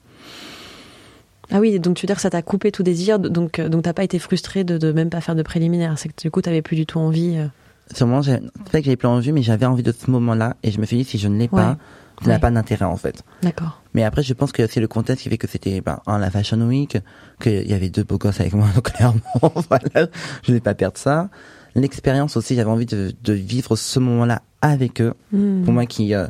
Ah 1.51 1.59
oui, 1.59 1.79
donc 1.79 1.95
tu 1.97 2.03
veux 2.03 2.07
dire 2.07 2.15
que 2.15 2.21
ça 2.21 2.29
t'a 2.29 2.41
coupé 2.41 2.71
tout 2.71 2.83
désir, 2.83 3.19
donc, 3.19 3.59
euh, 3.59 3.67
donc 3.69 3.83
t'as 3.83 3.93
pas 3.93 4.03
été 4.03 4.19
frustré 4.19 4.63
de, 4.63 4.77
de 4.77 4.91
même 4.91 5.09
pas 5.09 5.21
faire 5.21 5.35
de 5.35 5.43
préliminaires. 5.43 5.97
C'est 5.97 6.09
que 6.09 6.21
du 6.21 6.31
coup, 6.31 6.41
t'avais 6.41 6.61
plus 6.61 6.75
du 6.75 6.85
tout 6.85 6.99
envie. 6.99 7.37
euh. 7.37 7.47
sûrement, 7.93 8.21
c'est 8.23 8.41
vrai 8.69 8.79
que 8.81 8.85
j'avais 8.85 8.95
plein 8.95 9.09
envie, 9.09 9.31
mais 9.31 9.41
j'avais 9.43 9.65
envie 9.65 9.83
de 9.83 9.91
ce 9.91 10.09
moment-là 10.11 10.55
et 10.63 10.71
je 10.71 10.79
me 10.79 10.85
suis 10.85 10.97
dit, 10.97 11.03
si 11.03 11.17
je 11.17 11.27
ne 11.27 11.37
l'ai 11.37 11.47
pas, 11.49 11.71
Ouais. 11.71 11.75
ça 12.21 12.27
n'a 12.27 12.33
Ouais. 12.35 12.39
pas 12.39 12.51
d'intérêt, 12.51 12.85
en 12.85 12.95
fait. 12.97 13.23
D'accord. 13.41 13.81
Mais 13.93 14.03
après, 14.03 14.23
je 14.23 14.33
pense 14.33 14.51
que 14.53 14.65
c'est 14.67 14.79
le 14.79 14.87
contexte 14.87 15.23
qui 15.23 15.29
fait 15.29 15.37
que 15.37 15.47
c'était 15.47 15.81
ben, 15.81 15.99
un, 16.07 16.19
la 16.19 16.29
Fashion 16.31 16.61
Week, 16.61 16.97
qu'il 17.41 17.69
y 17.69 17.73
avait 17.73 17.89
deux 17.89 18.03
beaux 18.03 18.17
gosses 18.17 18.39
avec 18.39 18.53
moi, 18.53 18.67
donc 18.73 18.91
clairement, 18.93 19.19
voilà, 19.69 20.07
je 20.43 20.53
vais 20.53 20.59
pas 20.61 20.73
perdre 20.73 20.97
ça. 20.97 21.29
L'expérience 21.75 22.35
aussi, 22.37 22.55
j'avais 22.55 22.69
envie 22.69 22.85
de, 22.85 23.13
de 23.23 23.33
vivre 23.33 23.75
ce 23.75 23.99
moment-là 23.99 24.41
avec 24.61 25.01
eux. 25.01 25.13
Hmm. 25.31 25.63
Pour 25.63 25.73
moi, 25.73 25.85
qui, 25.85 26.13
euh, 26.13 26.25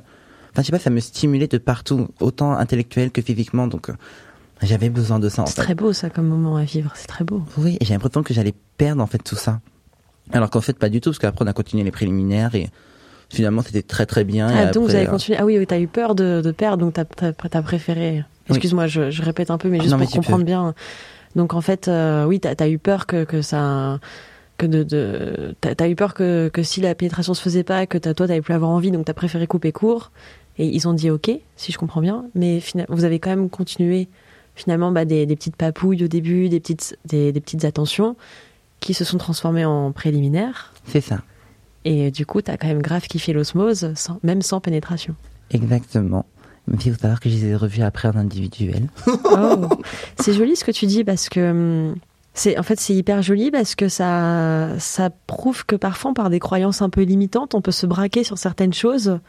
enfin, 0.51 0.61
je 0.61 0.63
sais 0.63 0.71
pas, 0.71 0.79
ça 0.79 0.89
me 0.89 0.99
stimulait 0.99 1.47
de 1.47 1.57
partout, 1.57 2.07
autant 2.19 2.53
intellectuel 2.53 3.11
que 3.11 3.21
physiquement, 3.21 3.67
donc 3.67 3.89
euh, 3.89 3.93
j'avais 4.61 4.89
besoin 4.89 5.17
de 5.19 5.29
ça 5.29 5.43
C'est 5.47 5.55
très 5.61 5.75
beau 5.75 5.93
ça 5.93 6.09
comme 6.09 6.27
moment 6.27 6.57
à 6.57 6.63
vivre, 6.63 6.91
c'est 6.95 7.07
très 7.07 7.23
beau. 7.23 7.41
Oui, 7.57 7.77
et 7.79 7.85
j'ai 7.85 7.93
l'impression 7.93 8.21
que 8.23 8.33
j'allais 8.33 8.53
perdre 8.77 9.01
en 9.01 9.07
fait 9.07 9.17
tout 9.17 9.35
ça. 9.35 9.59
Alors 10.31 10.49
qu'en 10.49 10.61
fait, 10.61 10.77
pas 10.77 10.89
du 10.89 11.01
tout, 11.01 11.09
parce 11.09 11.19
qu'après 11.19 11.43
on 11.43 11.47
a 11.47 11.53
continué 11.53 11.83
les 11.83 11.91
préliminaires 11.91 12.53
et 12.55 12.69
finalement 13.29 13.63
c'était 13.63 13.81
très 13.81 14.05
très 14.05 14.23
bien. 14.23 14.49
et 14.49 14.67
Ah, 14.67 14.71
donc 14.71 14.83
vous 14.89 14.95
avez 14.95 15.07
euh, 15.07 15.11
continué. 15.11 15.37
Ah 15.39 15.45
oui, 15.45 15.57
oui 15.57 15.65
t'as 15.65 15.79
eu 15.79 15.87
peur 15.87 16.13
de, 16.15 16.41
de 16.41 16.51
perdre, 16.51 16.85
donc 16.85 16.93
t'as 16.93 17.61
préféré. 17.63 18.23
Excuse-moi, 18.49 18.87
je, 18.87 19.09
je 19.11 19.23
répète 19.23 19.49
un 19.49 19.57
peu, 19.57 19.69
mais 19.69 19.79
juste 19.79 19.91
Non, 19.91 19.97
mais 19.97 20.05
pour 20.05 20.11
tu 20.13 20.17
comprendre 20.19 20.39
peux. 20.39 20.45
bien. 20.45 20.73
Donc 21.35 21.53
en 21.53 21.61
fait, 21.61 21.87
euh, 21.87 22.25
oui, 22.25 22.39
t'as 22.39 22.53
as 22.59 22.67
eu 22.69 22.77
peur 22.77 23.07
que, 23.07 23.23
que 23.23 23.41
ça. 23.41 23.99
Que 24.61 24.67
de, 24.67 24.83
de 24.83 25.55
t'as 25.59 25.73
as 25.83 25.89
eu 25.89 25.95
peur 25.95 26.13
que, 26.13 26.49
que 26.53 26.61
si 26.61 26.81
la 26.81 26.93
pénétration 26.93 27.33
se 27.33 27.41
faisait 27.41 27.63
pas, 27.63 27.87
que 27.87 27.97
t'as- 27.97 28.13
toi 28.13 28.27
t'avais 28.27 28.41
plus 28.41 28.53
avoir 28.53 28.69
envie, 28.69 28.91
donc 28.91 29.05
t'as 29.05 29.13
préféré 29.15 29.47
couper 29.47 29.71
court. 29.71 30.11
Et 30.59 30.67
ils 30.67 30.87
ont 30.87 30.93
dit 30.93 31.09
ok, 31.09 31.31
si 31.55 31.71
je 31.71 31.77
comprends 31.79 32.01
bien. 32.01 32.25
Mais 32.35 32.61
vous 32.89 33.03
avez 33.03 33.17
quand 33.19 33.31
même 33.31 33.49
continué 33.49 34.07
finalement 34.53 34.91
bah, 34.91 35.05
des, 35.05 35.25
des 35.25 35.35
petites 35.35 35.55
papouilles 35.55 36.03
au 36.03 36.07
début, 36.07 36.47
des 36.49 36.59
petites, 36.59 36.95
des, 37.05 37.31
des 37.31 37.41
petites 37.41 37.65
attentions 37.65 38.15
qui 38.81 38.93
se 38.93 39.03
sont 39.03 39.17
transformées 39.17 39.65
en 39.65 39.91
préliminaires. 39.91 40.73
C'est 40.85 41.01
ça, 41.01 41.21
Et 41.85 42.11
du 42.11 42.25
coup, 42.27 42.41
t'as 42.43 42.57
quand 42.57 42.67
même 42.67 42.81
grave 42.83 43.07
kiffé 43.07 43.33
l'osmose, 43.33 43.91
sans, 43.95 44.19
même 44.23 44.41
sans 44.43 44.59
pénétration. 44.59 45.15
exactement. 45.51 46.25
Même 46.67 46.79
s'il 46.79 46.93
faut 46.93 46.99
savoir 46.99 47.19
que 47.19 47.29
je 47.29 47.35
les 47.35 47.45
ai 47.45 47.55
revus 47.55 47.81
après 47.81 48.07
en 48.09 48.15
individuel. 48.15 48.89
Oh. 49.07 49.67
c'est 50.19 50.33
joli 50.33 50.55
ce 50.55 50.63
que 50.63 50.71
tu 50.71 50.85
dis 50.85 51.03
parce 51.03 51.27
que 51.29 51.49
hum, 51.49 51.95
c'est 52.33 52.57
en 52.57 52.63
fait 52.63 52.79
c'est 52.79 52.93
hyper 52.93 53.21
joli 53.21 53.51
parce 53.51 53.75
que 53.75 53.89
ça 53.89 54.69
ça 54.79 55.09
prouve 55.27 55.65
que 55.65 55.75
parfois 55.75 56.13
par 56.13 56.29
des 56.29 56.39
croyances 56.39 56.81
un 56.81 56.89
peu 56.89 57.01
limitantes, 57.01 57.55
on 57.55 57.61
peut 57.61 57.71
se 57.71 57.85
braquer 57.85 58.23
sur 58.23 58.37
certaines 58.37 58.73
choses 58.73 59.19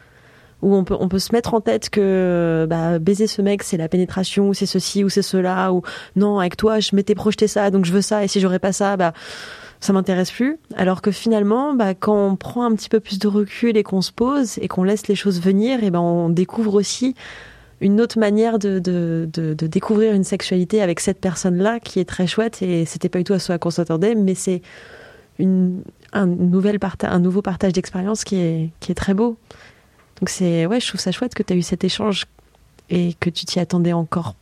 où 0.62 0.74
on 0.76 0.84
peut 0.84 0.96
on 0.98 1.08
peut 1.08 1.18
se 1.18 1.32
mettre 1.32 1.54
en 1.54 1.60
tête 1.60 1.90
que 1.90 2.66
bah, 2.70 2.98
baiser 3.00 3.26
ce 3.26 3.42
mec 3.42 3.64
c'est 3.64 3.76
la 3.76 3.88
pénétration 3.88 4.48
ou 4.48 4.54
c'est 4.54 4.66
ceci 4.66 5.02
ou 5.02 5.08
c'est 5.08 5.22
cela 5.22 5.72
ou 5.72 5.82
non 6.14 6.38
avec 6.38 6.56
toi 6.56 6.78
je 6.78 6.94
m'étais 6.94 7.16
projeté 7.16 7.48
ça 7.48 7.70
donc 7.70 7.84
je 7.84 7.92
veux 7.92 8.02
ça 8.02 8.24
et 8.24 8.28
si 8.28 8.38
j'aurais 8.38 8.60
pas 8.60 8.72
ça 8.72 8.96
bah 8.96 9.12
ça 9.82 9.92
m'intéresse 9.92 10.30
plus. 10.30 10.58
Alors 10.76 11.02
que 11.02 11.10
finalement, 11.10 11.74
bah, 11.74 11.94
quand 11.94 12.28
on 12.28 12.36
prend 12.36 12.64
un 12.64 12.72
petit 12.74 12.88
peu 12.88 13.00
plus 13.00 13.18
de 13.18 13.26
recul 13.26 13.76
et 13.76 13.82
qu'on 13.82 14.00
se 14.00 14.12
pose 14.12 14.58
et 14.58 14.68
qu'on 14.68 14.84
laisse 14.84 15.08
les 15.08 15.16
choses 15.16 15.40
venir, 15.40 15.82
et 15.82 15.90
ben 15.90 15.98
on 15.98 16.28
découvre 16.28 16.74
aussi 16.74 17.16
une 17.82 18.00
autre 18.00 18.18
manière 18.18 18.58
de, 18.58 18.78
de, 18.78 19.66
découvrir 19.66 20.14
une 20.14 20.24
sexualité 20.24 20.80
avec 20.80 21.00
cette 21.00 21.20
personne-là 21.20 21.80
qui 21.80 21.98
est 21.98 22.04
très 22.04 22.26
chouette 22.26 22.62
et 22.62 22.84
c'était 22.84 23.08
pas 23.08 23.18
du 23.18 23.24
tout 23.24 23.32
à 23.32 23.38
ce 23.40 23.52
à 23.52 23.58
quoi 23.58 23.72
s'attendait, 23.72 24.14
mais 24.14 24.34
c'est 24.34 24.62
une, 25.38 25.82
un, 26.12 26.22
un 26.22 27.18
nouveau 27.18 27.42
partage 27.42 27.72
d'expérience 27.72 28.22
qui 28.22 28.36
est, 28.36 28.70
qui 28.78 28.92
est 28.92 28.94
très 28.94 29.14
beau. 29.14 29.36
Donc 30.20 30.28
c'est 30.28 30.66
ouais, 30.66 30.78
je 30.78 30.86
trouve 30.86 31.00
ça 31.00 31.10
chouette 31.10 31.34
que 31.34 31.42
tu 31.42 31.52
as 31.52 31.56
eu 31.56 31.62
cet 31.62 31.82
échange 31.82 32.26
et 32.88 33.14
que 33.18 33.28
tu 33.28 33.44
t'y 33.44 33.58
attendais 33.58 33.92
encore 33.92 34.36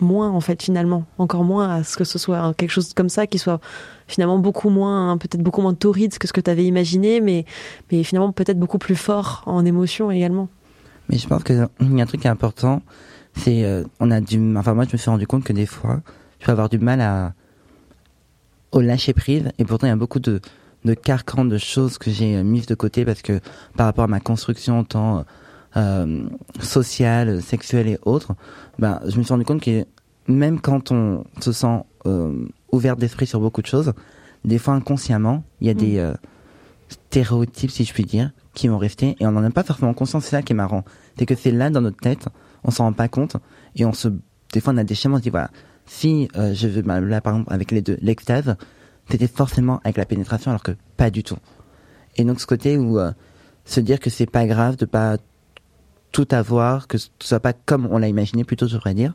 moins 0.00 0.30
en 0.30 0.40
fait 0.40 0.60
finalement, 0.60 1.04
encore 1.18 1.44
moins 1.44 1.76
à 1.76 1.84
ce 1.84 1.96
que 1.96 2.02
ce 2.02 2.18
soit 2.18 2.52
quelque 2.54 2.70
chose 2.70 2.92
comme 2.94 3.08
ça 3.08 3.28
qui 3.28 3.38
soit 3.38 3.60
finalement 4.08 4.38
beaucoup 4.38 4.70
moins 4.70 5.16
peut-être 5.18 5.42
beaucoup 5.42 5.62
moins 5.62 5.74
torride 5.74 6.18
que 6.18 6.26
ce 6.26 6.32
que 6.32 6.40
tu 6.40 6.50
avais 6.50 6.64
imaginé 6.64 7.20
mais 7.20 7.44
mais 7.92 8.02
finalement 8.02 8.32
peut-être 8.32 8.58
beaucoup 8.58 8.78
plus 8.78 8.96
fort 8.96 9.44
en 9.46 9.64
émotion 9.64 10.10
également. 10.10 10.48
Mais 11.08 11.18
je 11.18 11.26
pense 11.26 11.44
qu'il 11.44 11.56
y 11.56 11.60
a 12.00 12.02
un 12.02 12.06
truc 12.06 12.20
qui 12.20 12.26
est 12.26 12.30
important, 12.30 12.82
c'est 13.34 13.64
euh, 13.64 13.84
on 14.00 14.10
a 14.10 14.20
du, 14.20 14.38
enfin 14.56 14.74
moi 14.74 14.84
je 14.84 14.92
me 14.92 14.98
suis 14.98 15.10
rendu 15.10 15.26
compte 15.26 15.44
que 15.44 15.52
des 15.52 15.66
fois, 15.66 16.00
je 16.40 16.46
peux 16.46 16.52
avoir 16.52 16.68
du 16.68 16.78
mal 16.78 17.00
à 17.00 17.34
au 18.70 18.80
lâcher 18.80 19.12
prise, 19.12 19.50
et 19.58 19.64
pourtant 19.64 19.86
il 19.86 19.90
y 19.90 19.92
a 19.92 19.96
beaucoup 19.96 20.20
de 20.20 20.40
de 20.84 20.94
carcans 20.94 21.44
de 21.44 21.58
choses 21.58 21.96
que 21.98 22.10
j'ai 22.10 22.36
euh, 22.36 22.42
mises 22.42 22.66
de 22.66 22.74
côté 22.74 23.04
parce 23.04 23.22
que 23.22 23.40
par 23.76 23.86
rapport 23.86 24.04
à 24.04 24.08
ma 24.08 24.18
construction 24.18 24.82
tant 24.82 25.24
euh, 25.76 26.24
sociale, 26.60 27.40
sexuelle 27.40 27.88
et 27.88 27.98
autres, 28.02 28.34
ben 28.78 29.00
je 29.06 29.16
me 29.16 29.22
suis 29.22 29.32
rendu 29.32 29.44
compte 29.44 29.62
que 29.62 29.86
même 30.28 30.60
quand 30.60 30.92
on 30.92 31.24
se 31.40 31.52
sent 31.52 31.82
euh, 32.06 32.46
ouvert 32.70 32.96
d'esprit 32.96 33.26
sur 33.26 33.40
beaucoup 33.40 33.62
de 33.62 33.66
choses, 33.66 33.92
des 34.44 34.58
fois 34.58 34.74
inconsciemment, 34.74 35.44
il 35.60 35.68
y 35.68 35.70
a 35.70 35.74
des 35.74 35.98
euh, 35.98 36.12
stéréotypes, 36.88 37.70
si 37.70 37.84
je 37.84 37.92
puis 37.92 38.04
dire, 38.04 38.32
qui 38.54 38.68
vont 38.68 38.78
rester 38.78 39.16
et 39.20 39.26
on 39.26 39.32
n'en 39.32 39.44
a 39.44 39.50
pas 39.50 39.62
forcément 39.62 39.94
conscience. 39.94 40.24
C'est 40.24 40.30
ça 40.30 40.42
qui 40.42 40.52
est 40.52 40.56
marrant, 40.56 40.84
c'est 41.18 41.26
que 41.26 41.34
c'est 41.34 41.50
là 41.50 41.70
dans 41.70 41.80
notre 41.80 41.98
tête, 41.98 42.28
on 42.64 42.70
s'en 42.70 42.84
rend 42.84 42.92
pas 42.92 43.08
compte 43.08 43.36
et 43.76 43.84
on 43.84 43.92
se, 43.92 44.08
des 44.52 44.60
fois 44.60 44.72
on 44.72 44.78
a 44.78 44.84
des 44.84 44.94
schémas, 44.94 45.16
on 45.16 45.18
se 45.18 45.22
dit 45.22 45.30
voilà, 45.30 45.50
si 45.86 46.28
euh, 46.36 46.54
je 46.54 46.68
veux, 46.68 46.82
bah, 46.82 47.00
là 47.00 47.20
par 47.20 47.34
exemple 47.34 47.52
avec 47.52 47.70
les 47.70 47.82
deux, 47.82 47.98
l'extase, 48.00 48.56
c'était 49.10 49.28
forcément 49.28 49.80
avec 49.84 49.96
la 49.96 50.04
pénétration 50.04 50.50
alors 50.50 50.62
que 50.62 50.72
pas 50.96 51.10
du 51.10 51.22
tout. 51.22 51.38
Et 52.16 52.24
donc 52.24 52.40
ce 52.40 52.46
côté 52.46 52.76
où 52.76 52.98
euh, 52.98 53.12
se 53.64 53.80
dire 53.80 54.00
que 54.00 54.10
c'est 54.10 54.30
pas 54.30 54.46
grave 54.46 54.76
de 54.76 54.84
pas 54.84 55.16
tout 56.12 56.28
avoir, 56.30 56.88
que 56.88 56.98
ce 56.98 57.08
soit 57.20 57.40
pas 57.40 57.54
comme 57.54 57.88
on 57.90 57.98
l'a 57.98 58.08
imaginé 58.08 58.44
plutôt, 58.44 58.68
je 58.68 58.74
devrais 58.74 58.94
dire, 58.94 59.14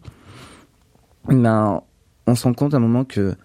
ben 1.28 1.82
on 2.26 2.36
se 2.36 2.43
rend 2.43 2.54
compte 2.54 2.73
à 2.73 2.78
un 2.78 2.82
moment 2.82 3.06
que 3.06 3.36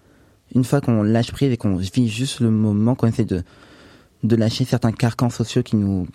une 0.54 0.64
fois 0.64 0.80
qu'on 0.80 1.02
lâche 1.02 1.32
prise 1.32 1.52
et 1.52 1.56
qu'on 1.56 1.76
vit 1.76 2.08
juste 2.08 2.40
le 2.40 2.50
moment, 2.50 2.94
qu'on 2.94 3.06
essaie 3.06 3.24
de 3.24 3.42
de 4.22 4.36
lâcher 4.36 4.64
certains 4.64 4.92
carcans 4.92 5.30
sociaux 5.30 5.62
qui 5.62 5.76
nous 5.76 6.06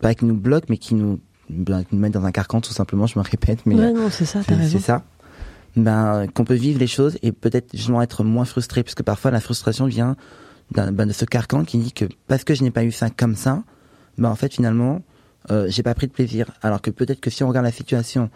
pas 0.00 0.14
qui 0.14 0.24
nous 0.24 0.34
bloquent 0.36 0.66
mais 0.70 0.76
qui 0.78 0.94
nous, 0.94 1.20
ben, 1.50 1.84
qui 1.84 1.94
nous 1.94 2.00
mettent 2.00 2.12
dans 2.14 2.24
un 2.24 2.32
carcan 2.32 2.60
tout 2.60 2.72
simplement 2.72 3.06
je 3.06 3.18
me 3.18 3.24
répète 3.24 3.64
mais 3.66 3.74
Ouais 3.74 3.92
non 3.92 4.08
c'est 4.10 4.24
ça 4.24 4.40
t'as 4.46 4.56
raison. 4.56 4.78
c'est 4.78 4.84
ça 4.84 5.02
ben 5.76 6.26
qu'on 6.32 6.44
peut 6.44 6.54
vivre 6.54 6.78
les 6.78 6.86
choses 6.86 7.18
et 7.22 7.32
peut-être 7.32 7.74
justement 7.76 8.00
être 8.02 8.22
moins 8.24 8.44
frustré 8.44 8.82
puisque 8.82 9.02
parfois 9.02 9.30
la 9.30 9.40
frustration 9.40 9.86
vient 9.86 10.16
d'un- 10.70 10.92
ben, 10.92 11.06
de 11.06 11.12
ce 11.12 11.24
carcan 11.24 11.64
qui 11.64 11.78
dit 11.78 11.92
que 11.92 12.04
parce 12.28 12.44
que 12.44 12.54
je 12.54 12.62
n'ai 12.62 12.70
pas 12.70 12.84
eu 12.84 12.92
ça 12.92 13.10
comme 13.10 13.34
ça 13.34 13.62
ben 14.18 14.30
en 14.30 14.36
fait 14.36 14.52
finalement 14.54 15.02
euh, 15.50 15.66
j'ai 15.68 15.82
pas 15.82 15.94
pris 15.94 16.06
de 16.06 16.12
plaisir 16.12 16.50
alors 16.62 16.80
que 16.80 16.90
peut-être 16.90 17.20
que 17.20 17.28
si 17.30 17.42
on 17.44 17.48
regarde 17.48 17.66
la 17.66 17.72
situation 17.72 18.30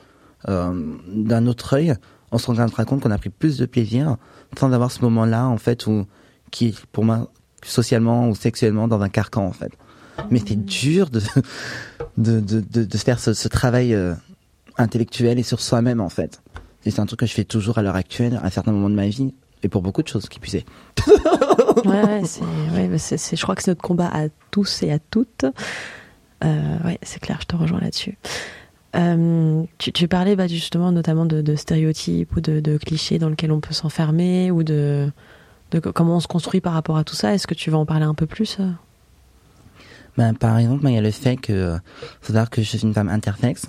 euh, 0.49 0.95
d'un 1.15 1.47
autre 1.47 1.75
œil 1.75 1.95
on 2.33 2.39
se 2.39 2.51
rendra 2.51 2.85
compte 2.85 3.01
qu'on 3.03 3.11
a 3.11 3.19
pris 3.19 3.31
plus 3.31 3.57
de 3.57 3.67
plaisir 3.67 4.17
sans 4.59 4.73
avoir 4.73 4.91
ce 4.91 5.01
moment 5.01 5.25
là 5.25 5.47
en 5.47 5.57
fait 5.59 5.87
où 5.87 6.07
qui 6.51 6.69
est 6.69 6.87
pour 6.93 7.05
moi 7.05 7.31
socialement 7.69 8.29
ou 8.29 8.35
sexuellement 8.35 8.89
dans 8.89 9.01
un 9.03 9.09
carcan 9.09 9.47
en 9.47 9.53
fait. 9.53 9.73
Mais 10.31 10.41
c'est 10.45 10.57
dur 10.57 11.11
de 11.11 11.21
de, 12.17 12.41
de, 12.41 12.61
de, 12.61 12.85
de 12.85 12.99
faire 12.99 13.21
ce, 13.21 13.49
travail 13.49 13.95
euh, 13.95 14.15
intellectuel 14.77 15.39
et 15.39 15.43
sur 15.43 15.61
soi-même 15.61 16.01
en 16.01 16.09
fait. 16.09 16.43
Et 16.85 16.91
c'est 16.91 17.01
un 17.01 17.07
truc 17.07 17.21
que 17.21 17.27
je 17.27 17.33
fais 17.33 17.45
toujours 17.45 17.79
à 17.79 17.83
l'heure 17.83 17.97
actuelle, 17.97 18.41
à 18.43 18.51
certains 18.51 18.73
moments 18.73 18.91
de 18.91 18.95
ma 18.95 19.09
vie, 19.09 19.35
et 19.63 19.69
pour 19.69 19.83
beaucoup 19.83 20.03
de 20.03 20.09
choses 20.09 20.29
qui 20.29 20.41
puisaient. 20.41 20.65
Ouais, 21.85 22.03
ouais, 22.03 22.23
c'est, 22.25 22.43
ouais, 22.43 22.89
mais 22.89 22.99
c'est, 22.99 23.37
je 23.37 23.41
crois 23.41 23.55
que 23.55 23.63
c'est 23.63 23.71
notre 23.71 23.83
combat 23.83 24.11
à 24.13 24.29
tous 24.51 24.83
et 24.83 24.91
à 24.91 24.99
toutes. 24.99 25.45
Euh, 26.45 26.79
ouais, 26.85 26.99
c'est 27.03 27.21
clair, 27.21 27.39
je 27.41 27.47
te 27.47 27.55
rejoins 27.55 27.79
là-dessus. 27.79 28.19
Euh, 28.97 29.63
tu, 29.79 29.93
tu 29.93 30.09
parlais 30.09 30.35
bah, 30.35 30.49
justement 30.49 30.91
notamment 30.91 31.25
de, 31.25 31.41
de 31.41 31.55
stéréotypes 31.55 32.35
ou 32.35 32.41
de, 32.41 32.59
de 32.59 32.79
clichés 32.79 33.21
dans 33.21 33.29
lesquels 33.29 33.53
on 33.53 33.61
peut 33.61 33.75
s'enfermer 33.75 34.51
ou 34.51 34.65
de, 34.65 35.13
de 35.71 35.81
co- 35.81 35.93
comment 35.93 36.17
on 36.17 36.21
se 36.21 36.29
construit 36.29 36.61
par 36.61 36.73
rapport 36.73 36.97
à 36.97 37.05
tout 37.05 37.15
ça? 37.15 37.35
Est-ce 37.35 37.47
que 37.47 37.55
tu 37.55 37.71
vas 37.71 37.79
en 37.79 37.87
parler 37.87 38.05
un 38.05 38.15
peu 38.15 38.27
plus 38.27 38.57
euh? 38.61 38.71
Ben, 40.17 40.35
par 40.35 40.59
exemple, 40.59 40.85
il 40.89 40.95
y 40.95 40.99
a 40.99 41.01
le 41.01 41.11
fait 41.11 41.37
que 41.37 41.53
euh, 41.53 41.79
faut 42.21 42.33
savoir 42.33 42.51
que 42.51 42.61
je 42.63 42.67
suis 42.67 42.81
une 42.81 42.93
femme 42.95 43.09
intersexe, 43.09 43.67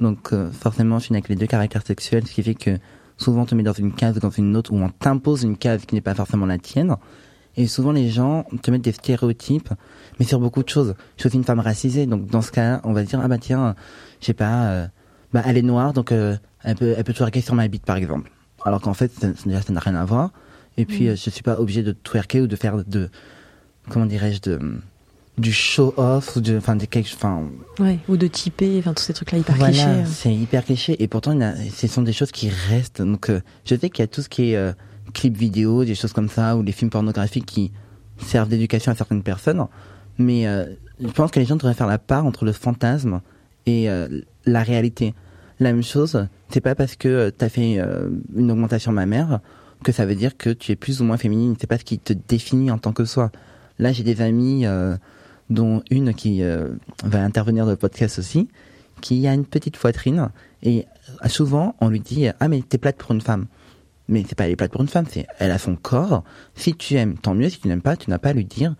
donc 0.00 0.32
euh, 0.32 0.50
forcément, 0.50 0.98
je 0.98 1.04
suis 1.04 1.14
avec 1.14 1.28
les 1.28 1.36
deux 1.36 1.46
caractères 1.46 1.86
sexuels, 1.86 2.26
ce 2.26 2.32
qui 2.32 2.42
fait 2.42 2.54
que 2.54 2.78
souvent 3.18 3.42
on 3.42 3.44
te 3.46 3.54
met 3.54 3.62
dans 3.62 3.72
une 3.74 3.92
case 3.92 4.16
ou 4.16 4.20
dans 4.20 4.30
une 4.30 4.56
autre, 4.56 4.72
ou 4.72 4.76
on 4.76 4.88
t'impose 4.88 5.42
une 5.42 5.56
case 5.56 5.84
qui 5.84 5.94
n'est 5.94 6.00
pas 6.00 6.14
forcément 6.14 6.46
la 6.46 6.58
tienne. 6.58 6.96
Et 7.58 7.66
souvent, 7.66 7.92
les 7.92 8.08
gens 8.08 8.46
te 8.62 8.70
mettent 8.70 8.82
des 8.82 8.92
stéréotypes, 8.92 9.68
mais 10.18 10.24
sur 10.24 10.40
beaucoup 10.40 10.62
de 10.62 10.68
choses. 10.70 10.94
Je 11.16 11.22
suis 11.22 11.26
aussi 11.28 11.36
une 11.36 11.44
femme 11.44 11.60
racisée, 11.60 12.06
donc 12.06 12.26
dans 12.28 12.40
ce 12.40 12.50
cas, 12.50 12.80
on 12.84 12.94
va 12.94 13.02
dire 13.02 13.20
ah 13.22 13.28
bah 13.28 13.36
tiens, 13.36 13.74
je 14.20 14.26
sais 14.26 14.32
pas, 14.32 14.88
bah 15.34 15.42
elle 15.44 15.58
est 15.58 15.62
noire, 15.62 15.92
donc 15.92 16.12
elle 16.12 16.76
peut, 16.78 16.94
elle 16.96 17.04
peut 17.04 17.12
sur 17.12 17.54
ma 17.54 17.68
bite, 17.68 17.84
par 17.84 17.96
exemple. 17.96 18.30
Alors 18.64 18.80
qu'en 18.80 18.94
fait, 18.94 19.12
déjà, 19.44 19.60
ça 19.60 19.72
n'a 19.74 19.80
rien 19.80 19.96
à 19.96 20.04
voir. 20.06 20.30
Et 20.78 20.84
puis, 20.86 21.08
euh, 21.08 21.16
je 21.16 21.30
suis 21.30 21.42
pas 21.42 21.58
obligé 21.60 21.82
de 21.82 21.92
twerker 21.92 22.40
ou 22.42 22.46
de 22.46 22.56
faire 22.56 22.82
de, 22.84 23.10
comment 23.90 24.06
dirais-je, 24.06 24.40
de 24.40 24.60
du 25.38 25.50
show 25.50 25.94
off 25.96 26.36
ou 26.36 26.40
de 26.42 26.58
enfin 26.58 26.76
des 26.76 26.86
quelque 26.86 27.08
enfin 27.14 27.44
ouais, 27.78 27.98
Ou 28.06 28.18
de 28.18 28.26
typer, 28.26 28.78
enfin 28.80 28.92
tous 28.92 29.02
ces 29.02 29.14
trucs-là 29.14 29.38
hyper 29.38 29.56
voilà 29.56 29.72
clichés. 29.72 29.88
euh. 29.88 30.04
c'est 30.04 30.34
hyper 30.34 30.62
cliché 30.62 31.02
et 31.02 31.08
pourtant 31.08 31.32
il 31.32 31.40
y 31.40 31.42
a- 31.42 31.54
ce 31.56 31.86
sont 31.86 32.02
des 32.02 32.12
choses 32.12 32.30
qui 32.30 32.50
restent 32.68 33.00
donc 33.00 33.30
euh, 33.30 33.40
je 33.64 33.74
sais 33.74 33.88
qu'il 33.88 34.02
y 34.02 34.04
a 34.04 34.08
tout 34.08 34.20
ce 34.20 34.28
qui 34.28 34.50
est 34.50 34.56
euh, 34.56 34.72
clips 35.14 35.34
vidéo 35.34 35.86
des 35.86 35.94
choses 35.94 36.12
comme 36.12 36.28
ça 36.28 36.54
ou 36.54 36.62
les 36.62 36.72
films 36.72 36.90
pornographiques 36.90 37.46
qui 37.46 37.72
servent 38.18 38.50
d'éducation 38.50 38.92
à 38.92 38.94
certaines 38.94 39.22
personnes 39.22 39.66
mais 40.18 40.46
euh, 40.46 40.66
je 41.00 41.08
pense 41.08 41.30
que 41.30 41.40
les 41.40 41.46
gens 41.46 41.56
devraient 41.56 41.72
faire 41.72 41.86
la 41.86 41.98
part 41.98 42.26
entre 42.26 42.44
le 42.44 42.52
fantasme 42.52 43.22
et 43.64 43.88
la 44.44 44.62
réalité 44.62 45.14
la 45.60 45.72
même 45.72 45.82
chose 45.82 46.26
c'est 46.50 46.60
pas 46.60 46.74
parce 46.74 46.94
que 46.94 47.30
tu 47.30 47.42
as 47.44 47.48
fait 47.48 47.78
une 48.36 48.50
augmentation 48.50 48.92
mammaire 48.92 49.40
que 49.82 49.92
ça 49.92 50.06
veut 50.06 50.14
dire 50.14 50.36
que 50.36 50.50
tu 50.50 50.72
es 50.72 50.76
plus 50.76 51.00
ou 51.00 51.04
moins 51.04 51.16
féminine 51.16 51.54
c'est 51.60 51.66
pas 51.66 51.78
ce 51.78 51.84
qui 51.84 51.98
te 51.98 52.12
définit 52.12 52.70
en 52.70 52.78
tant 52.78 52.92
que 52.92 53.04
soi 53.04 53.30
là 53.78 53.92
j'ai 53.92 54.02
des 54.02 54.20
amis 54.20 54.66
euh, 54.66 54.96
dont 55.52 55.82
une 55.90 56.14
qui 56.14 56.42
euh, 56.42 56.68
va 57.04 57.22
intervenir 57.22 57.64
dans 57.64 57.70
le 57.70 57.76
podcast 57.76 58.18
aussi, 58.18 58.48
qui 59.00 59.26
a 59.26 59.34
une 59.34 59.44
petite 59.44 59.76
poitrine 59.76 60.30
et 60.62 60.86
euh, 61.24 61.28
souvent 61.28 61.76
on 61.80 61.88
lui 61.88 62.00
dit 62.00 62.26
ah 62.40 62.48
mais 62.48 62.62
t'es 62.62 62.78
plate 62.78 62.96
pour 62.96 63.12
une 63.12 63.20
femme. 63.20 63.46
Mais 64.08 64.24
c'est 64.28 64.34
pas 64.34 64.44
elle 64.44 64.52
est 64.52 64.56
plate 64.56 64.72
pour 64.72 64.80
une 64.80 64.88
femme, 64.88 65.06
c'est 65.08 65.26
elle 65.38 65.50
a 65.50 65.58
son 65.58 65.76
corps. 65.76 66.24
Si 66.54 66.74
tu 66.74 66.96
aimes, 66.96 67.16
tant 67.16 67.34
mieux. 67.34 67.48
Si 67.48 67.60
tu 67.60 67.68
n'aimes 67.68 67.82
pas, 67.82 67.96
tu 67.96 68.10
n'as 68.10 68.18
pas 68.18 68.30
à 68.30 68.32
lui 68.32 68.44
dire, 68.44 68.74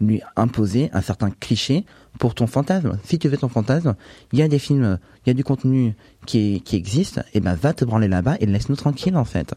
lui 0.00 0.22
imposer 0.34 0.90
un 0.92 1.02
certain 1.02 1.30
cliché 1.30 1.84
pour 2.18 2.34
ton 2.34 2.46
fantasme. 2.46 2.98
Si 3.04 3.18
tu 3.18 3.28
veux 3.28 3.36
ton 3.36 3.48
fantasme, 3.48 3.94
il 4.32 4.38
y 4.38 4.42
a 4.42 4.48
des 4.48 4.58
films, 4.58 4.98
il 5.24 5.28
y 5.28 5.30
a 5.30 5.34
du 5.34 5.44
contenu 5.44 5.94
qui 6.26 6.62
existe, 6.72 7.20
et 7.34 7.40
ben 7.40 7.54
va 7.54 7.74
te 7.74 7.84
branler 7.84 8.08
là-bas 8.08 8.36
et 8.40 8.46
laisse-nous 8.46 8.76
tranquille 8.76 9.16
en 9.16 9.24
fait. 9.24 9.54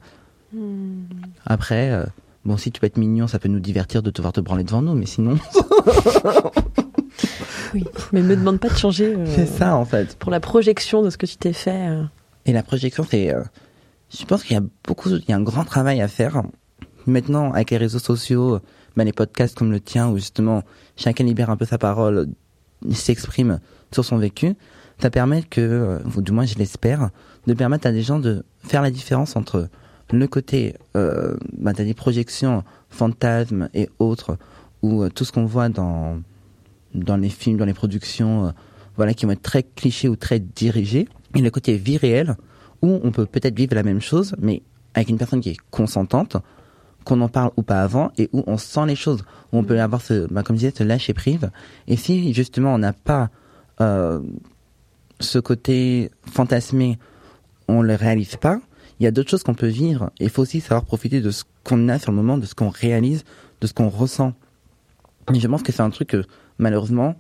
Après, 1.46 1.92
euh, 1.92 2.06
bon 2.46 2.58
si 2.58 2.72
tu 2.72 2.80
peux 2.80 2.88
être 2.88 2.98
mignon, 2.98 3.28
ça 3.28 3.40
peut 3.40 3.50
nous 3.50 3.60
divertir 3.60 4.02
de 4.04 4.10
te 4.12 4.22
voir 4.22 4.34
te 4.34 4.42
branler 4.42 4.64
devant 4.64 4.82
nous, 4.82 4.94
mais 4.96 5.06
sinon 5.06 5.38
Oui. 7.74 7.84
Mais 8.14 8.22
me 8.22 8.36
demande 8.36 8.60
pas 8.60 8.70
de 8.70 8.78
changer 8.78 9.16
euh, 9.16 9.26
c'est 9.28 9.46
ça 9.48 9.76
en 9.76 9.86
fait. 9.86 10.18
pour 10.18 10.32
la 10.32 10.40
projection 10.40 11.02
de 11.02 11.10
ce 11.10 11.18
que 11.18 11.26
tu 11.26 11.36
t'es 11.38 11.52
fait. 11.54 11.90
euh. 11.90 12.04
Et 12.46 12.54
la 12.54 12.64
projection, 12.64 13.06
c'est, 13.10 13.34
je 14.18 14.26
pense 14.26 14.44
qu'il 14.44 14.56
y 14.56 14.60
a 14.60 14.64
beaucoup, 14.88 15.10
il 15.10 15.24
y 15.28 15.34
a 15.34 15.36
un 15.36 15.42
grand 15.42 15.66
travail 15.66 16.00
à 16.02 16.08
faire. 16.08 16.44
Maintenant, 17.08 17.52
avec 17.52 17.72
les 17.72 17.78
réseaux 17.78 18.00
sociaux, 18.00 18.60
ben, 18.96 19.04
les 19.04 19.12
podcasts 19.14 19.58
comme 19.58 19.72
le 19.72 19.80
tien, 19.80 20.10
où 20.10 20.18
justement 20.18 20.64
chacun 20.96 21.24
libère 21.24 21.50
un 21.50 21.58
peu 21.58 21.66
sa 21.66 21.78
parole, 21.78 22.28
s'exprime 22.92 23.60
sur 23.92 24.06
son 24.06 24.18
vécu, 24.18 24.54
ça 25.02 25.10
permet 25.10 25.42
que, 25.44 26.00
ou 26.16 26.22
du 26.22 26.32
moins 26.32 26.46
je 26.46 26.56
l'espère, 26.56 27.10
de 27.48 27.54
permettre 27.54 27.88
à 27.88 27.92
des 27.92 28.04
gens 28.04 28.20
de 28.20 28.46
faire 28.64 28.82
la 28.84 28.92
différence 28.92 29.36
entre 29.36 29.68
le 30.12 30.28
côté, 30.28 30.76
euh, 30.96 31.36
t'as 31.64 31.84
des 31.84 31.94
projections, 31.94 32.64
fantasmes 32.90 33.70
et 33.74 33.90
autres, 34.00 34.38
ou 34.82 35.04
euh, 35.04 35.10
tout 35.10 35.26
ce 35.26 35.32
qu'on 35.32 35.46
voit 35.46 35.70
dans 35.70 36.22
dans 36.94 37.18
les 37.18 37.30
films, 37.30 37.58
dans 37.58 37.66
les 37.66 37.74
productions, 37.74 38.48
euh, 38.48 38.52
voilà, 38.96 39.14
qui 39.14 39.26
vont 39.26 39.34
être 39.34 39.42
très 39.42 39.64
clichés 39.64 40.08
ou 40.08 40.16
très 40.16 40.40
dirigés, 40.40 41.08
et 41.34 41.42
le 41.42 41.50
côté 41.52 41.76
vie 41.76 41.98
réelle, 41.98 42.38
où 42.82 43.00
on 43.04 43.12
peut 43.12 43.26
peut-être 43.26 43.56
vivre 43.56 43.76
la 43.76 43.84
même 43.84 44.02
chose, 44.02 44.36
mais 44.40 44.62
avec 44.94 45.10
une 45.10 45.18
personne 45.18 45.42
qui 45.42 45.50
est 45.50 45.58
consentante, 45.72 46.38
qu'on 47.04 47.22
en 47.22 47.28
parle 47.28 47.52
ou 47.58 47.64
pas 47.64 47.82
avant, 47.82 48.12
et 48.18 48.30
où 48.32 48.44
on 48.48 48.58
sent 48.58 48.86
les 48.88 48.96
choses, 48.96 49.24
où 49.52 49.58
on 49.58 49.64
peut 49.64 49.80
avoir 49.80 50.02
ce, 50.02 50.28
bah, 50.32 50.44
comme 50.44 50.56
je 50.56 50.62
disais, 50.62 50.74
ce 50.76 50.84
lâcher 50.84 51.14
prise. 51.14 51.50
Et 51.88 51.98
si 51.98 52.34
justement 52.34 52.74
on 52.74 52.78
n'a 52.78 52.94
pas 52.94 53.30
euh, 53.82 54.22
ce 55.20 55.40
côté 55.40 56.12
fantasmé, 56.26 56.98
on 57.68 57.82
le 57.82 57.96
réalise 57.96 58.38
pas, 58.38 58.60
il 59.00 59.04
y 59.04 59.08
a 59.08 59.12
d'autres 59.12 59.30
choses 59.30 59.44
qu'on 59.44 59.54
peut 59.54 59.68
vivre. 59.68 60.12
Et 60.20 60.26
il 60.26 60.30
faut 60.30 60.42
aussi 60.42 60.62
savoir 60.62 60.86
profiter 60.86 61.22
de 61.22 61.32
ce 61.32 61.44
qu'on 61.64 61.90
a 61.90 62.00
sur 62.00 62.12
le 62.12 62.18
moment, 62.18 62.38
de 62.38 62.46
ce 62.46 62.56
qu'on 62.56 62.70
réalise, 62.70 63.24
de 63.62 63.68
ce 63.68 63.74
qu'on 63.74 63.90
ressent. 63.90 64.34
Et 65.34 65.40
je 65.40 65.48
pense 65.48 65.64
que 65.64 65.72
c'est 65.72 65.82
un 65.82 65.90
truc 65.90 66.10
que 66.10 66.24
malheureusement 66.58 67.16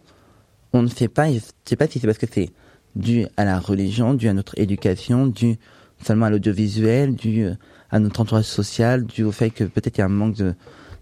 on 0.73 0.81
ne 0.81 0.87
fait 0.87 1.07
pas. 1.07 1.29
Et 1.29 1.35
je 1.35 1.41
sais 1.65 1.75
pas 1.75 1.87
si 1.87 1.99
c'est 1.99 2.07
parce 2.07 2.17
que 2.17 2.27
c'est 2.31 2.51
dû 2.95 3.27
à 3.37 3.45
la 3.45 3.59
religion, 3.59 4.13
dû 4.13 4.27
à 4.27 4.33
notre 4.33 4.57
éducation, 4.59 5.27
dû 5.27 5.57
seulement 6.03 6.27
à 6.27 6.29
l'audiovisuel, 6.29 7.15
dû 7.15 7.43
euh, 7.43 7.55
à 7.89 7.99
notre 7.99 8.21
entourage 8.21 8.45
social, 8.45 9.05
dû 9.05 9.23
au 9.23 9.31
fait 9.31 9.49
que 9.49 9.63
peut-être 9.63 9.97
il 9.97 10.01
y 10.01 10.03
a 10.03 10.05
un 10.05 10.09
manque 10.09 10.35
de 10.35 10.53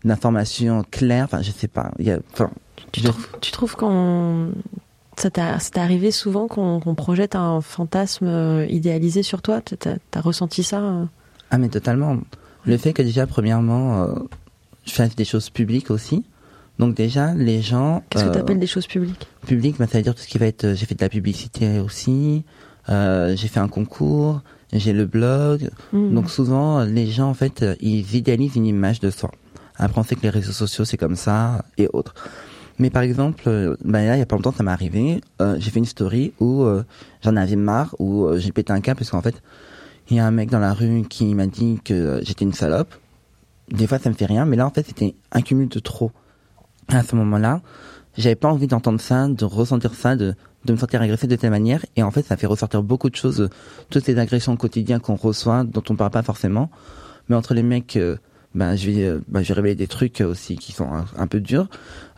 d'informations 0.04 0.84
claires. 0.92 1.26
Enfin, 1.26 1.42
je 1.42 1.52
sais 1.52 1.70
pas. 1.70 1.92
Tu 3.42 3.52
trouves 3.52 3.76
qu'on 3.76 4.52
t'est 5.16 5.80
arrivé 5.80 6.12
souvent 6.12 6.48
qu'on 6.48 6.96
projette 6.96 7.36
un 7.36 7.62
fantasme 7.62 8.26
euh, 8.28 8.66
idéalisé 8.68 9.24
sur 9.24 9.42
toi? 9.42 9.62
T'as 9.62 9.96
t'as 10.12 10.22
ressenti 10.22 10.64
ça 10.64 10.80
euh? 10.80 11.06
Ah 11.52 11.58
mais 11.58 11.70
totalement. 11.70 12.18
Le 12.66 12.78
fait 12.78 12.94
que 12.94 13.02
déjà 13.02 13.28
premièrement, 13.28 14.04
euh, 14.04 14.16
je 14.86 14.92
fasse 14.94 15.16
des 15.16 15.26
choses 15.26 15.50
publiques 15.50 15.92
aussi. 15.92 16.24
Donc 16.80 16.96
déjà 16.96 17.34
les 17.34 17.62
gens. 17.62 18.04
Qu'est-ce 18.10 18.24
que 18.26 18.30
euh, 18.30 18.34
t'appelles 18.34 18.60
des 18.60 18.68
choses 18.68 18.88
publiques? 18.88 19.28
public, 19.46 19.76
bah, 19.78 19.86
ça 19.86 20.00
veut 20.00 20.04
dire 20.04 20.16
tout 20.16 20.22
ce 20.22 20.28
qui 20.28 20.38
va 20.38 20.48
être. 20.48 20.74
J'ai 20.74 20.86
fait 20.86 20.96
de 20.96 21.02
la 21.04 21.10
publicité 21.10 21.80
aussi. 21.80 22.44
euh, 22.90 23.36
j'ai 23.36 23.48
fait 23.48 23.60
un 23.60 23.68
concours. 23.68 24.42
J'ai 24.72 24.94
le 24.94 25.06
blog. 25.06 25.70
Hmm. 25.92 26.16
Donc 26.16 26.32
souvent 26.32 26.84
les 26.84 27.06
gens 27.06 27.30
en 27.30 27.36
fait 27.36 27.64
ils 27.80 28.16
idéalisent 28.16 28.56
une 28.56 28.66
image 28.66 29.00
de 29.00 29.12
soi. 29.12 29.30
Après 29.78 30.02
on 30.02 30.04
sait 30.04 30.16
que 30.16 30.24
les 30.24 30.32
réseaux 30.32 30.52
sociaux 30.52 30.86
c'est 30.86 30.98
comme 30.98 31.16
ça 31.16 31.64
et 31.78 31.88
autres. 31.94 32.16
Mais 32.80 32.90
par 32.90 33.04
exemple, 33.04 33.44
euh, 33.48 33.76
bah, 33.84 34.04
là 34.04 34.16
il 34.16 34.20
y 34.20 34.22
a 34.22 34.26
pas 34.26 34.36
longtemps 34.36 34.52
ça 34.52 34.64
m'est 34.64 34.72
arrivé. 34.72 35.22
euh, 35.42 35.56
j'ai 35.60 35.70
fait 35.70 35.80
une 35.80 35.86
story 35.86 36.34
où 36.40 36.64
euh, 36.64 36.84
j'en 37.22 37.36
avais 37.36 37.56
marre 37.56 37.96
où 38.00 38.28
j'ai 38.38 38.52
pété 38.52 38.74
un 38.74 38.82
câble 38.82 38.98
parce 39.00 39.12
qu'en 39.12 39.22
fait 39.22 39.42
il 40.10 40.18
y 40.18 40.20
a 40.20 40.26
un 40.26 40.32
mec 40.32 40.50
dans 40.50 40.60
la 40.60 40.74
rue 40.74 41.04
qui 41.08 41.34
m'a 41.36 41.48
dit 41.48 41.80
que 41.84 42.20
j'étais 42.24 42.46
une 42.46 42.54
salope. 42.54 42.94
Des 43.72 43.88
fois 43.88 44.00
ça 44.00 44.10
me 44.10 44.16
fait 44.16 44.26
rien, 44.26 44.46
mais 44.46 44.58
là 44.58 44.66
en 44.66 44.72
fait 44.72 44.86
c'était 44.86 45.16
un 45.32 45.42
cumul 45.42 45.70
de 45.70 45.80
trop. 45.80 46.12
À 46.90 47.02
ce 47.02 47.16
moment-là, 47.16 47.62
j'avais 48.18 48.36
pas 48.36 48.50
envie 48.50 48.68
d'entendre 48.68 49.00
ça, 49.00 49.30
de 49.30 49.46
ressentir 49.46 49.94
ça, 49.94 50.18
de, 50.18 50.36
de 50.66 50.74
me 50.74 50.78
sentir 50.78 51.02
agressé 51.02 51.28
de 51.28 51.36
telle 51.38 51.52
manière. 51.52 51.86
Et 51.96 52.04
en 52.04 52.12
fait, 52.12 52.24
ça 52.24 52.36
fait 52.36 52.46
ressortir 52.46 52.84
beaucoup 52.84 53.10
de 53.10 53.16
choses, 53.16 53.50
toutes 53.90 54.04
ces 54.04 54.18
agressions 54.20 54.58
quotidiennes 54.58 55.00
qu'on 55.00 55.16
reçoit, 55.16 55.64
dont 55.64 55.82
on 55.90 55.96
parle 55.96 56.12
pas 56.12 56.24
forcément. 56.24 56.70
Mais 57.30 57.38
entre 57.38 57.54
les 57.54 57.64
mecs, 57.64 57.98
ben, 58.56 58.76
je 58.76 58.90
vais, 58.92 59.14
ben, 59.28 59.42
je 59.42 59.48
vais 59.50 59.54
révéler 59.56 59.76
des 59.76 59.88
trucs 59.88 60.22
aussi 60.22 60.56
qui 60.58 60.72
sont 60.72 60.92
un, 60.92 61.06
un 61.18 61.28
peu 61.28 61.40
durs. 61.40 61.68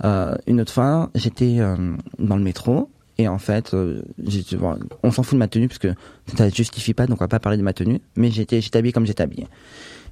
Euh, 0.04 0.36
une 0.48 0.62
autre 0.62 0.74
fois, 0.74 1.10
j'étais 1.16 1.58
euh, 1.60 1.96
dans 2.20 2.38
le 2.38 2.44
métro. 2.44 2.90
Et 3.18 3.30
en 3.30 3.38
fait, 3.38 3.74
euh, 3.74 4.02
j'ai- 4.26 4.58
bon, 4.58 4.78
on 5.02 5.10
s'en 5.12 5.24
fout 5.24 5.36
de 5.36 5.40
ma 5.40 5.48
tenue 5.48 5.70
parce 5.70 5.80
que 5.80 5.94
ça 6.38 6.50
justifie 6.50 6.94
pas, 6.94 7.08
donc 7.08 7.22
on 7.22 7.24
va 7.24 7.30
pas 7.30 7.40
parler 7.40 7.58
de 7.58 7.64
ma 7.64 7.72
tenue. 7.72 8.02
Mais 8.18 8.30
j'étais, 8.30 8.60
j'étais 8.60 8.78
habillé 8.80 8.92
comme 8.92 9.06
j'étais 9.06 9.24
habillé. 9.24 9.48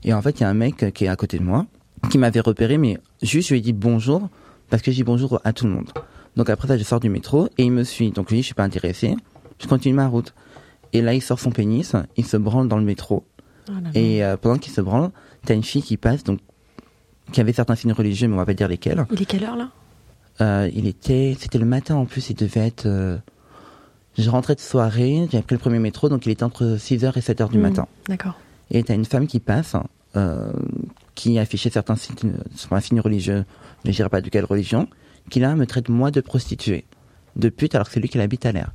Et 0.06 0.14
en 0.14 0.22
fait, 0.22 0.40
il 0.40 0.44
y 0.44 0.46
a 0.46 0.50
un 0.50 0.54
mec 0.54 0.94
qui 0.94 1.04
est 1.06 1.10
à 1.10 1.16
côté 1.18 1.38
de 1.38 1.44
moi, 1.44 1.66
qui 2.10 2.18
m'avait 2.18 2.40
repéré, 2.40 2.78
mais 2.78 2.98
juste 3.22 3.50
je 3.50 3.54
lui 3.56 3.60
ai 3.60 3.62
dit 3.62 3.74
bonjour, 3.74 4.30
parce 4.70 4.82
que 4.82 4.92
je 4.92 4.96
dis 4.96 5.04
bonjour 5.04 5.42
à 5.44 5.52
tout 5.52 5.66
le 5.66 5.72
monde. 5.72 5.90
Donc 6.38 6.50
après 6.50 6.68
ça, 6.70 6.78
je 6.78 6.84
sors 6.84 7.02
du 7.02 7.10
métro 7.10 7.48
et 7.58 7.64
il 7.66 7.72
me 7.74 7.84
suit. 7.84 8.12
Donc 8.12 8.32
lui, 8.32 8.38
je 8.38 8.46
suis 8.46 8.54
pas 8.56 8.64
intéressé. 8.64 9.16
Je 9.62 9.68
continue 9.68 9.94
ma 9.94 10.08
route. 10.08 10.34
Et 10.94 11.02
là, 11.02 11.14
il 11.14 11.22
sort 11.22 11.40
son 11.40 11.52
pénis, 11.52 11.94
il 12.16 12.26
se 12.26 12.38
branle 12.38 12.68
dans 12.70 12.78
le 12.78 12.86
métro. 12.86 13.26
Oh. 13.70 13.72
Et 13.94 14.24
euh, 14.24 14.38
pendant 14.38 14.58
qu'il 14.58 14.72
se 14.74 14.82
branle, 14.82 15.12
t'as 15.46 15.54
une 15.56 15.64
fille 15.64 15.82
qui 15.84 15.98
passe, 15.98 16.24
donc 16.24 16.40
qui 17.32 17.42
avait 17.42 17.54
certains 17.54 17.76
signes 17.76 17.94
religieux, 17.94 18.28
mais 18.28 18.34
on 18.34 18.38
va 18.38 18.46
pas 18.46 18.54
dire 18.54 18.68
lesquels. 18.68 19.06
Il 19.12 19.22
est 19.22 19.26
quelle 19.26 19.44
heure 19.44 19.56
là? 19.56 19.70
Euh, 20.42 20.70
il 20.74 20.88
était, 20.88 21.36
c'était 21.40 21.58
le 21.60 21.66
matin 21.66 21.96
en 21.96 22.06
plus, 22.06 22.30
il 22.30 22.36
devait 22.36 22.68
être. 22.68 22.86
euh, 22.86 23.18
je 24.18 24.30
rentrais 24.30 24.56
de 24.56 24.60
soirée, 24.60 25.28
j'avais 25.32 25.44
pris 25.44 25.56
le 25.56 25.60
premier 25.60 25.80
métro, 25.80 26.10
donc 26.10 26.26
il 26.26 26.32
était 26.32 26.44
entre 26.44 26.78
6h 26.78 27.18
et 27.18 27.22
7h 27.22 27.50
du 27.50 27.58
Hmm, 27.58 27.62
matin. 27.62 27.88
D'accord. 28.08 28.36
Et 28.72 28.84
t'as 28.84 28.94
une 28.96 29.06
femme 29.06 29.26
qui 29.28 29.40
passe, 29.40 29.76
euh, 30.16 30.52
qui 31.16 31.38
affichait 31.40 31.70
certains 31.70 31.96
signes, 31.96 32.34
sur 32.56 32.74
un 32.74 32.80
signe 32.80 33.00
religieux, 33.00 33.46
mais 33.86 33.92
je 33.92 33.98
dirais 33.98 34.10
pas 34.10 34.22
de 34.22 34.30
quelle 34.30 34.46
religion, 34.46 34.88
qui 35.30 35.40
là 35.40 35.56
me 35.56 35.66
traite 35.66 35.90
moi 35.90 36.12
de 36.12 36.22
prostituée, 36.22 36.86
de 37.36 37.50
pute, 37.50 37.74
alors 37.76 37.88
que 37.88 37.94
c'est 37.94 38.00
lui 38.00 38.10
qui 38.10 38.20
habite 38.20 38.46
à 38.46 38.52
l'air. 38.52 38.72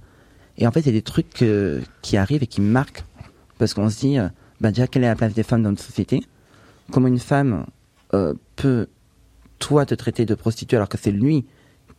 Et 0.56 0.66
en 0.66 0.72
fait, 0.72 0.82
c'est 0.82 0.92
des 0.92 1.02
trucs 1.02 1.42
euh, 1.42 1.80
qui 2.02 2.16
arrivent 2.16 2.42
et 2.42 2.46
qui 2.48 2.60
marquent, 2.60 3.04
parce 3.58 3.74
qu'on 3.74 3.88
se 3.90 3.98
dit, 4.00 4.16
bah 4.60 4.70
déjà, 4.70 4.86
quelle 4.88 5.04
est 5.04 5.08
la 5.08 5.16
place 5.16 5.34
des 5.34 5.42
femmes 5.44 5.62
dans 5.62 5.70
notre 5.70 5.82
société? 5.84 6.20
Comment 6.92 7.08
une 7.08 7.18
femme 7.18 7.66
euh, 8.14 8.34
peut, 8.56 8.86
toi, 9.58 9.84
te 9.86 9.94
traiter 9.94 10.24
de 10.26 10.34
prostituée 10.34 10.76
alors 10.76 10.88
que 10.88 10.98
c'est 10.98 11.12
lui 11.12 11.46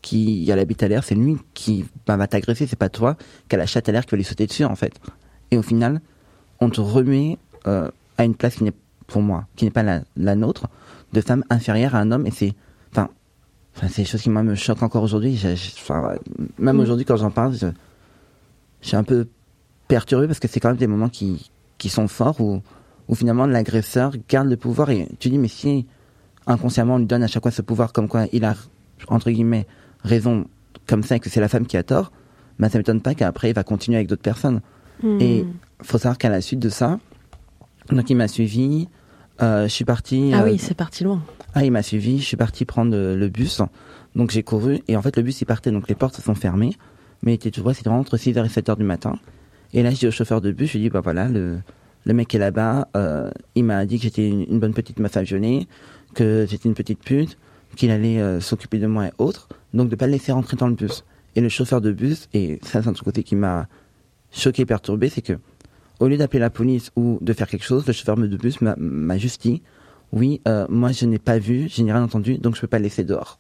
qui 0.01 0.49
a 0.51 0.55
l'habite 0.55 0.81
à 0.81 0.87
l'air, 0.87 1.03
c'est 1.03 1.15
lui 1.15 1.37
qui 1.53 1.85
bah, 2.07 2.15
va 2.15 2.27
t'agresser, 2.27 2.67
c'est 2.67 2.79
pas 2.79 2.89
toi 2.89 3.17
qui 3.47 3.55
a 3.55 3.57
la 3.57 3.65
chatte 3.65 3.89
à 3.89 3.91
l'air 3.91 4.05
qui 4.05 4.11
va 4.11 4.17
lui 4.17 4.23
sauter 4.23 4.47
dessus, 4.47 4.63
en 4.63 4.75
fait. 4.75 4.93
Et 5.51 5.57
au 5.57 5.61
final, 5.61 6.01
on 6.59 6.69
te 6.69 6.79
remet 6.79 7.37
euh, 7.67 7.89
à 8.17 8.23
une 8.23 8.35
place 8.35 8.55
qui 8.55 8.63
n'est, 8.63 8.73
pour 9.07 9.21
moi, 9.21 9.45
qui 9.55 9.65
n'est 9.65 9.71
pas 9.71 9.83
la, 9.83 10.01
la 10.15 10.35
nôtre, 10.35 10.67
de 11.13 11.21
femme 11.21 11.43
inférieure 11.49 11.95
à 11.95 11.99
un 11.99 12.11
homme, 12.11 12.25
et 12.27 12.31
c'est, 12.31 12.53
enfin, 12.91 13.09
c'est 13.87 14.03
des 14.03 14.05
choses 14.05 14.21
qui 14.21 14.29
moi 14.29 14.43
me 14.43 14.55
choquent 14.55 14.83
encore 14.83 15.03
aujourd'hui. 15.03 15.41
Même 16.57 16.77
Mm. 16.77 16.79
aujourd'hui, 16.79 17.05
quand 17.05 17.17
j'en 17.17 17.31
parle, 17.31 17.53
je, 17.53 17.67
je 18.81 18.87
suis 18.87 18.97
un 18.97 19.03
peu 19.03 19.27
perturbé 19.87 20.27
parce 20.27 20.39
que 20.39 20.47
c'est 20.47 20.59
quand 20.59 20.69
même 20.69 20.77
des 20.77 20.87
moments 20.87 21.09
qui, 21.09 21.51
qui 21.77 21.89
sont 21.89 22.07
forts 22.07 22.39
où, 22.39 22.61
où 23.09 23.15
finalement 23.15 23.45
l'agresseur 23.47 24.13
garde 24.29 24.47
le 24.47 24.55
pouvoir 24.55 24.91
et 24.91 25.09
tu 25.19 25.29
dis 25.29 25.37
mais 25.37 25.49
si 25.49 25.85
inconsciemment 26.47 26.95
on 26.95 26.99
lui 26.99 27.05
donne 27.05 27.23
à 27.23 27.27
chaque 27.27 27.43
fois 27.43 27.51
ce 27.51 27.61
pouvoir 27.61 27.91
comme 27.91 28.07
quoi 28.07 28.27
il 28.31 28.45
a 28.45 28.55
entre 29.07 29.31
guillemets 29.31 29.67
raison 30.03 30.45
comme 30.87 31.03
ça 31.03 31.17
et 31.17 31.19
que 31.19 31.29
c'est 31.29 31.41
la 31.41 31.49
femme 31.49 31.65
qui 31.65 31.75
a 31.75 31.83
tort, 31.83 32.11
bah 32.57 32.69
ça 32.69 32.77
m'étonne 32.77 33.01
pas 33.01 33.15
qu'après 33.15 33.49
il 33.49 33.53
va 33.53 33.63
continuer 33.63 33.97
avec 33.97 34.07
d'autres 34.07 34.21
personnes. 34.21 34.61
Hmm. 35.03 35.17
Et 35.19 35.45
faut 35.81 35.97
savoir 35.97 36.17
qu'à 36.17 36.29
la 36.29 36.41
suite 36.41 36.59
de 36.59 36.69
ça, 36.69 36.99
donc 37.89 38.09
il 38.09 38.15
m'a 38.15 38.27
suivi, 38.27 38.87
euh, 39.41 39.63
je 39.63 39.69
suis 39.69 39.85
parti. 39.85 40.31
ah 40.33 40.41
euh, 40.41 40.45
oui, 40.45 40.57
c'est 40.57 40.73
parti 40.73 41.03
loin. 41.03 41.21
ah, 41.53 41.63
il 41.63 41.71
m'a 41.71 41.83
suivi, 41.83 42.19
je 42.19 42.25
suis 42.25 42.37
parti 42.37 42.65
prendre 42.65 42.91
le, 42.91 43.15
le 43.15 43.29
bus. 43.29 43.61
Donc 44.15 44.31
j'ai 44.31 44.43
couru 44.43 44.79
et 44.87 44.97
en 44.97 45.01
fait 45.01 45.15
le 45.17 45.23
bus 45.23 45.39
il 45.41 45.45
partait 45.45 45.71
donc 45.71 45.87
les 45.87 45.95
portes 45.95 46.15
se 46.15 46.21
sont 46.21 46.35
fermées, 46.35 46.75
mais 47.21 47.33
il 47.33 47.35
était 47.35 47.51
tout 47.51 47.63
vrai, 47.63 47.73
c'était 47.73 47.89
entre 47.89 48.17
6h 48.17 48.43
et 48.45 48.49
7h 48.49 48.77
du 48.77 48.83
matin. 48.83 49.17
Et 49.73 49.83
là 49.83 49.91
je 49.91 49.97
dis 49.97 50.07
au 50.07 50.11
chauffeur 50.11 50.41
de 50.41 50.51
bus, 50.51 50.69
je 50.69 50.77
lui 50.77 50.85
dis 50.85 50.89
bah 50.89 51.01
voilà, 51.01 51.27
le, 51.27 51.59
le 52.09 52.15
mec 52.15 52.33
est 52.33 52.39
là-bas, 52.39 52.87
euh, 52.97 53.29
il 53.53 53.65
m'a 53.65 53.85
dit 53.85 53.97
que 53.97 54.03
j'étais 54.03 54.27
une, 54.27 54.59
bonne 54.59 54.73
petite 54.73 54.99
violer, 54.99 55.67
que 56.15 56.47
j'étais 56.49 56.67
une 56.67 56.73
petite 56.73 57.03
pute, 57.03 57.37
qu'il 57.75 57.91
allait 57.91 58.19
euh, 58.19 58.41
s'occuper 58.41 58.79
de 58.79 58.87
moi 58.87 59.09
et 59.09 59.11
autres, 59.19 59.47
donc 59.75 59.89
de 59.89 59.95
pas 59.95 60.07
le 60.07 60.13
laisser 60.13 60.31
rentrer 60.31 60.57
dans 60.57 60.67
le 60.67 60.73
bus. 60.73 61.05
Et 61.35 61.41
le 61.41 61.49
chauffeur 61.49 61.81
de 61.81 61.91
bus, 61.91 62.27
et 62.33 62.59
ça 62.63 62.81
c'est 62.81 62.89
un 62.89 62.93
truc 62.93 63.05
côté 63.05 63.21
qui 63.21 63.35
m'a 63.35 63.67
choqué, 64.31 64.65
perturbé, 64.65 65.09
c'est 65.09 65.21
que 65.21 65.33
au 65.99 66.07
lieu 66.07 66.17
d'appeler 66.17 66.39
la 66.39 66.49
police 66.49 66.91
ou 66.95 67.19
de 67.21 67.31
faire 67.31 67.47
quelque 67.47 67.63
chose, 67.63 67.85
le 67.85 67.93
chauffeur 67.93 68.17
de 68.17 68.37
bus 68.37 68.59
m'a- 68.59 69.17
juste 69.19 69.43
dit 69.43 69.61
oui, 70.11 70.41
euh, 70.47 70.65
moi 70.67 70.91
je 70.91 71.05
n'ai 71.05 71.19
pas 71.19 71.37
vu, 71.37 71.69
je 71.69 71.83
n'ai 71.83 71.93
rien 71.93 72.01
entendu, 72.01 72.39
donc 72.39 72.55
je 72.55 72.61
peux 72.61 72.67
pas 72.67 72.79
le 72.79 72.85
laisser 72.85 73.03
dehors. 73.03 73.37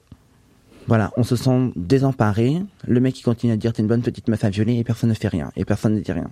Voilà, 0.85 1.11
on 1.17 1.23
se 1.23 1.35
sent 1.35 1.71
désemparé. 1.75 2.61
Le 2.87 2.99
mec 2.99 3.19
il 3.19 3.23
continue 3.23 3.51
à 3.51 3.57
dire 3.57 3.73
t'es 3.73 3.81
une 3.81 3.87
bonne 3.87 4.03
petite 4.03 4.27
meuf 4.27 4.43
à 4.43 4.51
violer 4.51 4.77
et 4.77 4.83
personne 4.83 5.09
ne 5.09 5.15
fait 5.15 5.27
rien 5.27 5.51
et 5.55 5.65
personne 5.65 5.95
ne 5.95 6.01
dit 6.01 6.11
rien. 6.11 6.29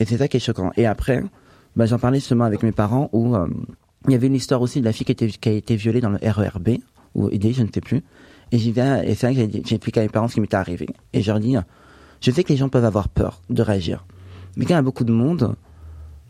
Et 0.00 0.06
c'est 0.06 0.16
ça 0.16 0.26
qui 0.26 0.38
est 0.38 0.40
choquant. 0.40 0.72
Et 0.76 0.86
après, 0.86 1.22
bah, 1.78 1.86
j'en 1.86 2.00
parlais 2.00 2.18
justement 2.18 2.44
avec 2.44 2.64
mes 2.64 2.72
parents 2.72 3.08
où 3.12 3.36
euh, 3.36 3.46
il 4.06 4.12
y 4.12 4.14
avait 4.16 4.26
une 4.26 4.34
histoire 4.34 4.60
aussi 4.60 4.80
de 4.80 4.84
la 4.84 4.92
fille 4.92 5.06
qui, 5.06 5.48
a 5.48 5.52
été 5.52 5.76
violée 5.76 6.00
dans 6.00 6.10
le 6.10 6.18
RERB 6.20 6.70
ou 7.14 7.28
aidée, 7.30 7.52
je 7.52 7.62
ne 7.62 7.68
sais 7.72 7.80
plus. 7.80 8.02
Et 8.50 8.58
j'y 8.58 8.70
et 8.70 9.14
c'est 9.14 9.32
vrai 9.32 9.46
que 9.46 9.52
j'ai 9.64 9.76
expliqué 9.76 10.00
à 10.00 10.02
mes 10.02 10.08
parents 10.08 10.26
ce 10.26 10.34
qui 10.34 10.40
m'était 10.40 10.56
arrivé. 10.56 10.88
Et 11.12 11.22
je 11.22 11.30
leur 11.30 11.38
dis, 11.38 11.54
je 12.20 12.30
sais 12.32 12.42
que 12.42 12.48
les 12.48 12.56
gens 12.56 12.68
peuvent 12.68 12.84
avoir 12.84 13.08
peur 13.08 13.40
de 13.48 13.62
réagir, 13.62 14.04
mais 14.56 14.64
quand 14.64 14.74
il 14.74 14.76
y 14.76 14.80
a 14.80 14.82
beaucoup 14.82 15.04
de 15.04 15.12
monde, 15.12 15.54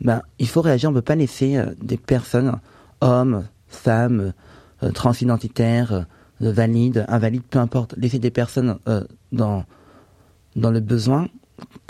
ben, 0.02 0.20
il 0.38 0.48
faut 0.48 0.60
réagir. 0.60 0.90
On 0.90 0.92
ne 0.92 0.98
peut 0.98 1.02
pas 1.02 1.14
laisser 1.14 1.56
euh, 1.56 1.72
des 1.80 1.96
personnes, 1.96 2.60
hommes, 3.00 3.46
femmes, 3.68 4.34
euh, 4.82 4.90
transidentitaires, 4.90 6.04
valides, 6.40 7.06
invalides, 7.08 7.44
peu 7.48 7.58
importe, 7.58 7.94
laisser 7.96 8.18
des 8.18 8.30
personnes 8.30 8.78
dans, 9.32 9.64
dans 10.56 10.70
le 10.70 10.80
besoin 10.80 11.28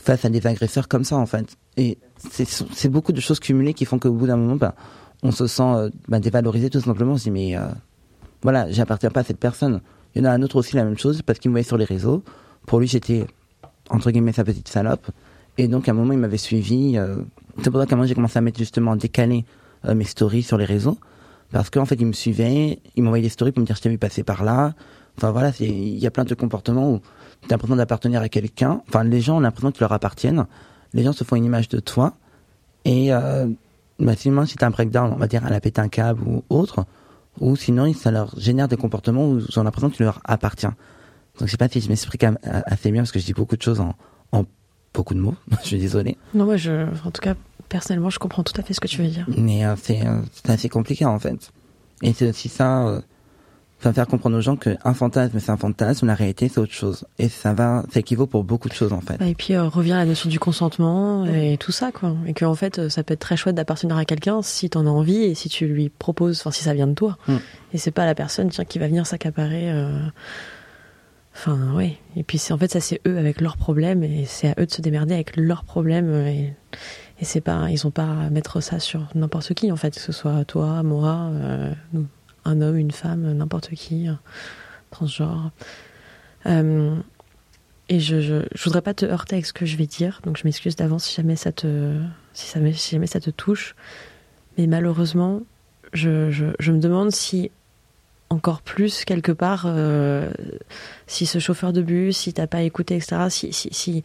face 0.01 0.25
à 0.25 0.31
des 0.31 0.47
agresseurs 0.47 0.89
comme 0.89 1.05
ça, 1.05 1.17
en 1.17 1.27
fait. 1.27 1.57
Et 1.77 1.99
c'est 2.19 2.89
beaucoup 2.89 3.13
de 3.13 3.21
choses 3.21 3.41
cumulées 3.41 3.75
qui 3.75 3.85
font 3.85 3.99
qu'au 3.99 4.13
bout 4.13 4.27
d'un 4.27 4.37
moment, 4.37 4.57
ben, 4.57 4.73
on 5.23 5.31
se 5.31 5.47
sent 5.47 5.63
euh, 5.63 5.91
ben, 6.09 6.21
dévalorisé 6.21 6.71
tout 6.71 6.81
simplement. 6.81 7.13
On 7.13 7.19
se 7.19 7.25
dit, 7.25 7.31
mais 7.31 7.57
euh, 7.57 7.69
voilà, 8.43 8.71
j'appartiens 8.71 9.11
pas 9.11 9.21
à 9.21 9.25
cette 9.25 9.39
personne. 9.39 9.81
Il 10.15 10.23
y 10.23 10.27
en 10.27 10.31
a 10.31 10.33
un 10.33 10.43
autre 10.43 10.57
aussi 10.57 10.77
la 10.77 10.85
même 10.85 10.99
chose 10.99 11.23
parce 11.23 11.39
qu'il 11.39 11.51
me 11.51 11.55
voyait 11.55 11.67
sur 11.67 11.77
les 11.77 11.85
réseaux. 11.85 12.23
Pour 12.67 12.81
lui, 12.81 12.89
j'étais 12.89 13.27
entre 13.91 14.11
guillemets 14.11 14.33
sa 14.33 14.45
petite 14.45 14.69
salope. 14.69 15.07
Et 15.57 15.69
donc 15.69 15.89
à 15.89 15.93
un 15.93 15.95
moment, 15.95 16.13
il 16.13 16.19
m'avait 16.19 16.39
suivi. 16.39 16.97
euh, 16.97 17.17
c'est 17.63 17.71
pour 17.71 17.81
ça 17.81 17.87
qu'à 17.87 17.95
un 17.95 17.97
moment, 17.97 18.07
j'ai 18.07 18.15
commencé 18.15 18.39
à 18.39 18.41
mettre 18.41 18.59
justement 18.59 18.97
décaler 18.97 19.45
euh, 19.85 19.95
mes 19.95 20.05
stories 20.05 20.43
sur 20.43 20.57
les 20.59 20.65
réseaux 20.65 20.99
parce 21.51 21.71
qu'en 21.71 21.87
fait, 21.87 21.97
il 21.97 22.07
me 22.07 22.13
suivait, 22.13 22.81
il 22.95 23.03
m'envoyait 23.03 23.23
des 23.23 23.31
stories 23.31 23.53
pour 23.53 23.61
me 23.61 23.67
dire 23.67 23.77
je 23.77 23.83
t'ai 23.83 23.89
vu 23.89 23.99
passer 23.99 24.23
par 24.23 24.45
là. 24.45 24.75
Enfin 25.17 25.33
voilà, 25.33 25.51
il 25.61 25.99
y 25.99 26.07
a 26.07 26.11
plein 26.11 26.25
de 26.25 26.35
comportements 26.35 26.93
où 26.93 27.01
tu 27.43 27.49
as 27.49 27.51
l'impression 27.55 27.77
d'appartenir 27.77 28.21
à 28.23 28.29
quelqu'un. 28.29 28.83
Enfin, 28.89 29.05
les 29.05 29.21
gens 29.21 29.37
ont 29.37 29.41
l'impression 29.41 29.71
qu'ils 29.71 29.83
leur 29.83 29.93
appartiennent. 29.93 30.47
Les 30.95 31.03
gens 31.03 31.13
se 31.13 31.25
font 31.25 31.37
une 31.37 31.45
image 31.45 31.69
de 31.69 31.81
toi. 31.81 32.15
Et 32.85 33.13
euh, 33.13 33.47
bah, 33.99 34.15
sinon, 34.17 34.47
si 34.47 34.57
tu 34.57 34.65
as 34.65 34.67
un 34.67 34.71
breakdown, 34.71 35.13
on 35.13 35.17
va 35.17 35.27
dire, 35.27 35.45
à 35.45 35.51
la 35.51 35.61
péter 35.61 35.81
un 35.81 35.89
câble 35.89 36.23
ou 36.27 36.45
autre, 36.49 36.87
ou 37.41 37.57
sinon, 37.57 37.93
ça 37.95 38.11
leur 38.11 38.39
génère 38.39 38.69
des 38.69 38.77
comportements 38.77 39.29
où 39.29 39.39
ils 39.39 39.59
ont 39.59 39.63
l'impression 39.63 39.91
que 39.91 39.97
tu 39.97 40.03
leur 40.03 40.21
appartiens. 40.25 40.75
Donc, 41.39 41.47
je 41.47 41.53
sais 41.53 41.57
pas 41.57 41.69
si 41.69 41.81
je 41.81 41.89
m'explique 41.89 42.21
quand 42.21 42.29
même 42.29 42.39
euh, 42.47 42.61
assez 42.67 42.91
bien 42.91 43.03
parce 43.03 43.13
que 43.13 43.19
je 43.19 43.27
dis 43.27 43.35
beaucoup 43.35 43.57
de 43.57 43.63
choses 43.63 43.81
en, 43.81 43.95
en 44.33 44.45
beaucoup 44.93 45.15
de 45.15 45.21
mots. 45.21 45.35
je 45.63 45.67
suis 45.67 45.79
désolé. 45.79 46.17
Non, 46.35 46.45
moi, 46.45 46.57
je, 46.57 46.87
en 47.05 47.11
tout 47.11 47.21
cas, 47.21 47.35
personnellement, 47.69 48.11
je 48.11 48.19
comprends 48.19 48.43
tout 48.43 48.59
à 48.59 48.63
fait 48.63 48.75
ce 48.75 48.81
que 48.81 48.89
tu 48.89 49.03
veux 49.03 49.09
dire. 49.09 49.27
Mais 49.37 49.65
euh, 49.65 49.77
c'est 49.81 50.07
euh, 50.07 50.21
assez 50.49 50.69
compliqué 50.69 51.05
en 51.05 51.19
fait. 51.19 51.53
Et 52.03 52.13
c'est 52.13 52.29
aussi 52.29 52.49
ça, 52.49 52.87
euh, 52.87 53.01
enfin, 53.79 53.93
faire 53.93 54.07
comprendre 54.07 54.37
aux 54.37 54.41
gens 54.41 54.57
qu'un 54.57 54.95
fantasme 54.95 55.39
c'est 55.39 55.51
un 55.51 55.57
fantasme, 55.57 56.07
la 56.07 56.15
réalité 56.15 56.49
c'est 56.49 56.59
autre 56.61 56.73
chose. 56.73 57.05
Et 57.19 57.29
ça 57.29 57.55
va, 57.55 57.85
ça 57.93 58.01
équivaut 58.01 58.27
pour 58.27 58.45
beaucoup 58.45 58.69
de 58.69 58.75
choses 58.75 58.93
en 58.93 59.01
fait. 59.01 59.19
Bah, 59.19 59.27
et 59.27 59.35
puis 59.35 59.55
euh, 59.55 59.65
revient 59.69 59.91
la 59.91 60.05
notion 60.05 60.29
du 60.29 60.39
consentement 60.39 61.25
et 61.27 61.57
tout 61.59 61.73
ça, 61.73 61.93
quoi. 61.93 62.15
Et 62.27 62.33
que 62.35 62.45
en 62.45 62.55
fait, 62.55 62.79
euh, 62.79 62.89
ça 62.89 63.03
peut 63.03 63.15
être 63.15 63.21
très 63.21 63.37
chouette 63.37 63.55
d'appartenir 63.55 63.97
à 63.97 64.05
quelqu'un 64.05 64.43
si 64.43 64.69
t'en 64.71 64.87
as 64.87 64.91
envie 64.91 65.23
et 65.23 65.35
si 65.35 65.49
tu 65.49 65.67
lui 65.67 65.89
proposes, 65.89 66.41
enfin 66.41 66.51
si 66.51 66.65
ça 66.65 66.75
vient 66.75 66.87
de 66.89 66.95
toi. 66.95 67.19
Mm. 67.29 67.37
Et 67.75 67.79
c'est 67.79 67.91
pas 67.91 68.07
la 68.07 68.15
personne 68.15 68.49
tiens, 68.51 68.65
qui 68.65 68.79
va 68.79 68.87
venir 68.87 69.07
s'accaparer. 69.07 69.71
euh, 69.71 70.01
Enfin, 71.35 71.73
oui. 71.77 71.97
Et 72.17 72.25
puis 72.25 72.37
c'est 72.39 72.53
en 72.53 72.59
fait 72.59 72.71
ça 72.73 72.81
c'est 72.81 73.01
eux 73.07 73.17
avec 73.17 73.41
leurs 73.41 73.57
problèmes 73.57 74.03
et 74.03 74.25
c'est 74.27 74.49
à 74.49 74.55
eux 74.59 74.67
de 74.67 74.73
se 74.73 74.83
démerder 74.83 75.15
avec 75.15 75.37
leurs 75.37 75.63
problèmes 75.63 76.13
et, 76.27 76.53
et 77.21 77.25
c'est 77.25 77.41
pas 77.41 77.71
ils 77.71 77.87
ont 77.87 77.93
pas 77.93 78.09
à 78.27 78.31
mettre 78.31 78.61
ça 78.61 78.81
sur 78.81 79.07
n'importe 79.15 79.55
qui 79.55 79.71
en 79.71 79.77
fait, 79.77 79.95
que 79.95 80.01
ce 80.01 80.11
soit 80.11 80.45
toi, 80.45 80.83
moi, 80.83 81.31
euh, 81.33 81.73
nous, 81.93 82.07
un 82.49 82.61
homme, 82.61 82.77
une 82.77 82.91
femme, 82.91 83.33
n'importe 83.33 83.71
qui, 83.71 84.09
euh, 84.09 84.15
transgenre. 84.91 85.51
Euh, 86.47 86.97
et 87.89 88.01
je, 88.01 88.21
je, 88.21 88.47
je 88.55 88.65
voudrais 88.65 88.83
pas 88.83 88.95
te 88.95 89.07
heurter 89.07 89.37
avec 89.37 89.47
ce 89.47 89.53
que 89.53 89.67
je 89.67 89.77
vais 89.77 89.87
dire, 89.87 90.21
donc 90.25 90.37
je 90.37 90.45
m'excuse 90.45 90.77
d'avance 90.77 91.05
si 91.05 91.15
jamais 91.15 91.37
ça 91.37 91.53
te, 91.53 91.95
si, 92.33 92.47
ça, 92.47 92.61
si 92.73 92.91
jamais 92.93 93.07
ça 93.07 93.21
te 93.21 93.31
touche. 93.31 93.75
Mais 94.57 94.67
malheureusement, 94.67 95.43
je, 95.93 96.31
je, 96.31 96.47
je 96.59 96.73
me 96.73 96.79
demande 96.79 97.13
si 97.13 97.51
encore 98.31 98.61
plus 98.61 99.05
quelque 99.05 99.33
part, 99.33 99.65
euh, 99.67 100.31
si 101.07 101.25
ce 101.25 101.39
chauffeur 101.39 101.73
de 101.73 101.81
bus, 101.81 102.17
si 102.17 102.33
t'as 102.33 102.47
pas 102.47 102.63
écouté, 102.63 102.97
etc., 102.97 103.27
si, 103.31 103.53
si, 103.53 104.03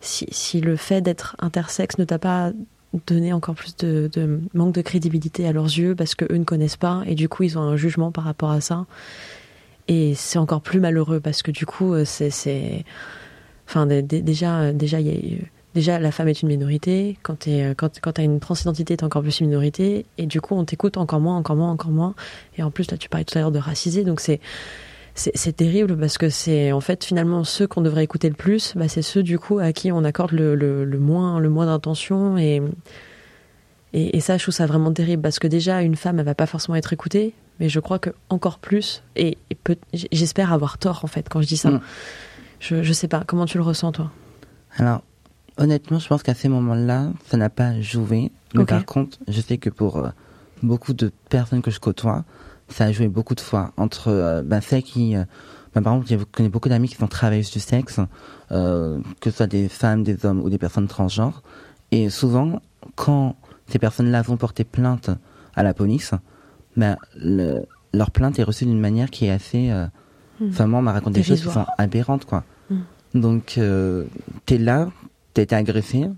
si, 0.00 0.26
si 0.30 0.60
le 0.60 0.76
fait 0.76 1.02
d'être 1.02 1.36
intersexe 1.38 1.98
ne 1.98 2.04
t'a 2.04 2.18
pas 2.18 2.52
donné 3.06 3.32
encore 3.32 3.54
plus 3.54 3.76
de, 3.76 4.40
manque 4.54 4.74
de 4.74 4.80
crédibilité 4.82 5.46
à 5.46 5.52
leurs 5.52 5.66
yeux 5.66 5.94
parce 5.94 6.14
que 6.14 6.24
eux 6.32 6.38
ne 6.38 6.44
connaissent 6.44 6.76
pas 6.78 7.02
et 7.06 7.14
du 7.14 7.28
coup 7.28 7.42
ils 7.42 7.58
ont 7.58 7.62
un 7.62 7.76
jugement 7.76 8.12
par 8.12 8.24
rapport 8.24 8.50
à 8.50 8.60
ça. 8.60 8.86
Et 9.88 10.14
c'est 10.14 10.38
encore 10.38 10.60
plus 10.60 10.80
malheureux 10.80 11.18
parce 11.18 11.42
que 11.42 11.50
du 11.50 11.64
coup, 11.64 11.94
euh, 11.94 12.04
c'est, 12.04 12.84
enfin, 13.66 13.86
dé- 13.86 14.02
dé- 14.02 14.20
déjà, 14.20 14.58
euh, 14.60 14.72
déjà, 14.74 15.00
y 15.00 15.10
a 15.10 15.14
déjà, 15.74 15.98
la 15.98 16.12
femme 16.12 16.28
est 16.28 16.42
une 16.42 16.48
minorité. 16.48 17.16
Quand 17.22 17.38
t'es, 17.38 17.62
euh, 17.62 17.74
quand, 17.74 17.98
quand 18.02 18.12
t'as 18.12 18.22
une 18.22 18.38
transidentité, 18.38 18.98
t'es 18.98 19.04
encore 19.04 19.22
plus 19.22 19.40
une 19.40 19.46
minorité. 19.46 20.04
Et 20.18 20.26
du 20.26 20.42
coup, 20.42 20.54
on 20.54 20.64
t'écoute 20.66 20.98
encore 20.98 21.20
moins, 21.20 21.38
encore 21.38 21.56
moins, 21.56 21.70
encore 21.70 21.90
moins. 21.90 22.14
Et 22.58 22.62
en 22.62 22.70
plus, 22.70 22.90
là, 22.90 22.98
tu 22.98 23.08
parlais 23.08 23.24
tout 23.24 23.38
à 23.38 23.40
l'heure 23.40 23.50
de 23.50 23.58
racisé, 23.58 24.04
donc 24.04 24.20
c'est, 24.20 24.40
c'est, 25.18 25.52
terrible 25.56 25.96
parce 25.96 26.16
que 26.18 26.30
c'est, 26.30 26.72
en 26.72 26.80
fait, 26.80 27.04
finalement, 27.04 27.44
ceux 27.44 27.66
qu'on 27.66 27.80
devrait 27.80 28.04
écouter 28.04 28.28
le 28.28 28.34
plus, 28.34 28.74
bah, 28.76 28.88
c'est 28.88 29.02
ceux 29.02 29.22
du 29.22 29.38
coup 29.38 29.58
à 29.58 29.72
qui 29.72 29.90
on 29.92 30.04
accorde 30.04 30.32
le, 30.32 30.54
le, 30.54 30.84
le 30.84 30.98
moins, 30.98 31.40
le 31.40 31.48
moins 31.48 31.66
d'intention 31.66 32.38
et 32.38 32.62
et, 33.92 34.16
et 34.16 34.20
ça, 34.20 34.36
je 34.36 34.42
trouve 34.42 34.54
ça 34.54 34.66
vraiment 34.66 34.92
terrible 34.92 35.22
parce 35.22 35.38
que 35.38 35.46
déjà, 35.46 35.82
une 35.82 35.96
femme, 35.96 36.18
elle 36.18 36.24
va 36.26 36.34
pas 36.34 36.46
forcément 36.46 36.76
être 36.76 36.92
écoutée, 36.92 37.32
mais 37.58 37.68
je 37.68 37.80
crois 37.80 37.98
que 37.98 38.10
encore 38.28 38.58
plus, 38.58 39.02
et, 39.16 39.38
et 39.50 39.56
j'espère 40.12 40.52
avoir 40.52 40.78
tort 40.78 41.00
en 41.04 41.06
fait 41.06 41.28
quand 41.28 41.40
je 41.40 41.46
dis 41.46 41.56
ça. 41.56 41.70
Mm. 41.70 41.80
Je, 42.60 42.82
je 42.82 42.92
sais 42.92 43.08
pas, 43.08 43.22
comment 43.26 43.46
tu 43.46 43.56
le 43.56 43.62
ressens 43.62 43.92
toi? 43.92 44.10
Alors, 44.76 45.02
honnêtement, 45.56 45.98
je 45.98 46.08
pense 46.08 46.22
qu'à 46.22 46.34
ces 46.34 46.48
moments-là, 46.48 47.12
ça 47.26 47.36
n'a 47.36 47.50
pas 47.50 47.80
joué. 47.80 48.30
Mais 48.54 48.64
par 48.64 48.84
contre, 48.84 49.18
je 49.28 49.40
sais 49.40 49.58
que 49.58 49.70
pour 49.70 49.98
euh, 49.98 50.08
beaucoup 50.62 50.92
de 50.92 51.12
personnes 51.28 51.62
que 51.62 51.70
je 51.70 51.78
côtoie, 51.78 52.24
ça 52.68 52.84
a 52.84 52.92
joué 52.92 53.08
beaucoup 53.08 53.34
de 53.34 53.40
fois. 53.40 53.72
Entre 53.76 54.08
euh, 54.08 54.42
ben, 54.42 54.60
celles 54.60 54.82
qui... 54.82 55.16
euh, 55.16 55.24
ben, 55.74 55.82
par 55.82 55.94
exemple, 55.94 56.08
je 56.10 56.24
connais 56.24 56.48
beaucoup 56.48 56.68
d'amis 56.68 56.88
qui 56.88 56.96
sont 56.96 57.08
travailleuses 57.08 57.50
du 57.50 57.60
sexe, 57.60 58.00
euh, 58.52 58.98
que 59.20 59.30
ce 59.30 59.36
soit 59.36 59.46
des 59.46 59.68
femmes, 59.68 60.02
des 60.02 60.24
hommes 60.24 60.40
ou 60.40 60.50
des 60.50 60.58
personnes 60.58 60.88
transgenres. 60.88 61.42
Et 61.90 62.10
souvent, 62.10 62.60
quand 62.96 63.36
ces 63.66 63.78
personnes-là 63.78 64.22
vont 64.22 64.36
porter 64.36 64.64
plainte 64.64 65.10
à 65.54 65.62
la 65.62 65.74
police, 65.74 66.12
ben, 66.76 66.96
le, 67.16 67.62
leur 67.92 68.10
plainte 68.10 68.38
est 68.38 68.44
reçue 68.44 68.64
d'une 68.64 68.80
manière 68.80 69.10
qui 69.10 69.26
est 69.26 69.30
assez. 69.30 69.70
Euh, 69.70 69.86
Hmm. 70.40 70.48
Enfin, 70.50 70.66
moi, 70.66 70.80
on 70.80 70.82
m'a 70.82 70.92
raconté 70.92 71.20
des 71.20 71.26
choses 71.26 71.42
qui 71.42 71.50
sont 71.50 71.66
aberrantes, 71.78 72.24
quoi. 72.24 72.44
Hmm. 72.70 72.80
Donc, 73.14 73.58
euh, 73.58 74.04
t'es 74.46 74.58
là, 74.58 74.88
t'as 75.34 75.42
été 75.42 75.54
agressé, 75.54 76.08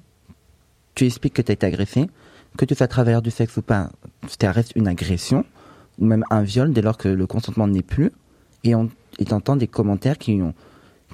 tu 0.94 1.06
expliques 1.06 1.34
que 1.34 1.42
t'as 1.42 1.54
été 1.54 1.66
agressé, 1.66 2.08
que 2.56 2.64
tu 2.64 2.74
sois 2.74 2.88
travailleur 2.88 3.22
du 3.22 3.30
sexe 3.30 3.56
ou 3.56 3.62
pas, 3.62 3.90
ça 4.40 4.52
reste 4.52 4.72
une 4.76 4.88
agression, 4.88 5.44
ou 6.00 6.06
même 6.06 6.24
un 6.30 6.42
viol 6.42 6.72
dès 6.72 6.82
lors 6.82 6.96
que 6.96 7.08
le 7.08 7.26
consentement 7.26 7.68
n'est 7.68 7.82
plus, 7.82 8.10
et 8.64 8.74
on 8.74 8.90
et 9.18 9.26
t'entends 9.26 9.56
des 9.56 9.66
commentaires 9.66 10.18
qui 10.18 10.40
ont, 10.40 10.54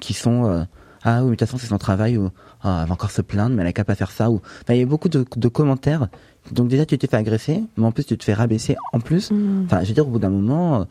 qui 0.00 0.14
sont, 0.14 0.46
euh, 0.46 0.62
ah 1.02 1.18
oui, 1.18 1.24
mais 1.24 1.24
de 1.24 1.30
toute 1.30 1.40
façon, 1.40 1.58
c'est 1.58 1.66
son 1.66 1.78
travail, 1.78 2.16
ou, 2.16 2.30
ah, 2.62 2.80
elle 2.82 2.88
va 2.88 2.94
encore 2.94 3.10
se 3.10 3.20
plaindre, 3.20 3.54
mais 3.54 3.62
elle 3.62 3.68
a 3.68 3.72
qu'à 3.72 3.84
pas 3.84 3.94
faire 3.94 4.10
ça, 4.10 4.30
ou, 4.30 4.36
enfin, 4.36 4.74
il 4.74 4.78
y 4.78 4.82
a 4.82 4.86
beaucoup 4.86 5.08
de, 5.08 5.24
de 5.36 5.48
commentaires. 5.48 6.08
Donc, 6.52 6.68
déjà, 6.68 6.86
tu 6.86 6.96
t'es 6.96 7.06
fait 7.06 7.16
agresser, 7.16 7.62
mais 7.76 7.84
en 7.84 7.92
plus, 7.92 8.04
tu 8.04 8.16
te 8.16 8.24
fais 8.24 8.34
rabaisser 8.34 8.76
en 8.92 9.00
plus. 9.00 9.30
Hmm. 9.30 9.64
Enfin, 9.64 9.82
je 9.82 9.88
veux 9.88 9.94
dire, 9.94 10.06
au 10.06 10.10
bout 10.10 10.18
d'un 10.18 10.30
moment, 10.30 10.80
euh, 10.80 10.84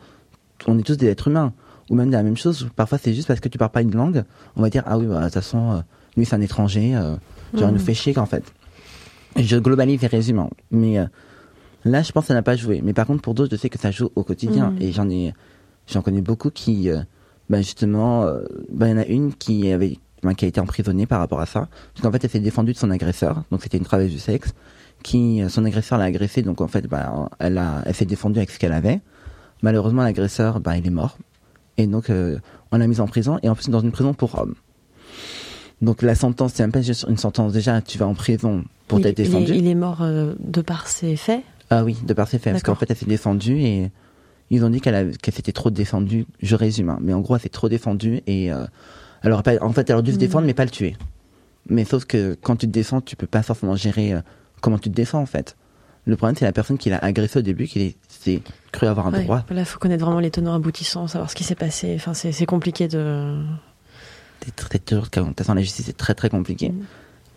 on 0.66 0.78
est 0.78 0.82
tous 0.82 0.96
des 0.96 1.06
êtres 1.06 1.28
humains. 1.28 1.52
Ou 1.88 1.94
même 1.94 2.10
la 2.10 2.24
même 2.24 2.36
chose, 2.36 2.68
parfois 2.74 2.98
c'est 2.98 3.14
juste 3.14 3.28
parce 3.28 3.38
que 3.38 3.48
tu 3.48 3.58
parles 3.58 3.70
pas 3.70 3.82
une 3.82 3.94
langue, 3.94 4.24
on 4.56 4.62
va 4.62 4.70
dire, 4.70 4.82
ah 4.86 4.98
oui, 4.98 5.06
bah, 5.06 5.20
de 5.20 5.24
toute 5.24 5.34
façon, 5.34 5.70
euh, 5.70 5.80
lui 6.16 6.26
c'est 6.26 6.34
un 6.34 6.40
étranger, 6.40 6.96
euh, 6.96 7.14
genre, 7.54 7.68
il 7.68 7.74
nous 7.74 7.78
fait 7.78 7.94
chier 7.94 8.12
qu'en 8.12 8.26
fait. 8.26 8.42
Je 9.36 9.56
globalise 9.56 10.02
et 10.02 10.08
résume, 10.08 10.40
hein. 10.40 10.50
mais 10.72 10.98
là, 11.86 12.02
je 12.02 12.12
pense 12.12 12.24
que 12.24 12.28
ça 12.28 12.34
n'a 12.34 12.42
pas 12.42 12.56
joué. 12.56 12.80
Mais 12.84 12.92
par 12.92 13.06
contre, 13.06 13.22
pour 13.22 13.34
d'autres, 13.34 13.50
je 13.52 13.56
sais 13.60 13.68
que 13.70 13.78
ça 13.78 13.90
joue 13.90 14.10
au 14.14 14.22
quotidien, 14.24 14.70
Mhm. 14.72 14.82
et 14.82 14.92
j'en 14.92 15.08
ai, 15.08 15.32
j'en 15.86 16.02
connais 16.02 16.20
beaucoup 16.22 16.50
qui, 16.50 16.90
euh, 16.90 16.98
bah, 17.48 17.58
justement, 17.62 18.24
euh, 18.24 18.40
bah, 18.70 18.88
il 18.88 18.90
y 18.90 18.94
en 18.94 18.98
a 18.98 19.06
une 19.06 19.32
qui 19.34 19.70
avait, 19.72 19.98
bah, 20.22 20.34
qui 20.34 20.44
a 20.44 20.48
été 20.48 20.60
emprisonnée 20.60 21.06
par 21.06 21.20
rapport 21.20 21.40
à 21.40 21.46
ça, 21.46 21.68
parce 21.94 22.02
qu'en 22.02 22.10
fait, 22.12 22.22
elle 22.24 22.30
s'est 22.30 22.40
défendue 22.40 22.72
de 22.72 22.78
son 22.78 22.90
agresseur, 22.90 23.42
donc 23.50 23.62
c'était 23.62 23.78
une 23.78 23.84
travailleuse 23.84 24.12
du 24.12 24.18
sexe, 24.18 24.52
qui, 25.02 25.42
euh, 25.42 25.48
son 25.48 25.64
agresseur 25.64 25.98
l'a 25.98 26.04
agressée, 26.04 26.42
donc 26.42 26.60
en 26.60 26.68
fait, 26.68 26.86
bah, 26.88 27.28
elle 27.38 27.58
a, 27.58 27.82
elle 27.86 27.94
s'est 27.94 28.04
défendue 28.06 28.38
avec 28.38 28.50
ce 28.50 28.58
qu'elle 28.58 28.72
avait. 28.72 29.00
Malheureusement, 29.62 30.02
l'agresseur, 30.02 30.60
bah, 30.60 30.76
il 30.76 30.86
est 30.86 30.90
mort. 30.90 31.16
Et 31.78 31.86
donc, 31.86 32.10
euh, 32.10 32.38
on 32.72 32.78
l'a 32.78 32.86
mise 32.86 33.00
en 33.00 33.06
prison, 33.06 33.38
et 33.42 33.48
en 33.48 33.54
plus 33.54 33.68
dans 33.70 33.80
une 33.80 33.92
prison 33.92 34.12
pour 34.14 34.38
hommes. 34.38 34.54
Donc 35.82 36.00
la 36.02 36.14
sentence, 36.14 36.52
c'est 36.54 36.62
même 36.62 36.72
pas 36.72 36.80
juste 36.80 37.04
une 37.08 37.18
sentence. 37.18 37.52
Déjà, 37.52 37.82
tu 37.82 37.98
vas 37.98 38.06
en 38.06 38.14
prison 38.14 38.64
pour 38.88 39.00
t'être 39.00 39.18
défendu. 39.18 39.52
il 39.54 39.66
est 39.66 39.74
mort 39.74 40.00
euh, 40.00 40.34
de 40.38 40.62
par 40.62 40.88
ses 40.88 41.16
faits. 41.16 41.42
Ah 41.70 41.84
oui, 41.84 41.96
de 42.06 42.12
par 42.14 42.28
ses 42.28 42.38
faits. 42.38 42.52
Parce 42.52 42.62
qu'en 42.62 42.74
fait, 42.74 42.90
elle 42.90 42.96
s'est 42.96 43.06
défendue 43.06 43.58
et 43.60 43.90
ils 44.50 44.64
ont 44.64 44.70
dit 44.70 44.80
qu'elle 44.80 45.16
qu'elle 45.18 45.34
s'était 45.34 45.52
trop 45.52 45.70
défendue. 45.70 46.26
Je 46.40 46.54
résume, 46.54 46.90
hein. 46.90 46.98
mais 47.00 47.12
en 47.12 47.20
gros, 47.20 47.34
elle 47.36 47.42
s'est 47.42 47.48
trop 47.48 47.68
défendue 47.68 48.20
et 48.26 48.52
euh, 48.52 48.64
elle 49.22 49.32
aurait 49.32 49.42
pas, 49.42 49.54
en 49.60 49.72
fait, 49.72 49.88
elle 49.90 49.94
aurait 49.96 50.02
dû 50.04 50.12
se 50.12 50.18
défendre, 50.18 50.46
mais 50.46 50.54
pas 50.54 50.64
le 50.64 50.70
tuer. 50.70 50.96
Mais 51.68 51.84
sauf 51.84 52.04
que 52.04 52.36
quand 52.40 52.56
tu 52.56 52.66
te 52.66 52.72
défends, 52.72 53.00
tu 53.00 53.16
peux 53.16 53.26
pas 53.26 53.42
forcément 53.42 53.74
gérer 53.74 54.12
euh, 54.12 54.20
comment 54.60 54.78
tu 54.78 54.90
te 54.90 54.94
défends 54.94 55.20
en 55.20 55.26
fait. 55.26 55.56
Le 56.04 56.14
problème, 56.14 56.36
c'est 56.36 56.44
la 56.44 56.52
personne 56.52 56.78
qui 56.78 56.88
l'a 56.88 56.98
agressé 56.98 57.40
au 57.40 57.42
début 57.42 57.66
qui 57.66 57.96
s'est 58.08 58.40
cru 58.70 58.86
avoir 58.86 59.08
un 59.08 59.12
Ouais. 59.12 59.24
droit. 59.24 59.44
Là, 59.50 59.64
faut 59.64 59.80
connaître 59.80 60.04
vraiment 60.04 60.20
les 60.20 60.30
tenants 60.30 60.54
aboutissants, 60.54 61.08
savoir 61.08 61.28
ce 61.28 61.34
qui 61.34 61.42
s'est 61.42 61.56
passé. 61.56 61.94
Enfin, 61.96 62.14
c'est 62.14 62.30
c'est 62.30 62.46
compliqué 62.46 62.86
de. 62.86 63.42
C'est 64.44 64.54
très 64.54 64.78
toujours, 64.78 65.06
de 65.06 65.08
toute 65.10 65.38
façon, 65.38 65.54
la 65.54 65.62
justice 65.62 65.88
est 65.88 65.96
très 65.96 66.14
très 66.14 66.28
compliquée. 66.30 66.68
Mhm. 66.68 66.84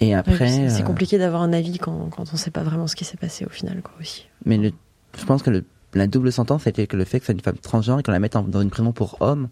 Et 0.02 0.08
Ouais, 0.08 0.14
après, 0.14 0.48
c'est 0.50 0.70
c'est 0.70 0.82
euh, 0.82 0.86
compliqué 0.86 1.18
d'avoir 1.18 1.42
un 1.42 1.52
avis 1.54 1.78
quand, 1.78 2.10
quand 2.10 2.32
on 2.34 2.38
sait 2.38 2.52
pas 2.52 2.64
vraiment 2.64 2.88
ce 2.88 2.96
qui 2.96 3.04
s'est 3.06 3.18
passé 3.18 3.46
au 3.46 3.50
final, 3.50 3.82
quoi, 3.82 3.94
aussi. 4.00 4.28
mais 4.46 4.58
le, 4.58 4.72
je 5.18 5.26
pense 5.26 5.44
que 5.44 5.50
le, 5.50 5.66
la 5.94 6.08
double 6.08 6.32
sentence, 6.32 6.64
c'était 6.64 6.88
que 6.88 6.96
le 6.96 7.04
fait 7.06 7.20
que 7.20 7.26
c'est 7.26 7.34
une 7.34 7.42
femme 7.42 7.58
transgenre 7.58 8.00
et 8.00 8.04
qu'on 8.04 8.12
la 8.14 8.20
mette 8.20 8.36
en- 8.36 8.44
dans 8.44 8.62
une 8.62 8.70
prison 8.70 8.92
pour 8.94 9.18
hommes, 9.22 9.50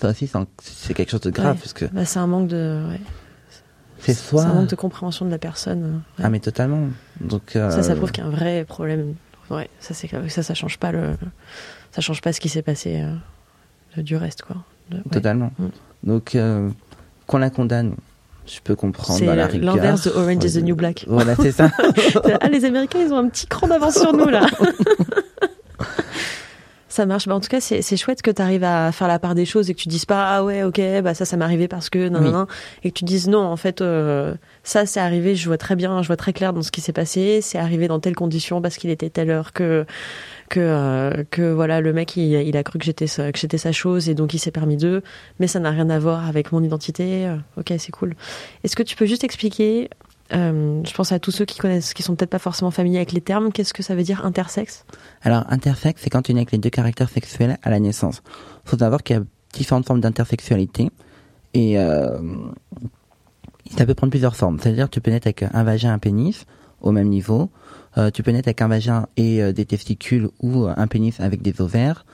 ça 0.00 0.08
aussi, 0.10 0.30
c'est 0.62 0.94
quelque 0.94 1.10
chose 1.10 1.20
de 1.20 1.30
grave, 1.30 1.54
Ouais. 1.56 1.58
parce 1.60 1.72
que 1.74 1.84
Bah, 1.86 2.04
c'est 2.06 2.18
un 2.18 2.26
manque 2.26 2.48
de. 2.48 2.86
ouais. 2.90 3.00
c'est 3.98 4.14
soit. 4.14 4.44
un 4.44 4.54
manque 4.54 4.70
de 4.70 4.76
compréhension 4.76 5.26
de 5.26 5.30
la 5.30 5.38
personne. 5.38 6.02
ouais. 6.18 6.24
Ah, 6.24 6.30
mais 6.30 6.40
totalement. 6.40 6.88
Donc, 7.20 7.54
euh, 7.56 7.70
Ça, 7.70 7.82
ça 7.82 7.94
prouve 7.94 8.10
qu'il 8.12 8.24
y 8.24 8.26
a 8.26 8.30
un 8.30 8.32
vrai 8.32 8.64
problème. 8.64 9.14
Ouais, 9.50 9.68
ça, 9.80 9.92
c'est 9.92 10.08
ça, 10.30 10.42
ça 10.42 10.54
change 10.54 10.78
pas 10.78 10.92
le, 10.92 11.16
ça 11.92 12.00
change 12.00 12.22
pas 12.22 12.32
ce 12.32 12.40
qui 12.40 12.48
s'est 12.48 12.62
passé 12.62 13.02
euh, 13.98 14.02
du 14.02 14.16
reste, 14.16 14.42
quoi. 14.42 14.56
De-. 14.90 15.02
Totalement. 15.10 15.52
Mm. 15.58 15.66
Donc, 16.04 16.34
euh, 16.36 16.70
qu'on 17.26 17.36
la 17.38 17.50
condamne, 17.50 17.96
je 18.52 18.60
peux 18.62 18.74
comprendre 18.74 19.18
C'est 19.18 19.26
l'inverse 19.58 20.04
de 20.04 20.10
Orange 20.10 20.44
is 20.44 20.54
the 20.54 20.62
New 20.62 20.74
Black. 20.74 21.04
Voilà, 21.06 21.36
c'est 21.36 21.52
ça. 21.52 21.70
ah, 22.40 22.48
les 22.48 22.64
Américains, 22.64 22.98
ils 23.00 23.12
ont 23.12 23.18
un 23.18 23.28
petit 23.28 23.46
cran 23.46 23.68
d'avance 23.68 23.98
sur 23.98 24.12
nous, 24.12 24.28
là. 24.28 24.46
Ça 26.92 27.06
marche. 27.06 27.26
Bah, 27.28 27.36
en 27.36 27.40
tout 27.40 27.48
cas, 27.48 27.60
c'est 27.60 27.82
c'est 27.82 27.96
chouette 27.96 28.20
que 28.20 28.30
tu 28.32 28.42
arrives 28.42 28.64
à 28.64 28.90
faire 28.90 29.06
la 29.08 29.18
part 29.20 29.34
des 29.36 29.44
choses 29.46 29.70
et 29.70 29.74
que 29.74 29.80
tu 29.80 29.88
dises 29.88 30.04
pas 30.04 30.26
ah 30.36 30.44
ouais 30.44 30.64
ok 30.64 30.80
bah 31.04 31.14
ça 31.14 31.24
ça 31.24 31.36
m'est 31.36 31.44
arrivé 31.44 31.68
parce 31.68 31.88
que 31.88 32.08
non 32.08 32.20
Oui. 32.20 32.30
non. 32.32 32.46
Et 32.82 32.90
que 32.90 32.98
tu 32.98 33.04
dises 33.04 33.28
non 33.28 33.38
en 33.44 33.56
fait 33.56 33.80
euh, 33.80 34.34
ça 34.64 34.86
c'est 34.86 34.98
arrivé 34.98 35.36
je 35.36 35.46
vois 35.46 35.56
très 35.56 35.76
bien 35.76 36.02
je 36.02 36.08
vois 36.08 36.16
très 36.16 36.32
clair 36.32 36.52
dans 36.52 36.62
ce 36.62 36.72
qui 36.72 36.80
s'est 36.80 36.92
passé. 36.92 37.40
C'est 37.42 37.58
arrivé 37.58 37.86
dans 37.86 38.00
telles 38.00 38.16
conditions 38.16 38.60
parce 38.60 38.76
qu'il 38.76 38.90
était 38.90 39.08
telle 39.08 39.30
heure 39.30 39.52
que 39.52 39.86
que 40.48 40.58
euh, 40.60 41.22
que 41.30 41.52
voilà 41.52 41.80
le 41.80 41.92
mec 41.92 42.16
il, 42.16 42.32
il 42.32 42.56
a 42.56 42.64
cru 42.64 42.80
que 42.80 42.84
j'étais 42.84 43.06
sa- 43.06 43.30
que 43.30 43.38
j'étais 43.38 43.56
sa 43.58 43.70
chose 43.70 44.08
et 44.08 44.14
donc 44.14 44.34
il 44.34 44.40
s'est 44.40 44.50
permis 44.50 44.76
d'eux. 44.76 45.02
Mais 45.38 45.46
ça 45.46 45.60
n'a 45.60 45.70
rien 45.70 45.88
à 45.90 45.98
voir 46.00 46.26
avec 46.28 46.50
mon 46.50 46.60
identité. 46.60 47.26
Euh, 47.28 47.36
ok 47.56 47.72
c'est 47.78 47.92
cool. 47.92 48.16
Est-ce 48.64 48.74
que 48.74 48.82
tu 48.82 48.96
peux 48.96 49.06
juste 49.06 49.22
expliquer 49.22 49.90
euh, 50.32 50.82
je 50.84 50.94
pense 50.94 51.12
à 51.12 51.18
tous 51.18 51.30
ceux 51.30 51.44
qui 51.44 51.58
connaissent 51.58 51.94
qui 51.94 52.02
sont 52.02 52.14
peut-être 52.14 52.30
pas 52.30 52.38
forcément 52.38 52.70
familiers 52.70 52.98
avec 52.98 53.12
les 53.12 53.20
termes 53.20 53.52
qu'est-ce 53.52 53.74
que 53.74 53.82
ça 53.82 53.94
veut 53.94 54.02
dire 54.02 54.24
intersexe? 54.24 54.84
Alors, 55.22 55.44
intersexe, 55.48 56.02
c'est 56.02 56.10
quand 56.10 56.22
tu 56.22 56.34
nais 56.34 56.40
avec 56.40 56.52
les 56.52 56.58
deux 56.58 56.70
caractères 56.70 57.08
sexuels 57.08 57.58
à 57.62 57.70
la 57.70 57.80
naissance. 57.80 58.22
faut 58.64 58.78
savoir 58.78 59.02
qu'il 59.02 59.16
y 59.16 59.18
a 59.18 59.22
différentes 59.52 59.86
formes 59.86 60.00
d'intersexualité. 60.00 60.90
Et 61.52 61.78
euh, 61.78 62.18
ça 63.76 63.86
peut 63.86 63.94
prendre 63.94 64.10
plusieurs 64.10 64.36
formes. 64.36 64.58
C'est-à-dire 64.60 64.88
tu 64.88 65.00
peux 65.00 65.10
naître 65.10 65.26
avec 65.26 65.42
un 65.42 65.64
vagin 65.64 65.92
un 65.92 65.98
pénis 65.98 66.46
au 66.80 66.92
même 66.92 67.08
niveau. 67.08 67.50
Euh, 67.98 68.10
tu 68.10 68.22
peux 68.22 68.30
naître 68.30 68.46
avec 68.46 68.62
un 68.62 68.68
vagin 68.68 69.06
et 69.16 69.52
des 69.52 69.66
testicules 69.66 70.28
ou 70.40 70.66
un 70.66 70.86
pénis 70.86 71.18
avec 71.18 71.42
des 71.42 71.60
ovaires. 71.60 72.04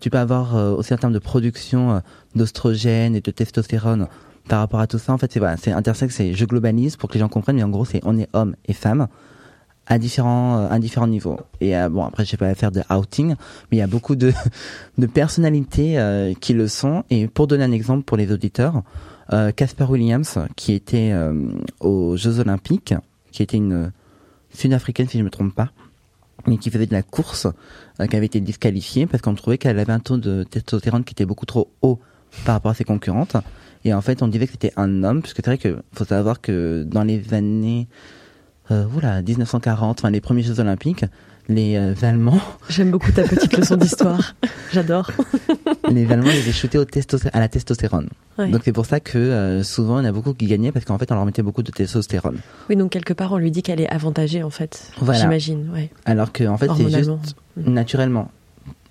Tu 0.00 0.08
peux 0.08 0.18
avoir 0.18 0.54
aussi 0.76 0.94
en 0.94 0.96
termes 0.96 1.12
de 1.12 1.18
production 1.18 2.00
d'ostrogène 2.34 3.14
et 3.14 3.20
de 3.20 3.30
testostérone 3.30 4.08
par 4.48 4.60
rapport 4.60 4.80
à 4.80 4.86
tout 4.86 4.98
ça. 4.98 5.12
En 5.12 5.18
fait, 5.18 5.32
c'est 5.32 5.38
voilà, 5.38 5.56
c'est 5.56 5.72
intersexe, 5.72 6.14
c'est 6.14 6.34
je 6.34 6.44
globalise 6.44 6.96
pour 6.96 7.08
que 7.08 7.14
les 7.14 7.20
gens 7.20 7.28
comprennent, 7.28 7.56
mais 7.56 7.62
en 7.62 7.68
gros, 7.68 7.84
c'est 7.84 8.00
on 8.04 8.18
est 8.18 8.28
homme 8.32 8.54
et 8.66 8.72
femme 8.72 9.08
à 9.86 9.98
différents 9.98 10.58
euh, 10.58 10.68
à 10.68 10.78
différents 10.78 11.06
niveaux. 11.06 11.38
Et 11.60 11.76
euh, 11.76 11.88
bon, 11.88 12.04
après, 12.04 12.24
je 12.24 12.32
vais 12.32 12.36
pas 12.36 12.54
faire 12.54 12.72
de 12.72 12.82
outing, 12.90 13.28
mais 13.70 13.76
il 13.76 13.78
y 13.78 13.82
a 13.82 13.86
beaucoup 13.86 14.16
de 14.16 14.32
de 14.98 15.06
personnalités 15.06 15.98
euh, 15.98 16.34
qui 16.40 16.52
le 16.52 16.68
sont. 16.68 17.04
Et 17.10 17.28
pour 17.28 17.46
donner 17.46 17.64
un 17.64 17.72
exemple 17.72 18.04
pour 18.04 18.16
les 18.16 18.32
auditeurs, 18.32 18.82
Casper 19.56 19.86
Williams, 19.88 20.38
qui 20.54 20.72
était 20.72 21.12
aux 21.80 22.16
Jeux 22.16 22.38
Olympiques, 22.38 22.94
qui 23.32 23.42
était 23.42 23.56
une 23.56 23.90
sud-africaine 24.50 25.08
si 25.08 25.18
je 25.18 25.24
me 25.24 25.30
trompe 25.30 25.52
pas, 25.52 25.70
mais 26.46 26.58
qui 26.58 26.70
faisait 26.70 26.86
de 26.86 26.92
la 26.92 27.02
course, 27.02 27.48
qui 28.08 28.14
avait 28.16 28.26
été 28.26 28.38
disqualifiée 28.38 29.06
parce 29.06 29.22
qu'on 29.22 29.34
trouvait 29.34 29.58
qu'elle 29.58 29.80
avait 29.80 29.92
un 29.92 29.98
taux 29.98 30.16
de 30.16 30.44
testostérone 30.44 31.02
qui 31.02 31.10
était 31.10 31.24
beaucoup 31.24 31.44
trop 31.44 31.72
haut 31.82 31.98
par 32.44 32.54
rapport 32.54 32.70
à 32.70 32.74
ses 32.74 32.84
concurrentes. 32.84 33.36
Et 33.84 33.94
en 33.94 34.00
fait, 34.00 34.22
on 34.22 34.28
disait 34.28 34.46
que 34.46 34.52
c'était 34.52 34.72
un 34.76 35.04
homme, 35.04 35.22
puisque 35.22 35.36
c'est 35.36 35.46
vrai 35.46 35.58
que 35.58 35.76
faut 35.92 36.04
savoir 36.04 36.40
que 36.40 36.84
dans 36.84 37.04
les 37.04 37.32
années 37.34 37.86
euh, 38.70 38.84
oula, 38.96 39.22
1940, 39.22 40.00
enfin 40.00 40.10
les 40.10 40.20
premiers 40.20 40.42
Jeux 40.42 40.58
Olympiques, 40.58 41.04
les 41.48 41.76
euh, 41.76 41.94
Allemands, 42.02 42.40
j'aime 42.68 42.90
beaucoup 42.90 43.12
ta 43.12 43.22
petite 43.22 43.56
leçon 43.56 43.76
d'histoire 43.76 44.34
j'adore 44.72 45.08
les 45.88 46.10
Allemands 46.10 46.30
ils 46.30 46.40
étaient 46.40 46.50
shootés 46.50 46.78
au 46.78 46.84
à 47.32 47.38
la 47.38 47.46
testostérone. 47.48 48.08
Ouais. 48.38 48.48
Donc 48.50 48.62
c'est 48.64 48.72
pour 48.72 48.86
ça 48.86 48.98
que 48.98 49.16
euh, 49.18 49.62
souvent 49.62 50.00
il 50.00 50.02
y 50.02 50.06
en 50.06 50.10
a 50.10 50.12
beaucoup 50.12 50.34
qui 50.34 50.46
gagnaient 50.46 50.72
parce 50.72 50.84
qu'en 50.84 50.98
fait 50.98 51.12
on 51.12 51.14
leur 51.14 51.24
mettait 51.24 51.42
beaucoup 51.42 51.62
de 51.62 51.70
testostérone. 51.70 52.38
oui 52.68 52.74
donc 52.74 52.90
quelque 52.90 53.12
part 53.12 53.30
on 53.32 53.38
lui 53.38 53.52
dit 53.52 53.62
qu'elle 53.62 53.80
est 53.80 53.88
avantagée 53.88 54.42
en 54.42 54.50
fait 54.50 54.90
Voilà. 54.98 55.20
j'imagine 55.20 55.70
ouais 55.72 55.90
Alors 56.04 56.32
que 56.32 56.42
en 56.48 56.56
fait 56.58 56.68
c'est 56.76 56.90
juste 56.90 57.10
naturellement. 57.56 58.30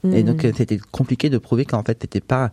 Et 0.05 0.21
Mhm. 0.21 0.23
donc 0.23 0.45
euh, 0.45 0.51
c'était 0.55 0.79
compliqué 0.91 1.29
de 1.29 1.37
prouver 1.37 1.65
qu'en 1.65 1.83
fait 1.83 1.97
c'était 2.01 2.21
pas 2.21 2.51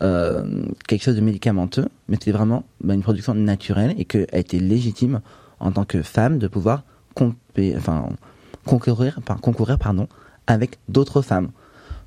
quelque 0.00 1.02
chose 1.02 1.16
de 1.16 1.20
médicamenteux, 1.20 1.86
mais 2.08 2.16
c'était 2.16 2.32
vraiment 2.32 2.64
bah, 2.82 2.94
une 2.94 3.02
production 3.02 3.34
naturelle 3.34 3.94
et 3.98 4.04
qu'elle 4.04 4.26
était 4.32 4.58
légitime 4.58 5.20
en 5.60 5.72
tant 5.72 5.84
que 5.84 6.02
femme 6.02 6.38
de 6.38 6.48
pouvoir 6.48 6.82
compé- 7.16 7.74
enfin, 7.76 8.08
concourir, 8.66 9.20
par- 9.24 9.40
concourir 9.40 9.78
pardon, 9.78 10.08
avec 10.46 10.78
d'autres 10.88 11.22
femmes. 11.22 11.50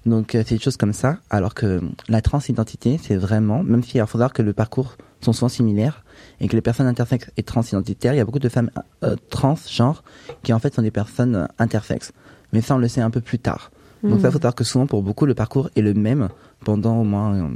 Donc 0.06 0.36
euh, 0.36 0.44
c'est 0.46 0.56
des 0.56 0.62
choses 0.62 0.78
comme 0.78 0.94
ça, 0.94 1.18
alors 1.30 1.54
que 1.54 1.82
la 2.08 2.22
transidentité, 2.22 3.00
c'est 3.02 3.16
vraiment, 3.18 3.64
même 3.64 3.84
si 3.84 3.98
il 3.98 4.02
faut 4.02 4.18
savoir 4.18 4.34
que 4.34 4.42
le 4.42 4.54
parcours 4.54 4.96
sont 5.22 5.34
souvent 5.34 5.50
similaires 5.50 6.04
et 6.40 6.48
que 6.48 6.56
les 6.56 6.62
personnes 6.62 6.88
intersexes 6.88 7.32
et 7.38 7.44
transidentitaires, 7.44 8.14
il 8.14 8.18
y 8.18 8.20
a 8.20 8.26
beaucoup 8.26 8.40
de 8.40 8.50
femmes 8.50 8.70
euh, 9.04 9.16
transgenres 9.30 10.04
qui 10.44 10.54
en 10.54 10.60
fait 10.60 10.74
sont 10.76 10.82
des 10.84 10.92
personnes 10.92 11.36
euh, 11.36 11.46
intersexes. 11.58 12.12
Mais 12.54 12.62
ça, 12.62 12.76
on 12.76 12.78
le 12.78 12.88
sait 12.88 13.02
un 13.02 13.10
peu 13.10 13.22
plus 13.22 13.40
tard. 13.40 13.72
Donc 14.04 14.22
ça, 14.22 14.30
faut 14.32 14.38
savoir 14.38 14.56
que 14.56 14.64
souvent, 14.64 14.86
pour 14.86 15.02
beaucoup, 15.02 15.26
le 15.26 15.34
parcours 15.34 15.70
est 15.76 15.82
le 15.82 15.94
même 15.94 16.30
pendant 16.64 16.98
au 17.02 17.04
moins 17.04 17.34
euh, 17.36 17.48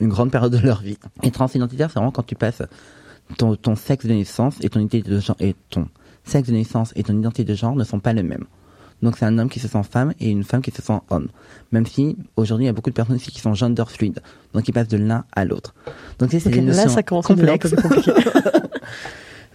une 0.00 0.08
grande 0.08 0.30
période 0.30 0.52
de 0.52 0.58
leur 0.58 0.80
vie. 0.80 0.98
Et 1.22 1.30
transidentitaire, 1.30 1.90
c'est 1.90 1.98
vraiment 1.98 2.12
quand 2.12 2.24
tu 2.24 2.34
passes 2.34 2.62
ton, 3.38 3.56
ton 3.56 3.76
sexe 3.76 4.06
de 4.06 4.12
naissance 4.12 4.56
et 4.62 4.68
ton 4.68 4.80
identité 4.80 5.08
de 5.08 5.20
genre 5.20 5.36
et 5.40 5.54
ton 5.70 5.88
sexe 6.24 6.48
de 6.48 6.54
naissance 6.54 6.92
et 6.96 7.02
ton 7.02 7.18
identité 7.18 7.44
de 7.44 7.54
genre 7.54 7.74
ne 7.74 7.84
sont 7.84 8.00
pas 8.00 8.12
les 8.12 8.22
mêmes. 8.22 8.44
Donc 9.02 9.16
c'est 9.18 9.26
un 9.26 9.38
homme 9.38 9.50
qui 9.50 9.60
se 9.60 9.68
sent 9.68 9.82
femme 9.90 10.14
et 10.20 10.30
une 10.30 10.42
femme 10.42 10.62
qui 10.62 10.70
se 10.70 10.80
sent 10.80 10.98
homme. 11.10 11.28
Même 11.70 11.86
si 11.86 12.16
aujourd'hui 12.36 12.64
il 12.64 12.68
y 12.68 12.70
a 12.70 12.72
beaucoup 12.72 12.90
de 12.90 12.94
personnes 12.94 13.16
aussi 13.16 13.30
qui 13.30 13.40
sont 13.40 13.52
gender 13.52 13.84
fluides, 13.86 14.20
donc 14.54 14.66
ils 14.68 14.72
passent 14.72 14.88
de 14.88 14.96
l'un 14.96 15.24
à 15.34 15.44
l'autre. 15.44 15.74
Donc 16.18 16.30
c'est 16.30 16.40
c'est 16.40 16.48
Ok, 16.48 16.54
des 16.54 16.60
là 16.62 16.76
notions 16.76 16.90
ça 16.90 17.02
commence 17.02 17.26
complexes. 17.26 17.74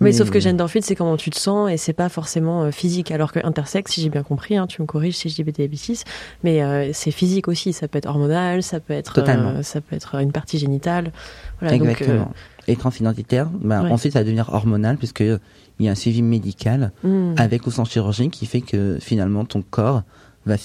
Mais, 0.02 0.12
sauf 0.12 0.30
que 0.30 0.39
gender 0.39 0.68
fluide, 0.68 0.84
c'est 0.84 0.95
comment 0.95 1.16
tu 1.16 1.30
te 1.30 1.38
sens 1.38 1.70
et 1.70 1.78
c'est 1.78 1.93
pas 1.93 2.10
forcément 2.10 2.64
euh, 2.64 2.72
physique. 2.72 3.12
Alors 3.12 3.32
que 3.32 3.39
intersexe, 3.45 3.93
si 3.93 4.02
j'ai 4.02 4.10
bien 4.10 4.24
compris, 4.24 4.58
hein, 4.58 4.68
tu 4.68 4.82
me 4.82 4.88
corriges 4.88 5.16
si 5.16 5.30
je 5.30 5.36
dis 5.36 5.43
bêtises, 5.43 6.04
mais 6.43 6.64
euh, 6.64 6.89
c'est 6.93 7.12
physique 7.12 7.47
aussi. 7.47 7.72
Ça 7.72 7.88
peut 7.88 7.97
être 7.97 8.08
hormonal, 8.08 8.64
ça 8.64 8.80
peut 8.80 8.93
être, 8.93 9.14
Totalement. 9.14 9.62
ça 9.64 9.80
peut 9.82 9.95
être 9.95 10.16
une 10.16 10.32
partie 10.32 10.58
génitale. 10.58 11.12
Voilà, 11.60 11.78
donc, 11.78 11.88
Exactement. 11.88 12.32
Et 12.68 12.76
transidentitaire, 12.76 13.49
bah, 13.49 13.82
Ouais. 13.82 13.91
ensuite 13.91 14.14
ça 14.14 14.20
va 14.20 14.24
devenir 14.24 14.49
hormonal 14.54 14.97
puisque 14.97 15.22
il 15.22 15.86
y 15.86 15.88
a 15.88 15.91
un 15.91 15.95
suivi 15.95 16.22
médical 16.22 16.91
hmm. 17.04 17.34
avec 17.38 17.66
ou 17.66 17.72
sans 17.72 17.86
chirurgie 17.86 18.30
qui 18.30 18.45
fait 18.45 18.62
que 18.62 18.97
finalement 19.02 19.45
ton 19.45 19.62
corps 19.64 20.04
va 20.45 20.58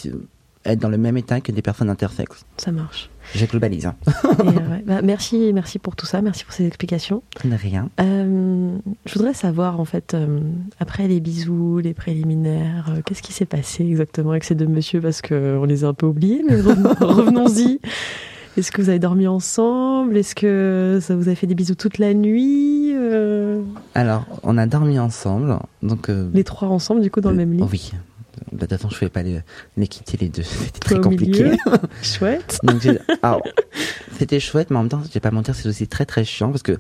être 0.73 0.79
dans 0.81 0.89
le 0.89 0.99
même 0.99 1.17
état 1.17 1.41
que 1.41 1.53
des 1.53 1.63
personnes 1.63 1.91
intersexes. 1.91 2.45
ça 2.57 2.73
marche. 2.73 3.11
Je 3.35 3.45
globalise, 3.45 3.87
hein. 3.87 3.95
Euh, 4.25 4.43
ouais. 4.45 4.83
Bah, 4.87 5.03
merci, 5.03 5.51
merci 5.53 5.81
pour 5.81 5.97
tout 5.97 6.07
ça, 6.07 6.23
merci 6.23 6.45
pour 6.45 6.53
ces 6.55 6.65
explications. 6.67 7.23
De 7.45 7.55
rien. 7.57 7.89
Euh, 8.01 8.77
je 9.05 9.15
voudrais 9.15 9.35
savoir 9.35 9.81
en 9.81 9.85
fait, 9.85 10.15
euh, 10.15 10.39
après 10.79 11.09
les 11.09 11.19
bisous, 11.19 11.79
les 11.79 11.93
préliminaires, 11.93 12.93
qu'est-ce 13.05 13.23
qui 13.23 13.33
s'est 13.33 13.45
passé 13.47 13.85
exactement 13.85 14.31
avec 14.31 14.45
ces 14.45 14.55
deux 14.55 14.67
messieurs? 14.67 15.01
Parce 15.01 15.23
que 15.23 15.57
on 15.61 15.65
les 15.65 15.83
a 15.85 15.89
un 15.89 15.95
peu 15.95 16.07
oubliés, 16.07 16.45
mais 16.49 16.55
revenons- 16.61 16.95
revenons-y. 17.01 17.81
Est-ce 18.57 18.71
que 18.71 18.81
vous 18.81 18.89
avez 18.91 19.01
dormi 19.01 19.27
ensemble? 19.27 20.17
Est-ce 20.17 20.35
que 20.37 20.99
ça 21.03 21.17
vous 21.17 21.29
a 21.29 21.35
fait 21.35 21.47
des 21.49 21.55
bisous 21.57 21.75
toute 21.75 21.99
la 21.99 22.15
nuit 22.15 22.95
Alors, 23.95 24.25
on 24.45 24.57
a 24.57 24.67
dormi 24.67 24.99
ensemble, 24.99 25.59
donc... 25.83 26.09
Les 26.33 26.45
trois 26.45 26.69
ensemble 26.69 27.01
du 27.01 27.11
coup 27.11 27.21
dans 27.21 27.31
le 27.31 27.37
même 27.37 27.53
lit? 27.53 27.63
Oui. 27.71 27.93
Bah, 28.57 28.67
toute 28.67 28.79
façon, 28.79 28.89
je 28.91 28.99
pouvais 28.99 29.11
pas 29.11 29.23
les, 29.23 29.41
les 29.77 29.87
quitter 29.87 30.17
les 30.17 30.29
deux. 30.29 30.43
C'était 30.45 30.79
très 30.81 31.01
compliqué. 31.01 31.45
milieu. 31.45 31.57
Chouette. 32.03 32.59
Donc, 32.63 32.81
j'ai- 32.81 32.99
alors, 33.23 33.43
c'était 34.19 34.41
chouette, 34.41 34.71
mais 34.71 34.77
en 34.77 34.81
même 34.83 34.89
temps, 34.89 35.03
je 35.07 35.13
vais 35.13 35.21
pas 35.21 35.31
mentir, 35.31 35.55
c'est 35.55 35.69
aussi 35.69 35.87
très 35.89 36.07
très 36.07 36.25
chiant 36.25 36.51
parce 36.51 36.63
que 36.63 36.79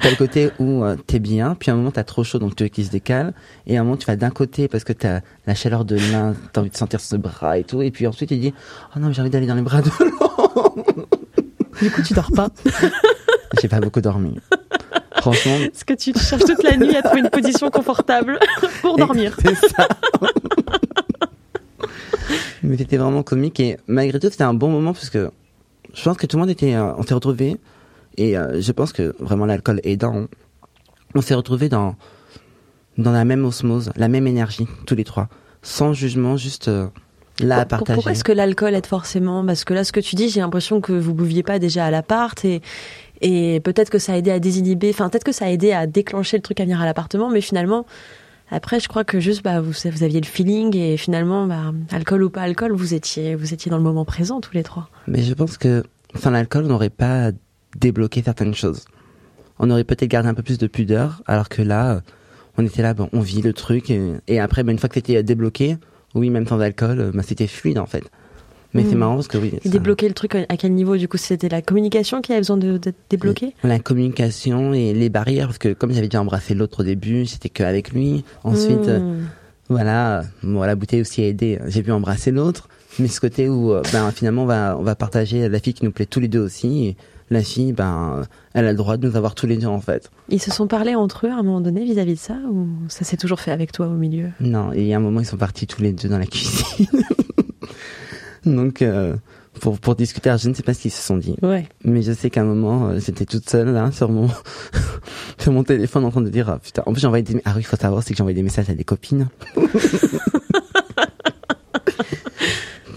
t'as 0.00 0.08
le 0.10 0.16
côté 0.16 0.50
où 0.58 0.82
euh, 0.84 0.96
t'es 1.06 1.18
bien, 1.18 1.54
puis 1.54 1.70
à 1.70 1.74
un 1.74 1.76
moment 1.76 1.90
t'as 1.90 2.04
trop 2.04 2.24
chaud, 2.24 2.38
donc 2.38 2.56
tu 2.56 2.62
veux 2.62 2.68
qu'il 2.70 2.86
se 2.86 2.90
décale, 2.90 3.34
et 3.66 3.76
à 3.76 3.80
un 3.80 3.84
moment 3.84 3.96
tu 3.98 4.06
vas 4.06 4.16
d'un 4.16 4.30
côté 4.30 4.68
parce 4.68 4.84
que 4.84 4.94
t'as 4.94 5.20
la 5.46 5.54
chaleur 5.54 5.84
de 5.84 5.96
l'un, 6.12 6.34
t'as 6.52 6.62
envie 6.62 6.70
de 6.70 6.76
sentir 6.76 7.00
ce 7.00 7.16
bras 7.16 7.58
et 7.58 7.64
tout, 7.64 7.82
et 7.82 7.90
puis 7.90 8.06
ensuite 8.06 8.30
tu 8.30 8.36
dis, 8.38 8.54
oh 8.96 8.98
non, 9.00 9.08
mais 9.08 9.12
j'ai 9.14 9.20
envie 9.20 9.28
d'aller 9.30 9.46
dans 9.46 9.54
les 9.54 9.60
bras 9.62 9.82
de 9.82 9.90
l'autre. 9.90 11.08
Du 11.82 11.90
coup 11.90 12.02
tu 12.02 12.14
dors 12.14 12.30
pas. 12.34 12.48
J'ai 13.60 13.68
pas 13.68 13.80
beaucoup 13.80 14.00
dormi. 14.00 14.38
Franchement, 15.20 15.56
Est-ce 15.56 15.84
que 15.84 15.94
tu 15.94 16.12
cherches 16.18 16.44
toute 16.44 16.62
la 16.62 16.76
nuit 16.76 16.96
à 16.96 17.02
trouver 17.02 17.20
une 17.20 17.28
position 17.30 17.68
confortable 17.70 18.38
pour 18.80 18.96
dormir 18.96 19.36
c'est 19.42 19.54
ça. 19.56 19.88
mais 22.62 22.76
c'était 22.76 22.96
vraiment 22.96 23.22
comique 23.22 23.60
et 23.60 23.76
malgré 23.86 24.18
tout 24.18 24.28
c'était 24.30 24.44
un 24.44 24.54
bon 24.54 24.68
moment 24.70 24.92
parce 24.92 25.10
que 25.10 25.30
je 25.94 26.02
pense 26.02 26.16
que 26.16 26.26
tout 26.26 26.36
le 26.36 26.42
monde 26.42 26.50
était, 26.50 26.74
euh, 26.74 26.94
on 26.96 27.02
s'est 27.02 27.14
retrouvés 27.14 27.56
et 28.16 28.36
euh, 28.36 28.60
je 28.60 28.72
pense 28.72 28.92
que 28.92 29.14
vraiment 29.18 29.46
l'alcool 29.46 29.80
aidant, 29.84 30.26
on 31.14 31.20
s'est 31.20 31.34
retrouvés 31.34 31.68
dans 31.68 31.96
dans 32.96 33.12
la 33.12 33.24
même 33.24 33.44
osmose, 33.44 33.92
la 33.96 34.08
même 34.08 34.26
énergie 34.26 34.66
tous 34.86 34.96
les 34.96 35.04
trois, 35.04 35.28
sans 35.62 35.92
jugement, 35.92 36.36
juste 36.36 36.66
euh, 36.66 36.88
là 37.38 37.58
à 37.58 37.64
partager. 37.64 37.94
Pourquoi 37.94 38.12
est-ce 38.12 38.24
que 38.24 38.32
l'alcool 38.32 38.74
aide 38.74 38.86
forcément? 38.86 39.46
Parce 39.46 39.64
que 39.64 39.72
là, 39.72 39.84
ce 39.84 39.92
que 39.92 40.00
tu 40.00 40.16
dis, 40.16 40.28
j'ai 40.28 40.40
l'impression 40.40 40.80
que 40.80 40.92
vous 40.92 41.14
buviez 41.14 41.44
pas 41.44 41.60
déjà 41.60 41.86
à 41.86 41.90
l'appart 41.92 42.44
et, 42.44 42.60
et 43.20 43.60
peut-être 43.60 43.90
que 43.90 44.00
ça 44.00 44.14
a 44.14 44.16
aidé 44.16 44.32
à 44.32 44.40
désinhiber, 44.40 44.90
enfin 44.90 45.08
peut-être 45.08 45.24
que 45.24 45.32
ça 45.32 45.44
a 45.44 45.48
aidé 45.48 45.72
à 45.72 45.86
déclencher 45.86 46.36
le 46.36 46.42
truc 46.42 46.58
à 46.58 46.64
venir 46.64 46.80
à 46.80 46.84
l'appartement, 46.84 47.30
mais 47.30 47.40
finalement, 47.40 47.86
après, 48.50 48.80
je 48.80 48.88
crois 48.88 49.04
que 49.04 49.20
juste, 49.20 49.42
bah, 49.42 49.60
vous, 49.60 49.72
vous 49.72 50.02
aviez 50.02 50.20
le 50.20 50.26
feeling 50.26 50.74
et 50.76 50.96
finalement, 50.96 51.46
bah, 51.46 51.72
alcool 51.90 52.22
ou 52.22 52.30
pas 52.30 52.42
alcool, 52.42 52.72
vous 52.72 52.94
étiez, 52.94 53.34
vous 53.34 53.52
étiez 53.52 53.70
dans 53.70 53.76
le 53.76 53.82
moment 53.82 54.04
présent 54.04 54.40
tous 54.40 54.54
les 54.54 54.62
trois. 54.62 54.88
Mais 55.06 55.22
je 55.22 55.34
pense 55.34 55.58
que 55.58 55.84
sans 56.14 56.30
l'alcool, 56.30 56.64
on 56.64 56.68
n'aurait 56.68 56.90
pas 56.90 57.30
débloqué 57.76 58.22
certaines 58.22 58.54
choses. 58.54 58.84
On 59.58 59.70
aurait 59.70 59.84
peut-être 59.84 60.08
gardé 60.08 60.28
un 60.28 60.34
peu 60.34 60.42
plus 60.42 60.58
de 60.58 60.66
pudeur, 60.66 61.22
alors 61.26 61.48
que 61.48 61.62
là, 61.62 62.02
on 62.56 62.64
était 62.64 62.82
là, 62.82 62.94
bon, 62.94 63.08
on 63.12 63.20
vit 63.20 63.42
le 63.42 63.52
truc, 63.52 63.90
et, 63.90 64.40
après, 64.40 64.62
bah, 64.62 64.72
une 64.72 64.78
fois 64.78 64.88
que 64.88 64.94
c'était 64.94 65.22
débloqué, 65.22 65.76
oui, 66.14 66.30
même 66.30 66.46
sans 66.46 66.60
alcool, 66.60 67.10
bah, 67.12 67.22
c'était 67.22 67.46
fluide 67.46 67.78
en 67.78 67.86
fait. 67.86 68.04
Mais 68.74 68.82
c'est 68.84 68.92
Mhm. 68.92 68.98
marrant 68.98 69.14
parce 69.14 69.28
que 69.28 69.38
oui. 69.38 69.52
Et 69.54 69.60
ça- 69.68 69.70
débloquer 69.70 70.08
le 70.08 70.14
truc 70.14 70.34
à 70.34 70.56
quel 70.58 70.72
niveau 70.74 70.96
Du 70.96 71.08
coup, 71.08 71.16
c'était 71.16 71.48
la 71.48 71.62
communication 71.62 72.20
qui 72.20 72.32
avait 72.32 72.40
besoin 72.42 72.56
d'être 72.58 72.94
débloquée? 73.08 73.54
La 73.64 73.78
communication 73.78 74.74
et 74.74 74.92
les 74.92 75.08
barrières, 75.08 75.46
parce 75.46 75.58
que 75.58 75.72
comme 75.72 75.92
j'avais 75.92 76.08
déjà 76.08 76.20
embrassé 76.20 76.54
l'autre 76.54 76.80
au 76.80 76.84
début, 76.84 77.24
c'était 77.26 77.48
qu'avec 77.48 77.90
lui. 77.92 78.24
Ensuite, 78.44 78.88
euh, 78.88 79.00
Hmm. 79.00 79.24
voilà, 79.70 80.22
bon, 80.42 80.60
la 80.62 80.74
bouteille 80.74 81.00
aussi 81.00 81.22
a 81.22 81.26
aidé. 81.26 81.58
J'ai 81.66 81.82
pu 81.82 81.92
embrasser 81.92 82.30
l'autre, 82.30 82.68
mais 82.98 83.08
ce 83.08 83.20
côté 83.20 83.48
où, 83.48 83.72
euh, 83.72 83.82
ben, 83.92 84.10
finalement, 84.10 84.42
on 84.42 84.46
va, 84.46 84.76
on 84.78 84.82
va 84.82 84.94
partager 84.94 85.48
la 85.48 85.58
fille 85.60 85.72
qui 85.74 85.84
nous 85.86 85.92
plaît 85.92 86.06
tous 86.06 86.20
les 86.20 86.28
deux 86.28 86.40
aussi. 86.40 86.88
Et 86.88 86.96
la 87.30 87.42
fille, 87.42 87.72
ben, 87.72 88.24
elle 88.52 88.66
a 88.66 88.70
le 88.72 88.76
droit 88.76 88.96
de 88.98 89.08
nous 89.08 89.16
avoir 89.16 89.34
tous 89.34 89.46
les 89.46 89.56
deux 89.56 89.66
en 89.66 89.80
fait. 89.80 90.10
Ils 90.28 90.40
se 90.42 90.50
sont 90.50 90.66
parlé 90.66 90.94
entre 90.94 91.26
eux 91.26 91.30
à 91.30 91.34
un 91.36 91.42
moment 91.42 91.60
donné 91.62 91.84
vis-à-vis 91.84 92.14
de 92.14 92.18
ça 92.18 92.36
ou 92.50 92.66
ça 92.88 93.04
s'est 93.04 93.16
toujours 93.16 93.40
fait 93.40 93.50
avec 93.50 93.72
toi 93.72 93.86
au 93.86 93.94
milieu? 93.94 94.28
Non, 94.40 94.72
il 94.74 94.84
y 94.84 94.92
a 94.92 94.96
un 94.96 95.00
moment, 95.00 95.20
ils 95.20 95.26
sont 95.26 95.36
partis 95.38 95.66
tous 95.66 95.80
les 95.82 95.92
deux 95.92 96.08
dans 96.10 96.18
la 96.18 96.26
cuisine. 96.26 96.86
Donc, 98.54 98.82
euh, 98.82 99.16
pour, 99.60 99.78
pour 99.78 99.94
discuter, 99.94 100.28
alors, 100.30 100.38
je 100.38 100.48
ne 100.48 100.54
sais 100.54 100.62
pas 100.62 100.74
ce 100.74 100.82
qu'ils 100.82 100.90
se 100.90 101.02
sont 101.02 101.16
dit. 101.16 101.36
Ouais. 101.42 101.68
Mais 101.84 102.02
je 102.02 102.12
sais 102.12 102.30
qu'à 102.30 102.42
un 102.42 102.44
moment, 102.44 102.88
euh, 102.88 102.98
j'étais 102.98 103.24
toute 103.24 103.48
seule 103.48 103.72
là 103.72 103.90
sur 103.92 104.10
mon 104.10 104.28
sur 105.38 105.52
mon 105.52 105.64
téléphone 105.64 106.04
en 106.04 106.10
train 106.10 106.20
de 106.20 106.30
dire 106.30 106.48
ah, 106.48 106.58
putain. 106.58 106.82
En 106.86 106.92
plus, 106.92 107.00
j'ai 107.00 107.06
envoyé 107.06 107.22
des 107.22 107.40
ah 107.44 107.54
oui, 107.56 107.62
faut 107.62 107.76
savoir 107.76 108.02
c'est 108.02 108.10
que 108.12 108.16
j'ai 108.16 108.22
envoyé 108.22 108.36
des 108.36 108.42
messages 108.42 108.70
à 108.70 108.74
des 108.74 108.84
copines 108.84 109.28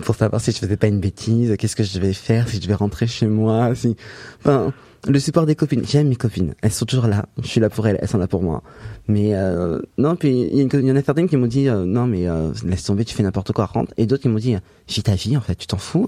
pour 0.04 0.16
savoir 0.16 0.42
si 0.42 0.52
je 0.52 0.58
faisais 0.58 0.78
pas 0.78 0.88
une 0.88 1.00
bêtise, 1.00 1.56
qu'est-ce 1.58 1.76
que 1.76 1.84
je 1.84 1.94
devais 1.94 2.14
faire, 2.14 2.48
si 2.48 2.58
je 2.58 2.62
devais 2.62 2.74
rentrer 2.74 3.08
chez 3.08 3.28
moi, 3.28 3.74
si 3.76 3.96
enfin 4.40 4.74
le 5.08 5.20
support 5.20 5.46
des 5.46 5.56
copines. 5.56 5.84
J'aime 5.86 6.10
mes 6.10 6.16
copines, 6.16 6.54
elles 6.62 6.72
sont 6.72 6.86
toujours 6.86 7.08
là. 7.08 7.26
Je 7.42 7.48
suis 7.48 7.60
là 7.60 7.70
pour 7.70 7.88
elles, 7.88 7.98
elles 8.02 8.08
sont 8.08 8.18
là 8.18 8.28
pour 8.28 8.44
moi. 8.44 8.62
Mais 9.08 9.36
euh, 9.36 9.80
non, 9.98 10.16
puis 10.16 10.48
il 10.52 10.62
y, 10.62 10.92
en 10.92 10.96
a 10.96 11.02
certaines 11.02 11.28
qui 11.28 11.38
m'ont 11.38 11.48
dit 11.48 11.70
euh, 11.70 11.86
non 11.86 12.08
mais 12.08 12.28
euh, 12.28 12.52
laisse 12.66 12.84
tomber, 12.84 13.06
tu 13.06 13.16
fais 13.16 13.24
n'importe 13.24 13.52
quoi, 13.52 13.66
rentre. 13.66 13.94
Et 13.98 14.06
d'autres 14.06 14.22
qui 14.22 14.30
m'ont 14.30 14.38
dit 14.38 14.56
vis 14.88 15.04
ta 15.04 15.16
vie 15.16 15.38
en 15.38 15.42
fait, 15.42 15.56
tu 15.56 15.68
t'en 15.68 15.78
fous. 15.78 16.06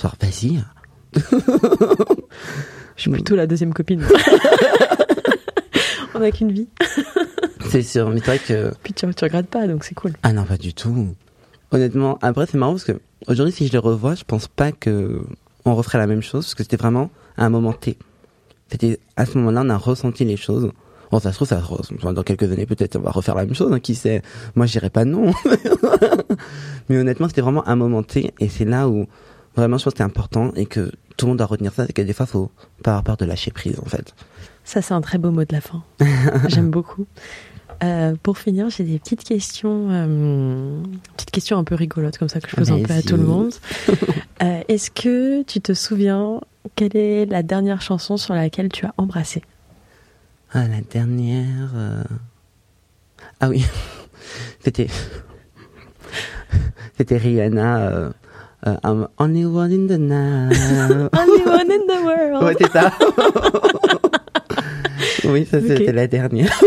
Genre 0.00 0.14
vas-y. 0.20 0.60
Je 2.96 3.02
suis 3.02 3.10
plutôt 3.10 3.34
la 3.34 3.46
deuxième 3.46 3.74
copine. 3.74 4.02
On 6.14 6.22
a 6.22 6.30
qu'une 6.30 6.52
vie. 6.52 6.68
C'est 7.68 7.82
sûr, 7.82 8.10
mais 8.10 8.20
c'est 8.20 8.26
vrai 8.26 8.38
que 8.38 8.72
Puis 8.82 8.92
tu, 8.92 9.06
tu 9.14 9.24
regrettes 9.24 9.48
pas, 9.48 9.66
donc 9.66 9.84
c'est 9.84 9.94
cool. 9.94 10.12
ah 10.22 10.32
non 10.32 10.44
pas 10.44 10.56
du 10.56 10.74
tout. 10.74 11.14
Honnêtement, 11.70 12.18
après 12.20 12.46
c'est 12.46 12.58
marrant 12.58 12.72
parce 12.72 12.84
que 12.84 13.00
aujourd'hui 13.26 13.52
si 13.52 13.66
je 13.66 13.72
les 13.72 13.78
revois, 13.78 14.14
je 14.14 14.24
pense 14.24 14.48
pas 14.48 14.72
que 14.72 15.22
on 15.64 15.74
referait 15.74 15.98
la 15.98 16.06
même 16.06 16.22
chose 16.22 16.44
parce 16.44 16.54
que 16.54 16.62
c'était 16.62 16.76
vraiment 16.76 17.10
à 17.36 17.44
un 17.44 17.50
moment 17.50 17.72
T. 17.72 17.96
C'était 18.70 18.98
à 19.16 19.26
ce 19.26 19.38
moment-là 19.38 19.62
on 19.64 19.70
a 19.70 19.76
ressenti 19.76 20.24
les 20.24 20.36
choses. 20.36 20.70
Bon 21.10 21.18
ça 21.18 21.32
se 21.32 21.36
trouve 21.36 21.48
ça 21.48 21.60
dans 22.12 22.22
quelques 22.22 22.50
années 22.50 22.66
peut-être 22.66 22.96
on 22.96 23.00
va 23.00 23.10
refaire 23.10 23.34
la 23.34 23.44
même 23.44 23.54
chose, 23.54 23.72
hein, 23.72 23.80
qui 23.80 23.94
sait. 23.94 24.22
Moi 24.54 24.66
je 24.66 24.72
dirais 24.72 24.90
pas 24.90 25.04
non. 25.04 25.32
mais 26.88 26.98
honnêtement 26.98 27.28
c'était 27.28 27.40
vraiment 27.40 27.66
un 27.66 27.76
moment 27.76 28.02
T 28.02 28.32
et 28.38 28.48
c'est 28.48 28.64
là 28.64 28.88
où 28.88 29.06
vraiment 29.56 29.78
je 29.78 29.84
pense 29.84 29.94
que 29.94 29.98
c'est 29.98 30.04
important 30.04 30.52
et 30.54 30.66
que 30.66 30.92
tout 31.16 31.26
le 31.26 31.30
monde 31.30 31.38
doit 31.38 31.46
retenir 31.46 31.72
ça, 31.72 31.86
c'est 31.86 31.92
que 31.92 32.02
des 32.02 32.12
fois 32.12 32.26
faut 32.26 32.50
pas 32.82 32.92
avoir 32.92 33.04
peur 33.04 33.16
de 33.16 33.24
lâcher 33.24 33.50
prise 33.50 33.78
en 33.84 33.88
fait. 33.88 34.14
Ça, 34.64 34.82
c'est 34.82 34.94
un 34.94 35.00
très 35.00 35.18
beau 35.18 35.30
mot 35.30 35.44
de 35.44 35.52
la 35.52 35.60
fin. 35.60 35.82
J'aime 36.48 36.70
beaucoup. 36.70 37.06
Euh, 37.82 38.14
pour 38.22 38.36
finir, 38.38 38.68
j'ai 38.68 38.84
des 38.84 38.98
petites 38.98 39.24
questions, 39.24 39.88
euh, 39.90 40.82
petites 41.16 41.30
questions 41.30 41.56
un 41.58 41.64
peu 41.64 41.74
rigolotes 41.74 42.18
comme 42.18 42.28
ça 42.28 42.38
que 42.40 42.48
je 42.50 42.56
pose 42.56 42.70
un 42.70 42.82
peu 42.82 42.92
à 42.92 43.00
tout 43.02 43.16
le 43.16 43.24
monde. 43.24 43.52
Euh, 44.42 44.62
Est-ce 44.68 44.90
que 44.90 45.42
tu 45.42 45.60
te 45.60 45.74
souviens 45.74 46.40
quelle 46.74 46.96
est 46.96 47.26
la 47.26 47.42
dernière 47.42 47.82
chanson 47.82 48.16
sur 48.16 48.32
laquelle 48.32 48.70
tu 48.70 48.86
as 48.86 48.94
embrassé? 48.96 49.42
Ah, 50.54 50.66
la 50.66 50.80
dernière. 50.90 51.68
Ah 53.38 53.50
oui, 53.50 53.66
c'était. 54.60 54.86
C'était 56.96 57.18
Rihanna. 57.18 58.12
I'm 58.82 59.08
only 59.18 59.44
one 59.44 59.72
in 59.72 59.86
the 59.88 59.98
night. 59.98 60.56
Only 61.12 61.42
one 61.44 61.70
in 61.70 61.86
the 61.86 62.00
world. 62.02 62.44
ouais, 62.44 62.56
c'est 62.58 62.72
ça. 62.72 62.90
oui, 65.24 65.46
ça 65.50 65.60
c'était 65.60 65.92
la 65.92 66.06
dernière. 66.06 66.60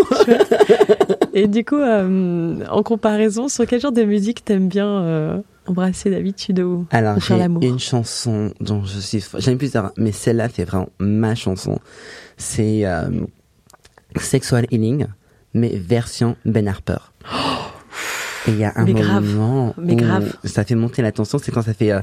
Et 1.34 1.48
du 1.48 1.66
coup, 1.66 1.78
euh, 1.80 2.64
en 2.70 2.84
comparaison, 2.84 3.48
sur 3.48 3.66
quel 3.66 3.82
genre 3.82 3.92
de 3.92 4.04
musique 4.04 4.46
t'aimes 4.46 4.68
bien 4.68 4.88
euh, 4.88 5.42
embrasser 5.66 6.10
d'habitude 6.12 6.60
ou, 6.60 6.86
Alors, 6.92 7.18
ou 7.18 7.20
faire 7.20 7.38
j'ai 7.38 7.42
l'amour? 7.44 7.64
une 7.64 7.80
chanson 7.80 8.52
dont 8.62 8.84
je 8.84 9.00
suis. 9.00 9.26
J'aime 9.40 9.58
plusieurs, 9.58 9.92
mais 9.98 10.12
celle-là, 10.12 10.48
c'est 10.54 10.64
vraiment 10.66 10.90
ma 11.00 11.34
chanson. 11.36 11.80
C'est 12.38 12.86
euh, 12.86 13.10
Sexual 14.18 14.66
Healing, 14.72 15.08
mais 15.56 15.70
version 15.76 16.36
Ben 16.46 16.68
Harper. 16.68 16.98
Et 18.48 18.52
il 18.52 18.58
y 18.60 18.66
a 18.66 18.74
un 18.76 18.84
Mais 18.84 18.94
grave, 18.94 19.24
moment 19.36 19.74
mais 19.78 19.94
où 19.94 19.96
grave. 19.96 20.36
ça 20.44 20.64
fait 20.66 20.76
monter 20.76 21.02
la 21.02 21.12
tension, 21.14 21.38
c'est 21.40 21.52
quand 21.52 21.62
ça 21.64 21.74
fait 21.74 21.94
euh, 21.94 22.02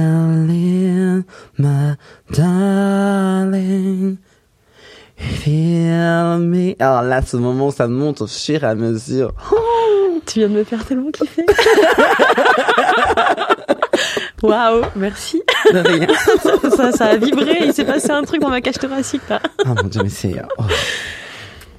Healing, 0.00 1.24
my 1.58 1.94
darling. 2.32 4.16
Feel 5.20 6.38
me. 6.40 6.74
Alors 6.82 7.02
là, 7.02 7.22
ce 7.22 7.36
moment, 7.36 7.70
ça 7.70 7.86
monte 7.88 8.22
au 8.22 8.26
fur 8.26 8.64
et 8.64 8.66
à 8.66 8.74
mesure. 8.74 9.32
Tu 10.26 10.40
viens 10.40 10.48
de 10.48 10.54
me 10.54 10.64
faire 10.64 10.84
tellement 10.84 11.10
kiffer. 11.10 11.44
Waouh, 14.42 14.82
merci. 14.96 15.42
De 15.72 15.78
rien. 15.78 16.06
Ça, 16.76 16.92
ça 16.92 17.06
a 17.06 17.16
vibré. 17.16 17.58
Il 17.62 17.74
s'est 17.74 17.84
passé 17.84 18.10
un 18.10 18.22
truc 18.22 18.40
dans 18.40 18.48
ma 18.50 18.60
cage 18.60 18.78
thoracique 18.78 19.22
là. 19.28 19.40
Oh 19.64 19.68
mon 19.68 19.88
dieu, 19.88 20.02
mais 20.02 20.08
c'est. 20.08 20.34
oh. 20.58 20.62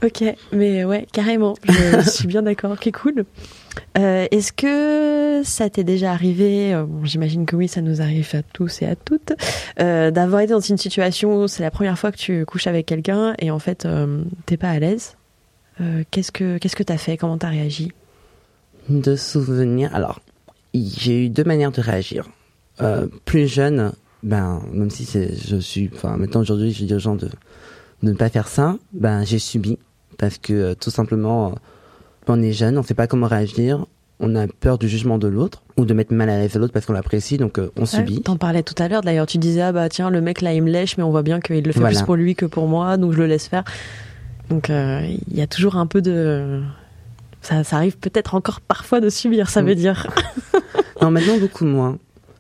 Ok, 0.04 0.24
mais 0.52 0.84
ouais, 0.84 1.08
carrément. 1.14 1.56
Je 1.68 2.10
suis 2.10 2.28
bien 2.28 2.42
d'accord. 2.42 2.72
Ok, 2.72 2.92
cool. 2.92 3.26
Euh, 3.98 4.28
Est-ce 4.32 4.52
que 4.52 5.42
ça 5.44 5.70
t'est 5.70 5.84
déjà 5.84 6.12
arrivé 6.12 6.74
euh, 6.74 6.84
bon, 6.84 7.06
J'imagine 7.06 7.46
que 7.46 7.56
oui, 7.56 7.68
ça 7.68 7.82
nous 7.82 8.02
arrive 8.02 8.30
à 8.34 8.44
tous 8.44 8.82
et 8.82 8.86
à 8.86 8.96
toutes, 8.96 9.34
euh, 9.80 10.12
d'avoir 10.12 10.42
été 10.42 10.54
dans 10.54 10.60
une 10.60 10.78
situation 10.78 11.44
où 11.44 11.48
c'est 11.48 11.64
la 11.64 11.72
première 11.72 11.98
fois 11.98 12.12
que 12.12 12.18
tu 12.18 12.46
couches 12.46 12.68
avec 12.68 12.86
quelqu'un 12.86 13.34
et 13.40 13.52
en 13.52 13.60
fait 13.60 13.88
t'es 14.46 14.58
pas 14.58 14.70
à 14.70 14.80
l'aise. 14.80 15.16
Qu'est-ce 16.12 16.32
que 16.32 16.60
qu'est-ce 16.60 16.76
que 16.76 16.84
t'as 16.84 16.98
fait? 16.98 17.18
Comment 17.18 17.38
t'as 17.38 17.50
réagi? 17.50 17.92
De 18.90 19.16
souvenirs. 19.16 19.90
Alors, 19.96 20.20
j'ai 20.74 21.26
eu 21.26 21.30
deux 21.30 21.44
manières 21.44 21.72
de 21.72 21.82
réagir. 21.82 22.30
Plus 23.26 23.48
jeune, 23.48 23.92
ben, 24.22 24.62
même 24.72 24.92
si 24.92 25.08
je 25.08 25.56
suis, 25.58 25.90
enfin, 25.94 26.18
maintenant 26.18 26.42
aujourd'hui, 26.42 26.72
je 26.72 26.86
dis 26.86 26.94
aux 26.94 27.00
gens 27.00 27.16
de, 27.16 27.28
de 28.04 28.12
ne 28.12 28.14
pas 28.14 28.30
faire 28.30 28.48
ça, 28.48 28.78
ben, 28.94 29.24
j'ai 29.24 29.40
subi. 29.40 29.80
Parce 30.20 30.38
que, 30.38 30.76
tout 30.76 30.92
simplement, 30.92 31.56
on 32.28 32.42
est 32.42 32.52
jeune, 32.54 32.78
on 32.78 32.84
sait 32.84 32.94
pas 32.94 33.08
comment 33.08 33.28
réagir, 33.28 33.86
on 34.20 34.36
a 34.36 34.46
peur 34.48 34.78
du 34.78 34.88
jugement 34.88 35.18
de 35.18 35.28
l'autre, 35.28 35.64
ou 35.78 35.86
de 35.86 35.94
mettre 35.94 36.14
mal 36.14 36.30
à 36.30 36.38
l'aise 36.38 36.56
l'autre 36.56 36.74
parce 36.74 36.86
qu'on 36.86 36.94
l'apprécie, 36.94 37.38
donc 37.38 37.58
euh, 37.58 37.72
on 37.78 37.86
subit. 37.86 38.18
Ouais, 38.18 38.22
T'en 38.22 38.38
parlais 38.38 38.62
tout 38.64 38.76
à 38.78 38.88
l'heure. 38.88 39.02
D'ailleurs, 39.02 39.26
tu 39.26 39.38
disais 39.40 39.62
ah 39.62 39.72
bah 39.72 39.90
tiens 39.90 40.10
le 40.12 40.22
mec 40.22 40.42
là 40.42 40.54
il 40.54 40.62
me 40.62 40.70
lèche, 40.70 40.98
mais 40.98 41.04
on 41.04 41.10
voit 41.12 41.24
bien 41.24 41.40
qu'il 41.40 41.64
le 41.64 41.72
fait 41.72 41.80
Voilà. 41.80 41.96
plus 41.98 42.06
pour 42.06 42.16
lui 42.16 42.36
que 42.36 42.46
pour 42.46 42.68
moi, 42.68 42.98
donc 42.98 43.14
je 43.14 43.18
le 43.18 43.26
laisse 43.26 43.48
faire. 43.48 43.64
Donc 44.50 44.70
euh, 44.70 45.02
il 45.30 45.36
y 45.38 45.42
a 45.42 45.48
toujours 45.48 45.76
un 45.78 45.88
peu 45.88 46.02
de 46.02 46.62
ça, 47.42 47.64
ça 47.64 47.78
arrive 47.78 47.98
peut-être 47.98 48.36
encore 48.36 48.62
parfois 48.62 49.00
de 49.02 49.10
subir, 49.10 49.50
ça 49.50 49.62
Mm. 49.64 49.66
veut 49.66 49.76
dire. 49.76 50.08
Non, 51.02 51.10
maintenant, 51.10 51.38
beaucoup 51.40 51.66
moins. 51.66 51.98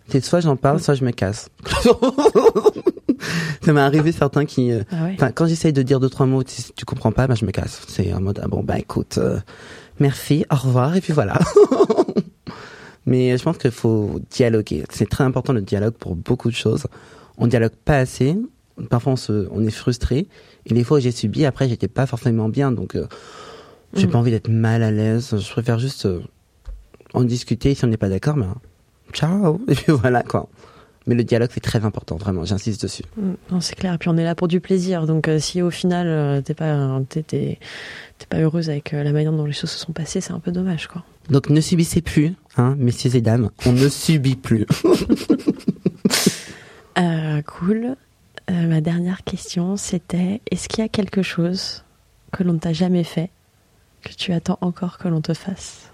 C'est 0.10 0.24
soit 0.24 0.42
j'en 0.42 0.56
parle, 0.58 0.80
soit 0.80 0.94
je 0.94 1.04
me 1.06 1.12
casse. 1.12 1.50
ça 3.62 3.74
m'est 3.74 3.82
arrivé 3.82 4.12
certains 4.12 4.46
qui, 4.46 4.72
euh, 4.72 4.84
Ah 4.92 5.04
ouais. 5.06 5.18
Quand 5.36 5.46
j'essaye 5.48 5.74
de 5.74 5.82
dire 5.82 6.00
deux 6.00 6.10
trois 6.10 6.26
mots, 6.26 6.44
si 6.46 6.72
tu 6.74 6.86
comprends 6.86 7.12
pas, 7.12 7.28
ben 7.28 7.36
je 7.36 7.46
me 7.46 7.52
casse. 7.52 7.82
C'est 7.88 8.14
en 8.14 8.22
mode 8.22 8.40
ah 8.44 8.48
bon 8.48 8.64
bah 8.64 8.80
écoute, 8.80 9.18
euh, 9.18 9.40
merci, 10.00 10.46
au 10.52 10.56
revoir 10.56 10.96
et 10.96 11.02
puis 11.02 11.14
voilà. 11.14 11.40
Mais 13.06 13.36
je 13.38 13.44
pense 13.44 13.58
qu'il 13.58 13.72
faut 13.72 14.20
dialoguer. 14.30 14.84
C'est 14.92 15.10
très 15.10 15.24
important 15.24 15.54
le 15.54 15.62
dialogue 15.62 15.94
pour 15.96 16.16
beaucoup 16.16 16.50
de 16.50 16.56
choses. 16.56 16.86
On 17.38 17.48
dialogue 17.48 17.72
pas 17.84 17.98
assez. 17.98 18.38
Parfois 18.90 19.14
on 19.14 19.16
se, 19.16 19.48
on 19.52 19.66
est 19.66 19.72
frustré. 19.72 20.28
Et 20.68 20.74
les 20.74 20.84
fois 20.84 20.98
où 20.98 21.02
j'ai 21.02 21.12
subi, 21.12 21.46
après 21.46 21.68
j'étais 21.68 21.88
pas 21.88 22.06
forcément 22.06 22.48
bien, 22.50 22.72
donc 22.72 22.96
euh, 22.96 23.08
j'ai 23.96 24.06
Mm. 24.08 24.12
pas 24.12 24.18
envie 24.20 24.32
d'être 24.32 24.50
mal 24.50 24.84
à 24.84 24.92
l'aise. 24.92 25.36
Je 25.38 25.52
préfère 25.52 25.80
juste 25.80 26.06
euh, 26.06 26.20
en 27.14 27.24
discuter. 27.24 27.74
Si 27.74 27.84
on 27.84 27.88
n'est 27.88 27.98
pas 27.98 28.10
d'accord, 28.10 28.36
ben 28.36 28.56
ciao 29.14 29.60
et 29.68 29.74
puis 29.76 29.92
voilà 29.92 30.22
quoi. 30.24 30.48
Mais 31.08 31.16
le 31.16 31.24
dialogue 31.24 31.50
c'est 31.54 31.60
très 31.62 31.84
important, 31.84 32.16
vraiment. 32.18 32.46
J'insiste 32.46 32.82
dessus. 32.84 33.04
Mm, 33.18 33.32
Non, 33.52 33.62
c'est 33.62 33.76
clair. 33.76 33.98
Puis 33.98 34.10
on 34.10 34.18
est 34.18 34.24
là 34.24 34.36
pour 34.36 34.48
du 34.48 34.60
plaisir. 34.60 35.08
Donc 35.08 35.28
euh, 35.28 35.40
si 35.40 35.62
au 35.62 35.72
final 35.72 36.08
euh, 36.08 36.42
t'es 36.42 36.54
pas 36.54 37.00
t'es 37.10 37.58
pas 38.30 38.38
heureuse 38.38 38.70
avec 38.70 38.94
euh, 38.94 39.04
la 39.04 39.12
manière 39.12 39.32
dont 39.32 39.46
les 39.46 39.54
choses 39.54 39.72
se 39.72 39.80
sont 39.80 39.94
passées, 39.94 40.22
c'est 40.22 40.34
un 40.34 40.40
peu 40.40 40.52
dommage 40.52 40.88
quoi. 40.88 41.04
Donc 41.30 41.50
ne 41.50 41.62
subissez 41.62 42.02
plus, 42.02 42.34
hein, 42.58 42.76
messieurs 42.78 43.16
et 43.16 43.22
dames, 43.22 43.50
on 43.66 43.72
ne 43.74 43.90
subit 43.90 44.36
plus. 44.36 44.66
Euh, 46.98 47.42
cool. 47.44 47.96
Euh, 48.50 48.68
ma 48.68 48.82
dernière 48.82 49.24
question, 49.24 49.78
c'était 49.78 50.42
est-ce 50.52 50.68
qu'il 50.68 50.80
y 50.82 50.86
a 50.86 50.90
quelque 50.90 51.22
chose 51.22 51.84
que 52.34 52.44
l'on 52.44 52.54
ne 52.54 52.60
t'a 52.60 52.74
jamais 52.74 53.04
fait, 53.06 53.30
que 54.04 54.14
tu 54.14 54.34
attends 54.34 54.58
encore 54.62 54.98
que 54.98 55.08
l'on 55.08 55.22
te 55.22 55.34
fasse? 55.34 55.91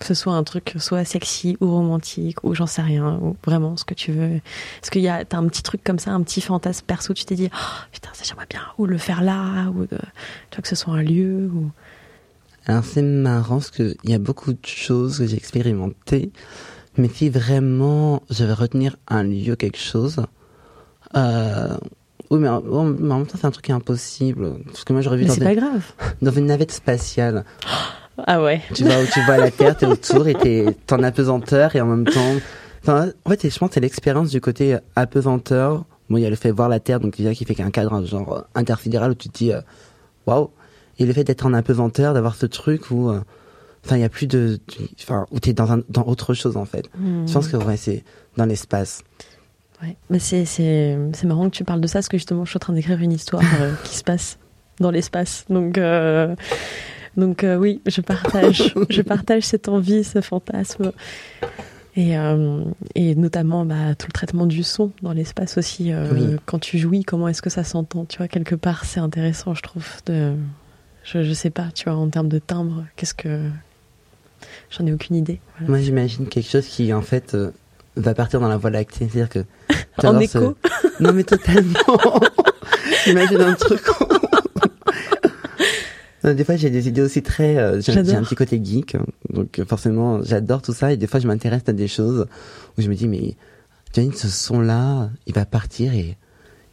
Que 0.00 0.06
ce 0.06 0.14
soit 0.14 0.32
un 0.32 0.42
truc 0.42 0.74
soit 0.78 1.04
sexy 1.04 1.56
ou 1.60 1.70
romantique 1.70 2.42
ou 2.42 2.54
j'en 2.54 2.66
sais 2.66 2.80
rien, 2.82 3.18
ou 3.22 3.36
vraiment 3.44 3.76
ce 3.76 3.84
que 3.84 3.94
tu 3.94 4.12
veux. 4.12 4.36
Est-ce 4.36 4.90
qu'il 4.90 5.02
y 5.02 5.08
a 5.08 5.24
t'as 5.24 5.36
un 5.36 5.46
petit 5.46 5.62
truc 5.62 5.84
comme 5.84 5.98
ça, 5.98 6.10
un 6.12 6.22
petit 6.22 6.40
fantasme 6.40 6.86
perso, 6.86 7.12
tu 7.12 7.24
t'es 7.26 7.34
dit 7.34 7.50
oh, 7.52 7.84
putain 7.92 8.08
ça 8.14 8.24
j'aimerais 8.26 8.46
bien 8.48 8.62
ou 8.78 8.86
le 8.86 8.96
faire 8.96 9.22
là 9.22 9.68
ou 9.70 9.82
de, 9.82 9.98
tu 10.50 10.56
vois 10.56 10.62
que 10.62 10.68
ce 10.68 10.74
soit 10.74 10.94
un 10.94 11.02
lieu 11.02 11.50
ou 11.54 11.70
Alors 12.66 12.84
c'est 12.84 13.02
marrant 13.02 13.56
parce 13.56 13.70
qu'il 13.70 13.94
y 14.04 14.14
a 14.14 14.18
beaucoup 14.18 14.52
de 14.54 14.66
choses 14.66 15.18
que 15.18 15.26
j'ai 15.26 15.36
expérimentées, 15.36 16.32
mais 16.96 17.08
si 17.08 17.28
vraiment 17.28 18.22
je 18.30 18.44
vais 18.44 18.54
retenir 18.54 18.96
un 19.06 19.22
lieu, 19.22 19.54
quelque 19.54 19.78
chose, 19.78 20.24
euh, 21.14 21.76
oui 22.30 22.38
mais 22.38 22.48
en, 22.48 22.84
même 22.84 23.26
temps 23.26 23.36
c'est 23.38 23.46
un 23.46 23.50
truc 23.50 23.68
impossible, 23.68 24.60
parce 24.64 24.84
que 24.84 24.94
moi 24.94 25.02
j'aurais 25.02 25.18
vu 25.18 25.24
mais 25.24 25.28
dans 25.28 25.34
une, 25.34 25.44
pas 25.44 25.54
grave. 25.54 25.92
dans 26.22 26.32
une 26.32 26.46
navette 26.46 26.72
spatiale, 26.72 27.44
Ah 28.26 28.42
ouais. 28.42 28.60
tu 28.74 28.84
vois 28.84 29.00
où 29.00 29.06
tu 29.06 29.20
vois 29.24 29.36
la 29.36 29.50
Terre, 29.50 29.76
t'es 29.76 29.86
autour 29.86 30.28
et 30.28 30.34
t'es 30.34 30.66
en 30.90 31.02
apesanteur 31.02 31.74
et 31.76 31.80
en 31.80 31.86
même 31.86 32.04
temps, 32.04 32.34
enfin, 32.82 33.10
en 33.24 33.30
fait 33.30 33.48
je 33.48 33.58
pense 33.58 33.68
que 33.70 33.74
c'est 33.74 33.80
l'expérience 33.80 34.30
du 34.30 34.40
côté 34.40 34.76
apesanteur. 34.96 35.84
Bon 36.08 36.16
il 36.16 36.22
y 36.22 36.26
a 36.26 36.30
le 36.30 36.36
fait 36.36 36.50
voir 36.50 36.68
la 36.68 36.80
Terre, 36.80 37.00
donc 37.00 37.16
déjà 37.16 37.34
qui 37.34 37.44
fait 37.44 37.54
qu'un 37.54 37.70
cadre 37.70 38.04
genre 38.04 38.32
euh, 38.32 38.40
intersidéral 38.54 39.12
où 39.12 39.14
tu 39.14 39.28
te 39.28 39.38
dis 39.38 39.52
euh, 39.52 39.60
waouh, 40.26 40.50
et 40.98 41.06
le 41.06 41.12
fait 41.12 41.24
d'être 41.24 41.46
en 41.46 41.54
apesanteur, 41.54 42.14
d'avoir 42.14 42.34
ce 42.34 42.46
truc 42.46 42.90
où 42.90 43.10
euh, 43.10 43.20
Enfin, 43.84 43.96
il 43.96 44.02
y 44.02 44.04
a 44.04 44.10
plus 44.10 44.26
de, 44.26 44.60
enfin, 45.00 45.26
où 45.30 45.40
t'es 45.40 45.54
dans 45.54 45.72
un, 45.72 45.80
dans 45.88 46.04
autre 46.04 46.34
chose 46.34 46.58
en 46.58 46.66
fait. 46.66 46.90
Je 47.26 47.32
pense 47.32 47.48
que 47.48 47.56
ouais, 47.56 47.78
c'est 47.78 48.04
dans 48.36 48.44
l'espace. 48.44 49.02
Ouais. 49.82 49.96
Mais 50.10 50.18
c'est, 50.18 50.44
c'est, 50.44 50.98
c'est 51.14 51.26
marrant 51.26 51.48
que 51.48 51.56
tu 51.56 51.64
parles 51.64 51.80
de 51.80 51.86
ça, 51.86 51.94
parce 51.94 52.08
que 52.08 52.18
justement, 52.18 52.44
je 52.44 52.50
suis 52.50 52.58
en 52.58 52.60
train 52.60 52.72
d'écrire 52.74 53.00
une 53.00 53.12
histoire 53.12 53.42
euh, 53.60 53.72
qui 53.84 53.96
se 53.96 54.04
passe 54.04 54.38
dans 54.78 54.90
l'espace. 54.90 55.46
Donc, 55.48 55.78
euh, 55.78 56.34
donc 57.16 57.44
euh, 57.44 57.56
oui, 57.56 57.80
je 57.86 58.00
partage, 58.00 58.74
je 58.90 59.02
partage 59.02 59.42
cette 59.44 59.68
envie, 59.68 60.04
ce 60.04 60.20
fantasme. 60.20 60.92
Et, 61.96 62.16
euh, 62.16 62.62
et 62.94 63.16
notamment 63.16 63.64
bah, 63.64 63.94
tout 63.98 64.06
le 64.06 64.12
traitement 64.12 64.46
du 64.46 64.62
son 64.62 64.92
dans 65.02 65.12
l'espace 65.12 65.58
aussi. 65.58 65.92
euh, 65.92 66.08
Oui. 66.12 66.36
Quand 66.46 66.60
tu 66.60 66.78
jouis, 66.78 67.02
comment 67.02 67.26
est-ce 67.28 67.42
que 67.42 67.50
ça 67.50 67.64
s'entend 67.64 68.04
Tu 68.04 68.18
vois, 68.18 68.28
quelque 68.28 68.54
part, 68.54 68.84
c'est 68.84 69.00
intéressant, 69.00 69.54
je 69.54 69.62
trouve. 69.62 69.84
De, 70.06 70.34
je, 71.02 71.24
je 71.24 71.32
sais 71.32 71.50
pas, 71.50 71.66
tu 71.74 71.84
vois, 71.90 71.94
en 71.98 72.08
termes 72.08 72.28
de 72.28 72.38
timbre, 72.38 72.84
qu'est-ce 72.96 73.14
que. 73.14 73.48
J'en 74.70 74.86
ai 74.86 74.92
aucune 74.92 75.16
idée. 75.16 75.40
Voilà. 75.58 75.68
Moi, 75.70 75.80
j'imagine 75.80 76.26
quelque 76.28 76.48
chose 76.48 76.66
qui 76.66 76.92
en 76.94 77.02
fait 77.02 77.36
va 77.96 78.14
partir 78.14 78.40
dans 78.40 78.48
la 78.48 78.56
voie 78.56 78.70
lactée, 78.70 79.08
c'est-à-dire 79.10 79.28
que 79.28 79.44
En 80.06 80.18
écho 80.20 80.56
ce- 80.72 81.02
Non 81.02 81.12
mais 81.12 81.24
totalement. 81.24 81.74
J'imagine 83.04 83.40
un 83.40 83.54
truc. 83.54 83.80
Non, 86.24 86.34
Des 86.34 86.44
fois, 86.44 86.56
j'ai 86.56 86.70
des 86.70 86.88
idées 86.88 87.00
aussi 87.02 87.22
très. 87.22 87.56
euh, 87.56 87.80
j'ai 87.80 87.92
un 87.98 88.22
petit 88.22 88.34
côté 88.34 88.60
geek, 88.62 88.94
hein. 88.94 89.04
donc 89.32 89.58
euh, 89.58 89.64
forcément, 89.64 90.22
j'adore 90.22 90.62
tout 90.62 90.72
ça. 90.74 90.92
Et 90.92 90.96
des 90.96 91.06
fois, 91.06 91.20
je 91.20 91.26
m'intéresse 91.26 91.62
à 91.66 91.72
des 91.72 91.88
choses 91.88 92.26
où 92.78 92.82
je 92.82 92.88
me 92.88 92.94
dis, 92.94 93.08
mais 93.08 93.36
Janine, 93.94 94.12
ce 94.12 94.28
son-là, 94.28 95.10
il 95.26 95.34
va 95.34 95.44
partir 95.46 95.94
et 95.94 96.16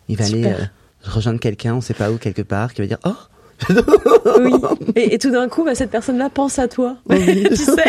il 0.09 0.17
va 0.17 0.25
Super. 0.25 0.55
aller 0.55 0.63
euh, 0.63 1.09
rejoindre 1.09 1.39
quelqu'un, 1.39 1.75
on 1.75 1.81
sait 1.81 1.93
pas 1.93 2.11
où, 2.11 2.17
quelque 2.17 2.41
part, 2.41 2.73
qui 2.73 2.81
va 2.81 2.87
dire, 2.87 2.99
oh, 3.05 3.73
Oui. 4.41 4.51
Et, 4.95 5.15
et 5.15 5.19
tout 5.19 5.31
d'un 5.31 5.47
coup, 5.49 5.63
bah, 5.63 5.75
cette 5.75 5.89
personne-là 5.91 6.29
pense 6.29 6.59
à 6.59 6.67
toi. 6.67 6.97
Oui. 7.09 7.43
tu 7.49 7.55
sais. 7.55 7.71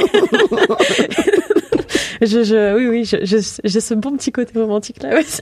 je, 2.22 2.42
je, 2.44 2.76
oui, 2.76 2.86
oui, 2.88 3.04
je- 3.04 3.24
je- 3.24 3.60
j'ai 3.64 3.80
ce 3.80 3.94
bon 3.94 4.16
petit 4.16 4.32
côté 4.32 4.58
romantique 4.58 5.02
là 5.02 5.18
aussi. 5.18 5.40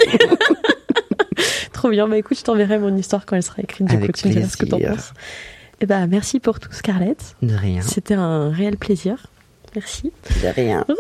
Trop 1.72 1.90
bien. 1.90 2.08
Bah 2.08 2.16
écoute, 2.18 2.38
je 2.38 2.44
t'enverrai 2.44 2.78
mon 2.78 2.96
histoire 2.96 3.26
quand 3.26 3.36
elle 3.36 3.42
sera 3.42 3.62
écrite. 3.62 3.86
Du 3.88 3.96
Avec 3.96 4.12
coup, 4.12 4.20
tu 4.20 4.28
me 4.28 4.32
diras 4.32 4.48
ce 4.48 4.56
que 4.56 4.66
t'en 4.66 4.78
penses. 4.80 5.12
Et 5.80 5.86
bah 5.86 6.06
merci 6.06 6.40
pour 6.40 6.58
tout, 6.60 6.72
Scarlett. 6.72 7.36
de 7.42 7.54
rien, 7.54 7.82
C'était 7.82 8.14
un 8.14 8.50
réel 8.50 8.76
plaisir. 8.78 9.26
Merci. 9.74 10.10
de 10.42 10.48
rien. 10.54 10.84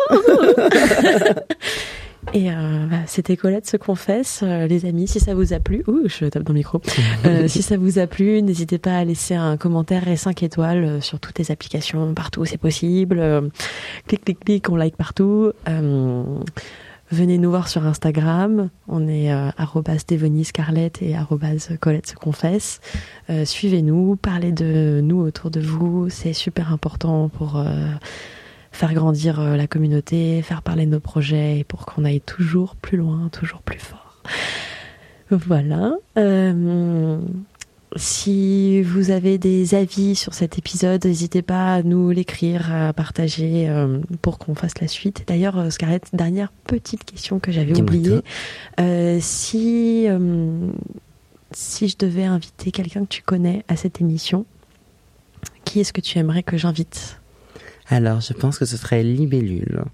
Et 2.34 2.50
euh, 2.50 2.86
bah, 2.90 2.96
c'était 3.06 3.36
Colette 3.36 3.66
se 3.68 3.76
confesse, 3.76 4.40
Euh, 4.42 4.66
les 4.66 4.84
amis. 4.84 5.06
Si 5.06 5.20
ça 5.20 5.32
vous 5.34 5.52
a 5.52 5.60
plu, 5.60 5.84
ouh, 5.86 6.08
je 6.08 6.24
tape 6.26 6.42
dans 6.42 6.52
le 6.52 6.58
micro. 6.58 6.82
Euh, 7.24 7.46
si 7.48 7.62
ça 7.62 7.76
vous 7.76 7.98
a 8.00 8.06
plu, 8.08 8.42
n'hésitez 8.42 8.78
pas 8.78 8.98
à 8.98 9.04
laisser 9.04 9.34
un 9.34 9.56
commentaire 9.56 10.08
et 10.08 10.16
5 10.16 10.42
étoiles 10.42 11.00
sur 11.02 11.20
toutes 11.20 11.38
les 11.38 11.52
applications, 11.52 12.12
partout 12.14 12.40
où 12.40 12.44
c'est 12.44 12.58
possible. 12.58 13.22
Clic, 14.08 14.24
clic, 14.24 14.40
clic, 14.44 14.68
on 14.68 14.76
like 14.76 14.96
partout. 14.96 15.52
Venez 17.12 17.38
nous 17.38 17.50
voir 17.50 17.68
sur 17.68 17.86
Instagram. 17.86 18.68
On 18.88 19.06
est 19.06 19.32
euh, 19.32 19.50
Scarlett 20.44 21.02
et 21.02 21.14
Colette 21.80 22.06
se 22.08 22.14
confesse. 22.14 22.80
Euh, 23.30 23.44
Suivez-nous, 23.44 24.16
parlez 24.16 24.50
de 24.50 25.00
nous 25.02 25.20
autour 25.20 25.50
de 25.50 25.60
vous. 25.60 26.10
C'est 26.10 26.32
super 26.32 26.72
important 26.72 27.28
pour 27.28 27.58
euh, 27.58 27.86
faire 28.72 28.92
grandir 28.92 29.38
euh, 29.38 29.56
la 29.56 29.68
communauté, 29.68 30.42
faire 30.42 30.62
parler 30.62 30.84
de 30.84 30.90
nos 30.90 31.00
projets 31.00 31.60
et 31.60 31.64
pour 31.64 31.86
qu'on 31.86 32.04
aille 32.04 32.20
toujours 32.20 32.74
plus 32.74 32.98
loin, 32.98 33.28
toujours 33.30 33.62
plus 33.62 33.78
fort. 33.78 34.22
Voilà. 35.30 35.94
Euh, 36.18 37.18
si 37.94 38.82
vous 38.82 39.10
avez 39.10 39.38
des 39.38 39.74
avis 39.74 40.16
sur 40.16 40.34
cet 40.34 40.58
épisode, 40.58 41.04
n'hésitez 41.04 41.42
pas 41.42 41.74
à 41.74 41.82
nous 41.82 42.10
l'écrire, 42.10 42.72
à 42.74 42.92
partager 42.92 43.68
euh, 43.68 44.00
pour 44.22 44.38
qu'on 44.38 44.54
fasse 44.54 44.80
la 44.80 44.88
suite. 44.88 45.24
D'ailleurs, 45.26 45.56
euh, 45.58 45.70
Scarlett, 45.70 46.08
dernière 46.12 46.52
petite 46.66 47.04
question 47.04 47.38
que 47.38 47.52
j'avais 47.52 47.80
oubliée. 47.80 48.20
Euh, 48.80 49.18
si, 49.20 50.06
euh, 50.08 50.68
si 51.52 51.88
je 51.88 51.96
devais 51.96 52.24
inviter 52.24 52.72
quelqu'un 52.72 53.02
que 53.02 53.08
tu 53.08 53.22
connais 53.22 53.64
à 53.68 53.76
cette 53.76 54.00
émission, 54.00 54.46
qui 55.64 55.80
est-ce 55.80 55.92
que 55.92 56.00
tu 56.00 56.18
aimerais 56.18 56.42
que 56.42 56.56
j'invite? 56.56 57.20
Alors, 57.88 58.20
je 58.20 58.32
pense 58.32 58.58
que 58.58 58.64
ce 58.64 58.76
serait 58.76 59.04
Libellule. 59.04 59.84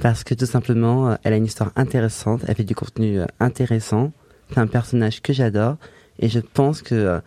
Parce 0.00 0.24
que 0.24 0.34
tout 0.34 0.46
simplement, 0.46 1.16
elle 1.22 1.32
a 1.32 1.36
une 1.36 1.46
histoire 1.46 1.72
intéressante, 1.76 2.42
elle 2.46 2.54
fait 2.54 2.64
du 2.64 2.74
contenu 2.74 3.20
intéressant. 3.40 4.12
C'est 4.50 4.58
un 4.58 4.66
personnage 4.66 5.22
que 5.22 5.32
j'adore. 5.32 5.76
Et 6.22 6.28
je 6.28 6.40
pense 6.40 6.80
que 6.80 6.94
euh, 6.94 7.20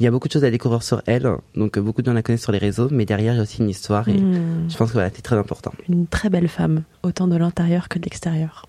il 0.00 0.04
y 0.04 0.06
a 0.06 0.10
beaucoup 0.10 0.28
de 0.28 0.32
choses 0.32 0.44
à 0.44 0.50
découvrir 0.50 0.82
sur 0.82 1.02
elle, 1.06 1.28
donc 1.54 1.76
euh, 1.76 1.80
beaucoup 1.80 2.02
de 2.02 2.06
gens 2.06 2.12
la 2.14 2.22
connaissent 2.22 2.42
sur 2.42 2.52
les 2.52 2.58
réseaux, 2.58 2.88
mais 2.90 3.04
derrière 3.04 3.34
il 3.34 3.36
y 3.36 3.40
a 3.40 3.42
aussi 3.42 3.58
une 3.62 3.68
histoire 3.68 4.08
et 4.08 4.14
Hmm. 4.14 4.68
je 4.68 4.76
pense 4.76 4.88
que 4.88 4.94
voilà, 4.94 5.10
c'est 5.14 5.22
très 5.22 5.36
important. 5.36 5.72
Une 5.88 6.06
très 6.06 6.30
belle 6.30 6.48
femme, 6.48 6.82
autant 7.02 7.28
de 7.28 7.36
l'intérieur 7.36 7.88
que 7.88 7.98
de 7.98 8.04
l'extérieur. 8.04 8.66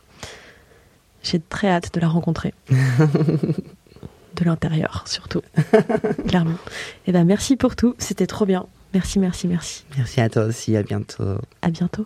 J'ai 1.23 1.39
très 1.39 1.69
hâte 1.69 1.93
de 1.93 1.99
la 1.99 2.07
rencontrer. 2.07 2.53
de 2.69 4.45
l'intérieur, 4.45 5.03
surtout. 5.05 5.41
Clairement. 6.27 6.55
Eh 7.07 7.11
ben, 7.11 7.25
merci 7.25 7.55
pour 7.57 7.75
tout. 7.75 7.95
C'était 7.97 8.27
trop 8.27 8.45
bien. 8.45 8.65
Merci, 8.93 9.19
merci, 9.19 9.47
merci. 9.47 9.85
Merci 9.97 10.21
à 10.21 10.29
toi 10.29 10.43
aussi, 10.45 10.75
à 10.75 10.83
bientôt. 10.83 11.23
À 11.61 11.69
bientôt. 11.69 12.05